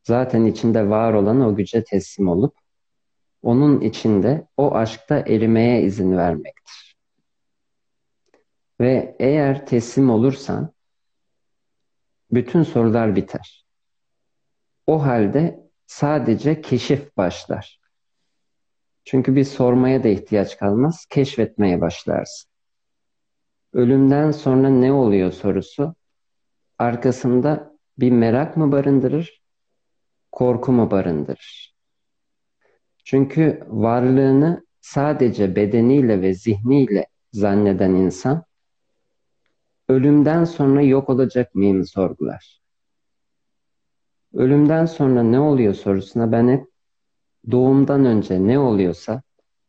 zaten 0.03 0.45
içinde 0.45 0.89
var 0.89 1.13
olan 1.13 1.41
o 1.41 1.55
güce 1.55 1.83
teslim 1.83 2.27
olup 2.27 2.62
onun 3.43 3.81
içinde 3.81 4.47
o 4.57 4.75
aşkta 4.75 5.15
erimeye 5.15 5.81
izin 5.81 6.17
vermektir. 6.17 6.95
Ve 8.79 9.15
eğer 9.19 9.65
teslim 9.65 10.09
olursan 10.09 10.73
bütün 12.31 12.63
sorular 12.63 13.15
biter. 13.15 13.65
O 14.87 15.03
halde 15.03 15.69
sadece 15.85 16.61
keşif 16.61 17.17
başlar. 17.17 17.79
Çünkü 19.05 19.35
bir 19.35 19.43
sormaya 19.43 20.03
da 20.03 20.07
ihtiyaç 20.07 20.57
kalmaz, 20.57 21.05
keşfetmeye 21.09 21.81
başlarsın. 21.81 22.49
Ölümden 23.73 24.31
sonra 24.31 24.69
ne 24.69 24.91
oluyor 24.91 25.31
sorusu 25.31 25.95
arkasında 26.79 27.77
bir 27.97 28.11
merak 28.11 28.57
mı 28.57 28.71
barındırır, 28.71 29.41
korku 30.31 30.71
mu 30.71 30.91
barındırır? 30.91 31.72
Çünkü 33.03 33.63
varlığını 33.67 34.65
sadece 34.81 35.55
bedeniyle 35.55 36.21
ve 36.21 36.33
zihniyle 36.33 37.07
zanneden 37.31 37.91
insan 37.91 38.43
ölümden 39.89 40.43
sonra 40.43 40.81
yok 40.81 41.09
olacak 41.09 41.55
mıyım 41.55 41.85
sorgular. 41.85 42.61
Ölümden 44.33 44.85
sonra 44.85 45.23
ne 45.23 45.39
oluyor 45.39 45.73
sorusuna 45.73 46.31
ben 46.31 46.47
hep 46.47 46.65
doğumdan 47.51 48.05
önce 48.05 48.47
ne 48.47 48.59
oluyorsa 48.59 49.21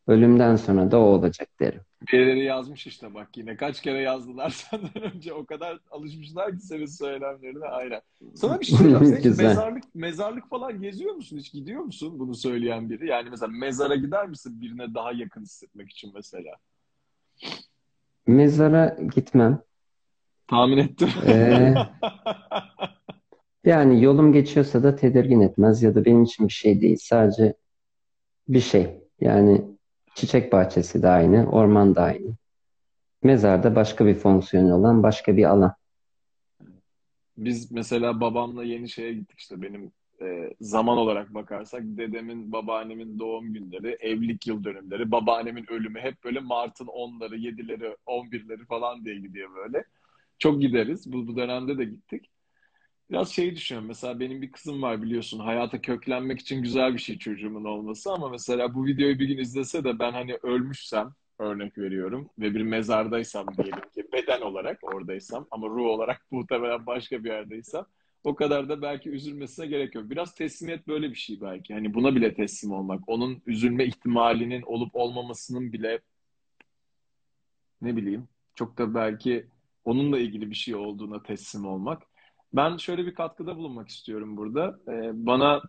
ölümden 0.07 0.57
sonra 0.57 0.91
da 0.91 0.99
o 1.01 1.03
olacak 1.03 1.49
derim. 1.61 1.84
Birileri 2.13 2.45
yazmış 2.45 2.87
işte 2.87 3.15
bak 3.15 3.37
yine. 3.37 3.57
Kaç 3.57 3.81
kere 3.83 4.01
yazdılar 4.01 4.51
senden 4.71 5.15
önce. 5.15 5.33
O 5.33 5.47
kadar 5.47 5.79
alışmışlar 5.91 6.53
ki 6.53 6.61
senin 6.61 6.87
söylemlerine. 6.87 7.65
Aynen. 7.65 8.01
Sana 8.35 8.61
bir 8.61 8.65
şey 8.67 8.79
soracağım. 8.79 9.07
Sen 9.07 9.47
mezarlık, 9.47 9.95
mezarlık 9.95 10.51
falan 10.51 10.83
geziyor 10.83 11.15
musun? 11.15 11.39
Hiç 11.39 11.53
gidiyor 11.53 11.81
musun 11.81 12.19
bunu 12.19 12.35
söyleyen 12.35 12.91
biri? 12.91 13.09
Yani 13.09 13.31
mesela 13.31 13.53
mezara 13.53 13.97
gider 13.97 14.29
misin 14.29 14.61
birine 14.61 14.95
daha 14.95 15.13
yakın 15.13 15.43
hissetmek 15.43 15.91
için 15.91 16.13
mesela? 16.15 16.57
Mezara 18.27 18.97
gitmem. 19.15 19.63
Tahmin 20.49 20.79
ettim. 20.79 21.09
Ee, 21.27 21.75
yani 23.65 24.03
yolum 24.03 24.33
geçiyorsa 24.33 24.83
da 24.83 24.97
tedirgin 24.97 25.41
etmez 25.41 25.83
ya 25.83 25.95
da 25.95 26.05
benim 26.05 26.23
için 26.23 26.49
bir 26.49 26.53
şey 26.53 26.81
değil. 26.81 26.99
Sadece 27.01 27.55
bir 28.49 28.61
şey. 28.61 29.01
Yani 29.21 29.74
çiçek 30.15 30.53
bahçesi 30.53 31.03
de 31.03 31.09
aynı, 31.09 31.51
orman 31.51 31.95
da 31.95 32.03
aynı. 32.03 32.35
Mezarda 33.23 33.77
başka 33.77 34.07
bir 34.07 34.15
fonksiyonu 34.15 34.75
olan 34.75 35.03
başka 35.03 35.37
bir 35.37 35.45
alan. 35.45 35.75
Biz 37.37 37.73
mesela 37.73 38.21
babamla 38.21 38.65
yeni 38.65 38.89
şeye 38.89 39.15
gittik 39.15 39.41
işte 39.41 39.63
benim 39.63 39.93
e, 40.23 40.51
zaman 40.61 40.99
olarak 40.99 41.35
bakarsak 41.35 41.83
dedemin, 41.85 42.53
babaannemin 42.53 43.19
doğum 43.19 43.53
günleri, 43.53 43.97
evlilik 44.01 44.47
yıl 44.47 44.65
dönümleri, 44.65 45.11
babaannemin 45.11 45.71
ölümü 45.71 46.01
hep 46.01 46.25
böyle 46.25 46.41
Mart'ın 46.41 46.87
10'ları, 46.87 47.37
7'leri, 47.37 47.97
11'leri 48.07 48.67
falan 48.67 49.05
diye 49.05 49.19
gidiyor 49.19 49.51
böyle. 49.57 49.85
Çok 50.39 50.61
gideriz. 50.61 51.13
Bu, 51.13 51.27
bu 51.27 51.37
dönemde 51.37 51.79
de 51.79 51.85
gittik. 51.85 52.31
Biraz 53.15 53.33
şeyi 53.33 53.57
düşünüyorum. 53.57 53.89
Mesela 53.89 54.21
benim 54.21 54.43
bir 54.43 54.53
kızım 54.53 54.83
var 54.83 55.03
biliyorsun. 55.03 55.39
Hayata 55.39 55.81
köklenmek 55.81 56.41
için 56.41 56.63
güzel 56.63 56.95
bir 56.95 56.99
şey 56.99 57.19
çocuğumun 57.19 57.65
olması 57.65 58.13
ama 58.13 58.29
mesela 58.29 58.75
bu 58.75 58.87
videoyu 58.87 59.19
bir 59.19 59.29
gün 59.29 59.39
izlese 59.39 59.85
de 59.85 59.99
ben 59.99 60.13
hani 60.13 60.39
ölmüşsem 60.43 61.15
örnek 61.39 61.79
veriyorum 61.79 62.31
ve 62.39 62.55
bir 62.55 62.63
mezardaysam 62.63 63.47
diyelim 63.57 63.91
ki 63.95 64.09
beden 64.13 64.41
olarak 64.41 64.79
oradaysam 64.95 65.47
ama 65.51 65.67
ruh 65.67 65.87
olarak 65.87 66.27
muhtemelen 66.31 66.87
başka 66.87 67.25
bir 67.25 67.31
yerdeysem 67.31 67.85
o 68.25 68.35
kadar 68.35 68.69
da 68.69 68.83
belki 68.83 69.11
üzülmesine 69.11 69.67
gerek 69.67 69.95
yok. 69.95 70.11
Biraz 70.11 70.35
teslimiyet 70.35 70.89
böyle 70.89 71.11
bir 71.11 71.19
şey 71.19 71.41
belki. 71.41 71.75
Hani 71.75 71.95
buna 71.95 72.15
bile 72.15 72.35
teslim 72.35 72.73
olmak. 72.73 73.01
Onun 73.07 73.43
üzülme 73.47 73.85
ihtimalinin 73.85 74.63
olup 74.63 74.97
olmamasının 74.97 75.73
bile 75.73 76.01
ne 77.83 77.97
bileyim 77.97 78.29
çok 78.55 78.79
da 78.79 78.95
belki 78.95 79.47
onunla 79.85 80.19
ilgili 80.19 80.51
bir 80.51 80.57
şey 80.57 80.75
olduğuna 80.75 81.23
teslim 81.23 81.67
olmak. 81.67 82.14
Ben 82.55 82.77
şöyle 82.77 83.07
bir 83.07 83.15
katkıda 83.15 83.57
bulunmak 83.57 83.89
istiyorum 83.89 84.37
burada. 84.37 84.79
Ee, 84.89 85.27
bana 85.27 85.63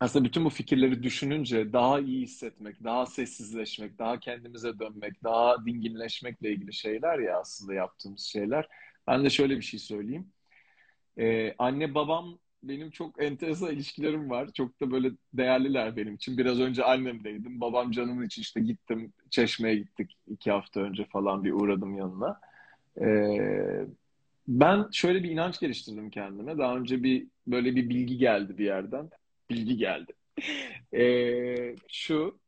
aslında 0.00 0.24
bütün 0.24 0.44
bu 0.44 0.50
fikirleri 0.50 1.02
düşününce 1.02 1.72
daha 1.72 2.00
iyi 2.00 2.22
hissetmek, 2.22 2.84
daha 2.84 3.06
sessizleşmek, 3.06 3.98
daha 3.98 4.20
kendimize 4.20 4.78
dönmek, 4.78 5.24
daha 5.24 5.66
dinginleşmekle 5.66 6.50
ilgili 6.52 6.72
şeyler 6.72 7.18
ya 7.18 7.40
aslında 7.40 7.74
yaptığımız 7.74 8.22
şeyler. 8.22 8.68
Ben 9.06 9.24
de 9.24 9.30
şöyle 9.30 9.56
bir 9.56 9.62
şey 9.62 9.80
söyleyeyim. 9.80 10.26
Ee, 11.18 11.54
anne 11.58 11.94
babam 11.94 12.38
benim 12.62 12.90
çok 12.90 13.22
enteresan 13.22 13.70
ilişkilerim 13.70 14.30
var. 14.30 14.52
Çok 14.52 14.80
da 14.80 14.90
böyle 14.90 15.10
değerliler 15.32 15.96
benim 15.96 16.14
için. 16.14 16.38
Biraz 16.38 16.60
önce 16.60 16.84
annemdeydim. 16.84 17.60
Babam 17.60 17.90
canımın 17.90 18.26
için 18.26 18.42
işte 18.42 18.60
gittim. 18.60 19.12
Çeşme'ye 19.30 19.76
gittik 19.76 20.16
iki 20.26 20.50
hafta 20.50 20.80
önce 20.80 21.04
falan 21.04 21.44
bir 21.44 21.52
uğradım 21.52 21.96
yanına. 21.96 22.40
Ee, 23.00 23.86
ben 24.48 24.88
şöyle 24.92 25.22
bir 25.22 25.30
inanç 25.30 25.60
geliştirdim 25.60 26.10
kendime. 26.10 26.58
Daha 26.58 26.76
önce 26.76 27.02
bir 27.02 27.26
böyle 27.46 27.76
bir 27.76 27.88
bilgi 27.88 28.18
geldi 28.18 28.58
bir 28.58 28.64
yerden. 28.64 29.10
Bilgi 29.50 29.76
geldi. 29.76 30.12
Ee, 30.94 31.76
şu 31.88 32.38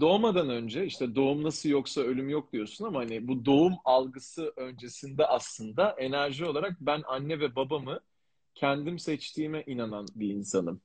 doğmadan 0.00 0.50
önce 0.50 0.86
işte 0.86 1.14
doğum 1.14 1.42
nasıl 1.42 1.68
yoksa 1.68 2.00
ölüm 2.00 2.28
yok 2.28 2.52
diyorsun 2.52 2.84
ama 2.84 3.00
hani 3.00 3.28
bu 3.28 3.44
doğum 3.44 3.74
algısı 3.84 4.52
öncesinde 4.56 5.26
aslında 5.26 5.90
enerji 5.90 6.44
olarak 6.44 6.76
ben 6.80 7.02
anne 7.06 7.40
ve 7.40 7.56
babamı 7.56 8.00
kendim 8.54 8.98
seçtiğime 8.98 9.64
inanan 9.66 10.06
bir 10.14 10.28
insanım. 10.28 10.80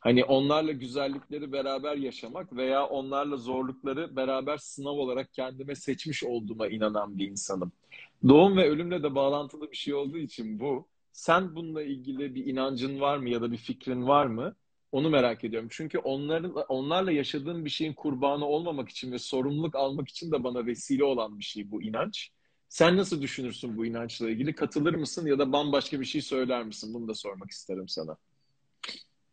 Hani 0.00 0.24
onlarla 0.24 0.72
güzellikleri 0.72 1.52
beraber 1.52 1.96
yaşamak 1.96 2.56
veya 2.56 2.86
onlarla 2.86 3.36
zorlukları 3.36 4.16
beraber 4.16 4.56
sınav 4.56 4.92
olarak 4.92 5.32
kendime 5.32 5.74
seçmiş 5.74 6.24
olduğuma 6.24 6.68
inanan 6.68 7.18
bir 7.18 7.28
insanım. 7.28 7.72
Doğum 8.28 8.56
ve 8.56 8.70
ölümle 8.70 9.02
de 9.02 9.14
bağlantılı 9.14 9.70
bir 9.70 9.76
şey 9.76 9.94
olduğu 9.94 10.18
için 10.18 10.60
bu 10.60 10.88
sen 11.12 11.56
bununla 11.56 11.82
ilgili 11.82 12.34
bir 12.34 12.46
inancın 12.46 13.00
var 13.00 13.18
mı 13.18 13.28
ya 13.28 13.42
da 13.42 13.52
bir 13.52 13.56
fikrin 13.56 14.06
var 14.06 14.26
mı? 14.26 14.54
Onu 14.92 15.10
merak 15.10 15.44
ediyorum. 15.44 15.68
Çünkü 15.72 15.98
onların 15.98 16.54
onlarla 16.68 17.12
yaşadığın 17.12 17.64
bir 17.64 17.70
şeyin 17.70 17.94
kurbanı 17.94 18.44
olmamak 18.44 18.88
için 18.88 19.12
ve 19.12 19.18
sorumluluk 19.18 19.74
almak 19.74 20.08
için 20.08 20.32
de 20.32 20.44
bana 20.44 20.66
vesile 20.66 21.04
olan 21.04 21.38
bir 21.38 21.44
şey 21.44 21.70
bu 21.70 21.82
inanç. 21.82 22.30
Sen 22.68 22.96
nasıl 22.96 23.22
düşünürsün 23.22 23.76
bu 23.76 23.86
inançla 23.86 24.30
ilgili? 24.30 24.54
Katılır 24.54 24.94
mısın 24.94 25.26
ya 25.26 25.38
da 25.38 25.52
bambaşka 25.52 26.00
bir 26.00 26.04
şey 26.04 26.20
söyler 26.20 26.64
misin? 26.64 26.94
Bunu 26.94 27.08
da 27.08 27.14
sormak 27.14 27.50
isterim 27.50 27.88
sana. 27.88 28.16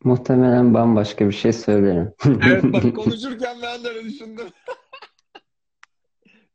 Muhtemelen 0.03 0.73
bambaşka 0.73 1.27
bir 1.27 1.33
şey 1.33 1.53
söylerim. 1.53 2.13
Evet 2.47 2.63
bak 2.63 2.95
konuşurken 2.95 3.57
ben 3.61 3.83
de 3.83 3.87
öyle 3.87 4.03
düşündüm. 4.03 4.47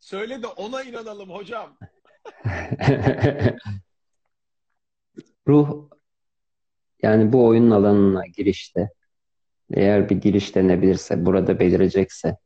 Söyle 0.00 0.42
de 0.42 0.46
ona 0.46 0.82
inanalım 0.82 1.30
hocam. 1.30 1.76
Ruh 5.46 5.88
yani 7.02 7.32
bu 7.32 7.46
oyunun 7.46 7.70
alanına 7.70 8.26
girişte 8.26 8.90
eğer 9.74 10.10
bir 10.10 10.16
giriş 10.16 10.54
denebilirse 10.54 11.26
burada 11.26 11.60
belirecekse 11.60 12.36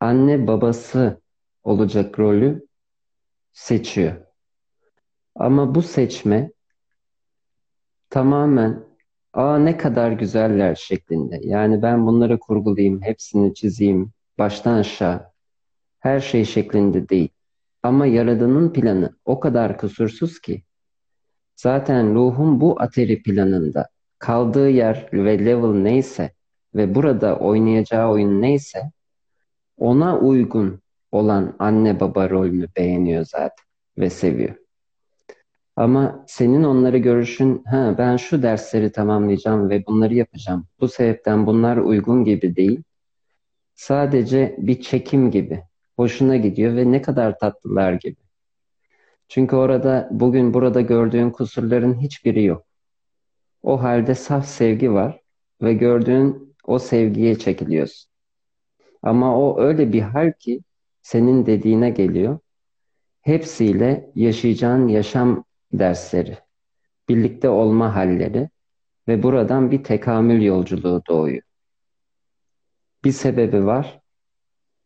anne 0.00 0.46
babası 0.46 1.20
olacak 1.64 2.18
rolü 2.18 2.66
seçiyor. 3.52 4.16
Ama 5.34 5.74
bu 5.74 5.82
seçme 5.82 6.50
tamamen 8.10 8.84
aa 9.32 9.58
ne 9.58 9.76
kadar 9.76 10.12
güzeller 10.12 10.74
şeklinde. 10.74 11.40
Yani 11.42 11.82
ben 11.82 12.06
bunları 12.06 12.38
kurgulayayım, 12.38 13.02
hepsini 13.02 13.54
çizeyim, 13.54 14.12
baştan 14.38 14.74
aşağı 14.74 15.32
her 16.00 16.20
şey 16.20 16.44
şeklinde 16.44 17.08
değil. 17.08 17.30
Ama 17.88 18.06
Yaradan'ın 18.06 18.72
planı 18.72 19.10
o 19.24 19.40
kadar 19.40 19.78
kusursuz 19.78 20.40
ki 20.40 20.62
zaten 21.56 22.14
ruhun 22.14 22.60
bu 22.60 22.80
ateri 22.80 23.22
planında 23.22 23.88
kaldığı 24.18 24.70
yer 24.70 25.08
ve 25.12 25.46
level 25.46 25.72
neyse 25.72 26.32
ve 26.74 26.94
burada 26.94 27.38
oynayacağı 27.38 28.10
oyun 28.10 28.42
neyse 28.42 28.92
ona 29.76 30.18
uygun 30.18 30.80
olan 31.12 31.56
anne 31.58 32.00
baba 32.00 32.30
rolünü 32.30 32.68
beğeniyor 32.76 33.24
zaten 33.24 33.66
ve 33.98 34.10
seviyor. 34.10 34.54
Ama 35.76 36.24
senin 36.26 36.64
onları 36.64 36.98
görüşün, 36.98 37.64
ha 37.64 37.94
ben 37.98 38.16
şu 38.16 38.42
dersleri 38.42 38.92
tamamlayacağım 38.92 39.70
ve 39.70 39.86
bunları 39.86 40.14
yapacağım. 40.14 40.66
Bu 40.80 40.88
sebepten 40.88 41.46
bunlar 41.46 41.76
uygun 41.76 42.24
gibi 42.24 42.56
değil. 42.56 42.82
Sadece 43.74 44.56
bir 44.58 44.80
çekim 44.80 45.30
gibi. 45.30 45.62
Hoşuna 45.98 46.36
gidiyor 46.36 46.76
ve 46.76 46.92
ne 46.92 47.02
kadar 47.02 47.38
tatlılar 47.38 47.92
gibi. 47.92 48.16
Çünkü 49.28 49.56
orada 49.56 50.08
bugün 50.10 50.54
burada 50.54 50.80
gördüğün 50.80 51.30
kusurların 51.30 52.00
hiçbiri 52.00 52.44
yok. 52.44 52.66
O 53.62 53.82
halde 53.82 54.14
saf 54.14 54.46
sevgi 54.46 54.92
var 54.92 55.20
ve 55.62 55.74
gördüğün 55.74 56.56
o 56.64 56.78
sevgiye 56.78 57.38
çekiliyorsun. 57.38 58.10
Ama 59.02 59.38
o 59.40 59.60
öyle 59.60 59.92
bir 59.92 60.00
hal 60.00 60.32
ki 60.32 60.60
senin 61.02 61.46
dediğine 61.46 61.90
geliyor. 61.90 62.38
Hepsiyle 63.20 64.10
yaşayacağın 64.14 64.88
yaşam 64.88 65.44
dersleri, 65.72 66.38
birlikte 67.08 67.48
olma 67.48 67.94
halleri 67.94 68.48
ve 69.08 69.22
buradan 69.22 69.70
bir 69.70 69.84
tekamül 69.84 70.42
yolculuğu 70.42 71.02
doğuyor. 71.08 71.42
Bir 73.04 73.12
sebebi 73.12 73.66
var, 73.66 73.97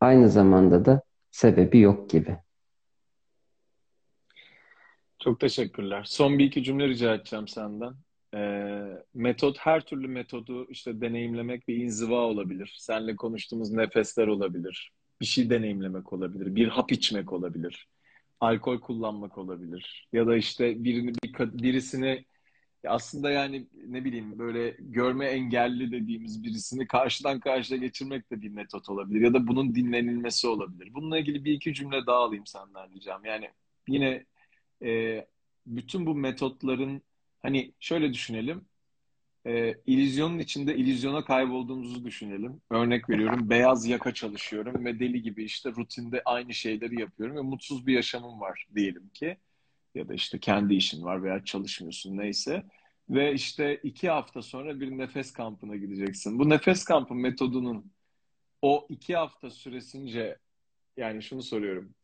aynı 0.03 0.28
zamanda 0.28 0.84
da 0.84 1.03
sebebi 1.30 1.80
yok 1.80 2.11
gibi. 2.11 2.36
Çok 5.18 5.40
teşekkürler. 5.40 6.05
Son 6.07 6.38
bir 6.38 6.44
iki 6.44 6.62
cümle 6.62 6.88
rica 6.88 7.14
edeceğim 7.14 7.48
senden. 7.48 7.94
Ee, 8.34 8.82
metot, 9.14 9.59
her 9.59 9.80
türlü 9.80 10.09
metodu 10.09 10.66
işte 10.70 11.00
deneyimlemek 11.00 11.68
bir 11.68 11.76
inziva 11.76 12.20
olabilir. 12.20 12.74
Seninle 12.78 13.16
konuştuğumuz 13.16 13.72
nefesler 13.72 14.26
olabilir. 14.26 14.92
Bir 15.20 15.26
şey 15.26 15.50
deneyimlemek 15.50 16.12
olabilir. 16.12 16.55
Bir 16.55 16.68
hap 16.68 16.92
içmek 16.92 17.32
olabilir. 17.32 17.88
Alkol 18.40 18.80
kullanmak 18.80 19.38
olabilir. 19.38 20.09
Ya 20.12 20.26
da 20.26 20.36
işte 20.36 20.84
birini, 20.84 21.12
bir, 21.24 21.62
birisini 21.62 22.24
aslında 22.89 23.30
yani 23.30 23.66
ne 23.87 24.05
bileyim 24.05 24.39
böyle 24.39 24.76
görme 24.78 25.26
engelli 25.26 25.93
dediğimiz 25.93 26.45
birisini 26.45 26.87
karşıdan 26.87 27.41
karşıya 27.41 27.80
geçirmek 27.80 28.30
de 28.30 28.43
bir 28.43 28.49
metot 28.49 28.89
olabilir. 28.89 29.20
Ya 29.20 29.35
da 29.35 29.47
bunun 29.47 29.74
dinlenilmesi 29.74 30.47
olabilir. 30.49 30.95
Bununla 30.95 31.18
ilgili 31.18 31.45
bir 31.45 31.53
iki 31.53 31.74
cümle 31.74 32.07
daha 32.07 32.18
alayım 32.18 32.47
senden 32.47 32.91
diyeceğim. 32.91 33.20
Yani 33.24 33.51
yine 33.89 34.26
e, 34.83 35.24
bütün 35.66 36.07
bu 36.07 36.14
metotların 36.14 37.03
hani 37.43 37.72
şöyle 37.80 38.12
düşünelim. 38.12 38.64
E, 39.47 39.74
illüzyonun 39.87 40.39
içinde 40.39 40.76
illüzyona 40.76 41.24
kaybolduğumuzu 41.24 42.05
düşünelim. 42.05 42.61
Örnek 42.70 43.11
veriyorum 43.11 43.51
beyaz 43.51 43.87
yaka 43.87 44.14
çalışıyorum 44.14 44.85
ve 44.85 45.01
deli 45.01 45.22
gibi 45.22 45.45
işte 45.45 45.70
rutinde 45.70 46.22
aynı 46.24 46.55
şeyleri 46.55 47.01
yapıyorum 47.01 47.37
ve 47.37 47.41
mutsuz 47.41 47.87
bir 47.87 47.95
yaşamım 47.95 48.41
var 48.41 48.66
diyelim 48.74 49.09
ki. 49.09 49.37
Ya 49.95 50.09
da 50.09 50.14
işte 50.14 50.40
kendi 50.40 50.74
işin 50.74 51.03
var 51.03 51.22
veya 51.22 51.45
çalışmıyorsun 51.45 52.16
neyse. 52.16 52.62
Ve 53.11 53.32
işte 53.32 53.76
iki 53.82 54.09
hafta 54.09 54.43
sonra 54.43 54.80
bir 54.80 54.90
nefes 54.90 55.32
kampına 55.32 55.76
gideceksin. 55.76 56.38
Bu 56.38 56.49
nefes 56.51 56.84
kampı 56.84 57.14
metodunun 57.14 57.93
o 58.62 58.86
iki 58.88 59.16
hafta 59.16 59.51
süresince 59.51 60.38
yani 60.97 61.22
şunu 61.22 61.43
soruyorum. 61.43 61.95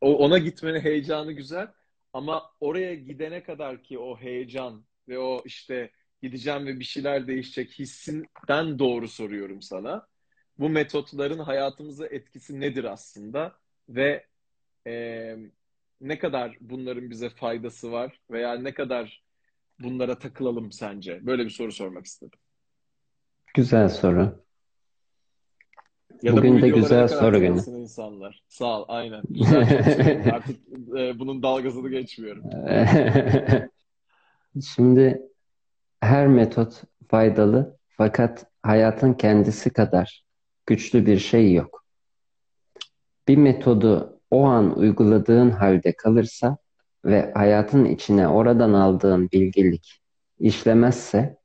Ona 0.00 0.38
gitmenin 0.38 0.80
heyecanı 0.80 1.32
güzel 1.32 1.68
ama 2.12 2.50
oraya 2.60 2.94
gidene 2.94 3.42
kadar 3.42 3.82
ki 3.82 3.98
o 3.98 4.16
heyecan 4.16 4.84
ve 5.08 5.18
o 5.18 5.42
işte 5.44 5.90
gideceğim 6.22 6.66
ve 6.66 6.80
bir 6.80 6.84
şeyler 6.84 7.26
değişecek 7.26 7.78
hissinden 7.78 8.78
doğru 8.78 9.08
soruyorum 9.08 9.62
sana. 9.62 10.08
Bu 10.58 10.68
metotların 10.68 11.38
hayatımıza 11.38 12.06
etkisi 12.06 12.60
nedir 12.60 12.84
aslında 12.84 13.58
ve 13.88 14.26
ne 16.00 16.18
kadar 16.18 16.56
bunların 16.60 17.10
bize 17.10 17.30
faydası 17.30 17.92
var 17.92 18.20
veya 18.30 18.54
ne 18.54 18.74
kadar 18.74 19.22
bunlara 19.78 20.18
takılalım 20.18 20.72
sence? 20.72 21.26
Böyle 21.26 21.44
bir 21.44 21.50
soru 21.50 21.72
sormak 21.72 22.06
istedim. 22.06 22.38
Güzel 23.54 23.88
soru. 23.88 24.44
Ya 26.22 26.36
Bugün 26.36 26.62
de 26.62 26.68
güzel 26.68 27.08
soru 27.08 27.40
günü. 27.40 27.58
insanlar. 27.58 28.42
Sağ 28.48 28.80
ol, 28.80 28.84
aynen. 28.88 29.22
Güzel 29.30 30.30
Artık 30.34 30.56
e, 30.98 31.18
bunun 31.18 31.42
dalgasını 31.42 31.90
geçmiyorum. 31.90 32.44
Şimdi 34.74 35.22
her 36.00 36.26
metot 36.26 36.82
faydalı 37.08 37.78
fakat 37.88 38.46
hayatın 38.62 39.12
kendisi 39.14 39.72
kadar 39.72 40.24
güçlü 40.66 41.06
bir 41.06 41.18
şey 41.18 41.52
yok. 41.54 41.84
Bir 43.28 43.36
metodu 43.36 44.17
o 44.30 44.44
an 44.44 44.78
uyguladığın 44.78 45.50
halde 45.50 45.92
kalırsa 45.92 46.56
ve 47.04 47.32
hayatın 47.34 47.84
içine 47.84 48.28
oradan 48.28 48.72
aldığın 48.72 49.30
bilgilik 49.30 50.00
işlemezse 50.38 51.38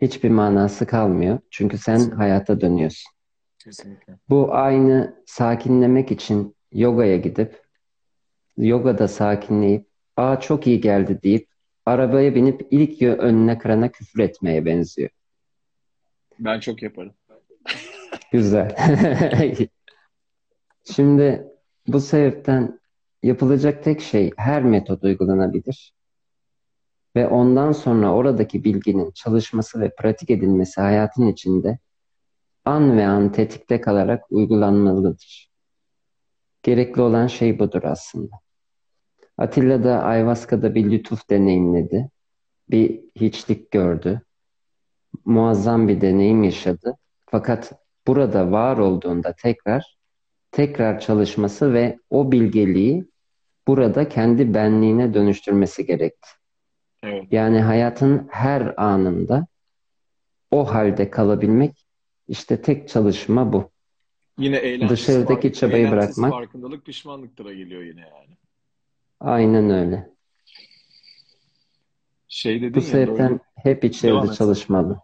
hiçbir 0.00 0.30
manası 0.30 0.86
kalmıyor. 0.86 1.38
Çünkü 1.50 1.78
sen 1.78 2.10
hayata 2.10 2.60
dönüyorsun. 2.60 3.12
Kesinlikle. 3.58 4.18
Bu 4.28 4.54
aynı 4.54 5.22
sakinlemek 5.26 6.10
için 6.10 6.56
yogaya 6.72 7.16
gidip 7.16 7.62
yogada 8.56 9.08
sakinleyip 9.08 9.86
aa 10.16 10.40
çok 10.40 10.66
iyi 10.66 10.80
geldi 10.80 11.22
deyip 11.22 11.48
arabaya 11.86 12.34
binip 12.34 12.66
ilk 12.70 13.02
önüne 13.02 13.58
kırana 13.58 13.88
küfür 13.88 14.22
etmeye 14.22 14.64
benziyor. 14.64 15.10
Ben 16.38 16.60
çok 16.60 16.82
yaparım. 16.82 17.14
Güzel. 18.32 18.76
Şimdi 20.84 21.48
bu 21.88 22.00
sebepten 22.00 22.80
yapılacak 23.22 23.84
tek 23.84 24.00
şey 24.00 24.30
her 24.36 24.62
metot 24.62 25.04
uygulanabilir. 25.04 25.94
Ve 27.16 27.28
ondan 27.28 27.72
sonra 27.72 28.14
oradaki 28.14 28.64
bilginin 28.64 29.10
çalışması 29.10 29.80
ve 29.80 29.94
pratik 29.94 30.30
edilmesi 30.30 30.80
hayatın 30.80 31.26
içinde 31.26 31.78
an 32.64 32.96
ve 32.96 33.06
an 33.06 33.32
tetikte 33.32 33.80
kalarak 33.80 34.32
uygulanmalıdır. 34.32 35.50
Gerekli 36.62 37.02
olan 37.02 37.26
şey 37.26 37.58
budur 37.58 37.82
aslında. 37.84 38.36
Atilla 39.38 39.84
da 39.84 40.02
Ayvaska'da 40.02 40.74
bir 40.74 40.90
lütuf 40.90 41.30
deneyimledi. 41.30 42.10
Bir 42.70 43.00
hiçlik 43.16 43.70
gördü. 43.70 44.22
Muazzam 45.24 45.88
bir 45.88 46.00
deneyim 46.00 46.42
yaşadı. 46.42 46.96
Fakat 47.26 47.72
burada 48.06 48.50
var 48.50 48.78
olduğunda 48.78 49.32
tekrar 49.32 49.97
tekrar 50.52 51.00
çalışması 51.00 51.72
ve 51.72 51.98
o 52.10 52.32
bilgeliği 52.32 53.04
burada 53.68 54.08
kendi 54.08 54.54
benliğine 54.54 55.14
dönüştürmesi 55.14 55.86
gerekti. 55.86 56.28
Evet. 57.02 57.24
Yani 57.30 57.60
hayatın 57.60 58.28
her 58.30 58.74
anında 58.76 59.46
o 60.50 60.64
halde 60.74 61.10
kalabilmek 61.10 61.86
işte 62.28 62.62
tek 62.62 62.88
çalışma 62.88 63.52
bu. 63.52 63.70
Yine 64.38 64.56
eğlencesi 64.56 65.02
Dışarıdaki 65.02 65.52
çabayı 65.52 65.90
bırakmak. 65.90 66.30
farkındalık 66.32 66.86
pişmanlıktıra 66.86 67.52
geliyor 67.54 67.82
yine 67.82 68.00
yani. 68.00 68.36
Aynen 69.20 69.70
öyle. 69.70 70.10
Şey 72.28 72.62
dedin 72.62 72.74
Bu 72.74 72.80
ya 72.80 72.86
sebepten 72.86 73.28
doğru. 73.28 73.38
hep 73.54 73.84
içeride 73.84 74.08
Devam 74.08 74.32
çalışmalı. 74.32 74.98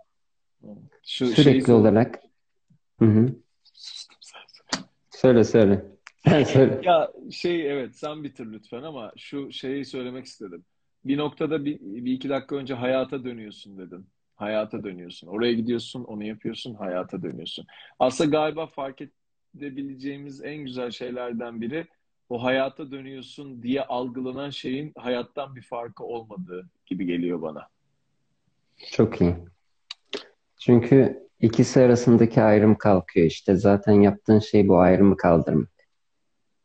Şu 1.06 1.26
Sürekli 1.26 1.66
sor- 1.66 1.80
olarak. 1.80 2.20
Hı 2.98 3.04
hı. 3.04 3.28
Söyle 5.24 5.44
söyle. 6.44 6.80
Ya 6.84 7.12
şey 7.30 7.72
evet 7.72 7.96
sen 7.96 8.24
bitir 8.24 8.52
lütfen 8.52 8.82
ama 8.82 9.12
şu 9.16 9.52
şeyi 9.52 9.84
söylemek 9.84 10.24
istedim. 10.26 10.64
Bir 11.04 11.18
noktada 11.18 11.64
bir, 11.64 11.80
bir 11.80 12.12
iki 12.12 12.28
dakika 12.28 12.56
önce 12.56 12.74
hayata 12.74 13.24
dönüyorsun 13.24 13.78
dedin. 13.78 14.06
Hayata 14.36 14.84
dönüyorsun. 14.84 15.26
Oraya 15.26 15.52
gidiyorsun, 15.52 16.04
onu 16.04 16.24
yapıyorsun, 16.24 16.74
hayata 16.74 17.22
dönüyorsun. 17.22 17.66
Aslında 17.98 18.30
galiba 18.30 18.66
fark 18.66 19.00
edebileceğimiz 19.56 20.44
en 20.44 20.56
güzel 20.56 20.90
şeylerden 20.90 21.60
biri 21.60 21.86
o 22.28 22.42
hayata 22.42 22.90
dönüyorsun 22.90 23.62
diye 23.62 23.82
algılanan 23.82 24.50
şeyin 24.50 24.92
hayattan 24.96 25.56
bir 25.56 25.62
farkı 25.62 26.04
olmadığı 26.04 26.70
gibi 26.86 27.06
geliyor 27.06 27.42
bana. 27.42 27.68
Çok 28.92 29.20
iyi. 29.20 29.36
Çünkü 30.60 31.23
ikisi 31.44 31.80
arasındaki 31.80 32.42
ayrım 32.42 32.74
kalkıyor 32.78 33.26
işte. 33.26 33.56
Zaten 33.56 33.92
yaptığın 33.92 34.38
şey 34.38 34.68
bu 34.68 34.78
ayrımı 34.78 35.16
kaldırmak. 35.16 35.68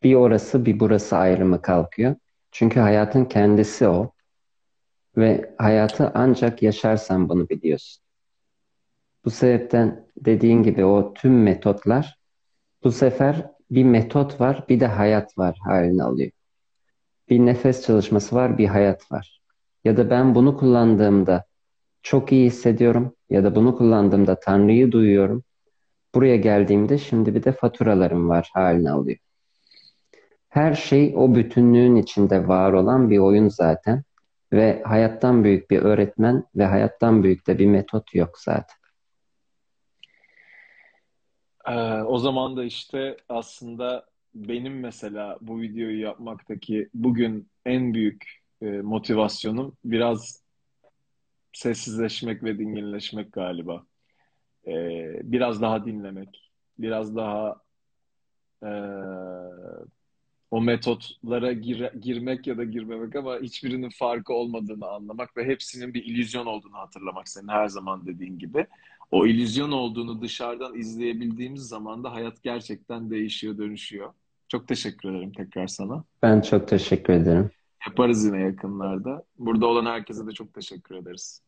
Bir 0.03 0.15
orası 0.15 0.65
bir 0.65 0.79
burası 0.79 1.17
ayrımı 1.17 1.61
kalkıyor. 1.61 2.15
Çünkü 2.51 2.79
hayatın 2.79 3.25
kendisi 3.25 3.87
o. 3.87 4.11
Ve 5.17 5.55
hayatı 5.57 6.11
ancak 6.13 6.63
yaşarsan 6.63 7.29
bunu 7.29 7.49
biliyorsun. 7.49 8.03
Bu 9.25 9.29
sebepten 9.29 10.07
dediğin 10.17 10.63
gibi 10.63 10.85
o 10.85 11.13
tüm 11.13 11.43
metotlar 11.43 12.19
bu 12.83 12.91
sefer 12.91 13.51
bir 13.71 13.83
metot 13.83 14.41
var 14.41 14.65
bir 14.69 14.79
de 14.79 14.87
hayat 14.87 15.37
var 15.37 15.57
halini 15.63 16.03
alıyor. 16.03 16.31
Bir 17.29 17.39
nefes 17.39 17.85
çalışması 17.85 18.35
var 18.35 18.57
bir 18.57 18.67
hayat 18.67 19.11
var. 19.11 19.41
Ya 19.83 19.97
da 19.97 20.09
ben 20.09 20.35
bunu 20.35 20.57
kullandığımda 20.57 21.48
çok 22.03 22.31
iyi 22.31 22.45
hissediyorum 22.45 23.15
ya 23.29 23.43
da 23.43 23.55
bunu 23.55 23.77
kullandığımda 23.77 24.39
Tanrı'yı 24.39 24.91
duyuyorum. 24.91 25.43
Buraya 26.15 26.35
geldiğimde 26.35 26.97
şimdi 26.97 27.35
bir 27.35 27.43
de 27.43 27.51
faturalarım 27.51 28.29
var 28.29 28.49
halini 28.53 28.91
alıyor. 28.91 29.17
Her 30.49 30.73
şey 30.73 31.13
o 31.15 31.35
bütünlüğün 31.35 31.95
içinde 31.95 32.47
var 32.47 32.73
olan 32.73 33.09
bir 33.09 33.17
oyun 33.17 33.47
zaten. 33.47 34.03
Ve 34.53 34.81
hayattan 34.85 35.43
büyük 35.43 35.71
bir 35.71 35.79
öğretmen 35.79 36.43
ve 36.55 36.65
hayattan 36.65 37.23
büyük 37.23 37.47
de 37.47 37.59
bir 37.59 37.65
metot 37.65 38.15
yok 38.15 38.39
zaten. 38.39 38.77
Ee, 41.67 42.01
o 42.01 42.17
zaman 42.17 42.57
da 42.57 42.63
işte 42.63 43.17
aslında 43.29 44.05
benim 44.35 44.79
mesela 44.79 45.37
bu 45.41 45.61
videoyu 45.61 46.01
yapmaktaki 46.01 46.89
bugün 46.93 47.49
en 47.65 47.93
büyük 47.93 48.41
e, 48.61 48.65
motivasyonum 48.65 49.77
biraz 49.85 50.38
sessizleşmek 51.53 52.43
ve 52.43 52.59
dinginleşmek 52.59 53.33
galiba. 53.33 53.85
Ee, 54.67 55.19
biraz 55.23 55.61
daha 55.61 55.85
dinlemek, 55.85 56.51
biraz 56.77 57.15
daha 57.15 57.55
e, 58.63 58.71
o 60.51 60.61
metotlara 60.61 61.51
gir- 61.51 61.93
girmek 62.01 62.47
ya 62.47 62.57
da 62.57 62.63
girmemek 62.63 63.15
ama 63.15 63.39
hiçbirinin 63.39 63.89
farkı 63.89 64.33
olmadığını 64.33 64.87
anlamak 64.87 65.37
ve 65.37 65.45
hepsinin 65.45 65.93
bir 65.93 66.05
illüzyon 66.05 66.45
olduğunu 66.45 66.77
hatırlamak 66.77 67.29
senin 67.29 67.47
her 67.47 67.67
zaman 67.67 68.05
dediğin 68.05 68.39
gibi. 68.39 68.65
O 69.11 69.25
illüzyon 69.25 69.71
olduğunu 69.71 70.21
dışarıdan 70.21 70.75
izleyebildiğimiz 70.75 71.61
zaman 71.61 72.03
da 72.03 72.13
hayat 72.13 72.43
gerçekten 72.43 73.09
değişiyor, 73.09 73.57
dönüşüyor. 73.57 74.13
Çok 74.47 74.67
teşekkür 74.67 75.09
ederim 75.09 75.31
tekrar 75.31 75.67
sana. 75.67 76.03
Ben 76.23 76.41
çok 76.41 76.67
teşekkür 76.67 77.13
ederim. 77.13 77.49
Yaparız 77.87 78.25
yine 78.25 78.41
yakınlarda. 78.41 79.25
Burada 79.37 79.67
olan 79.67 79.85
herkese 79.85 80.27
de 80.27 80.31
çok 80.31 80.53
teşekkür 80.53 80.95
ederiz. 80.95 81.41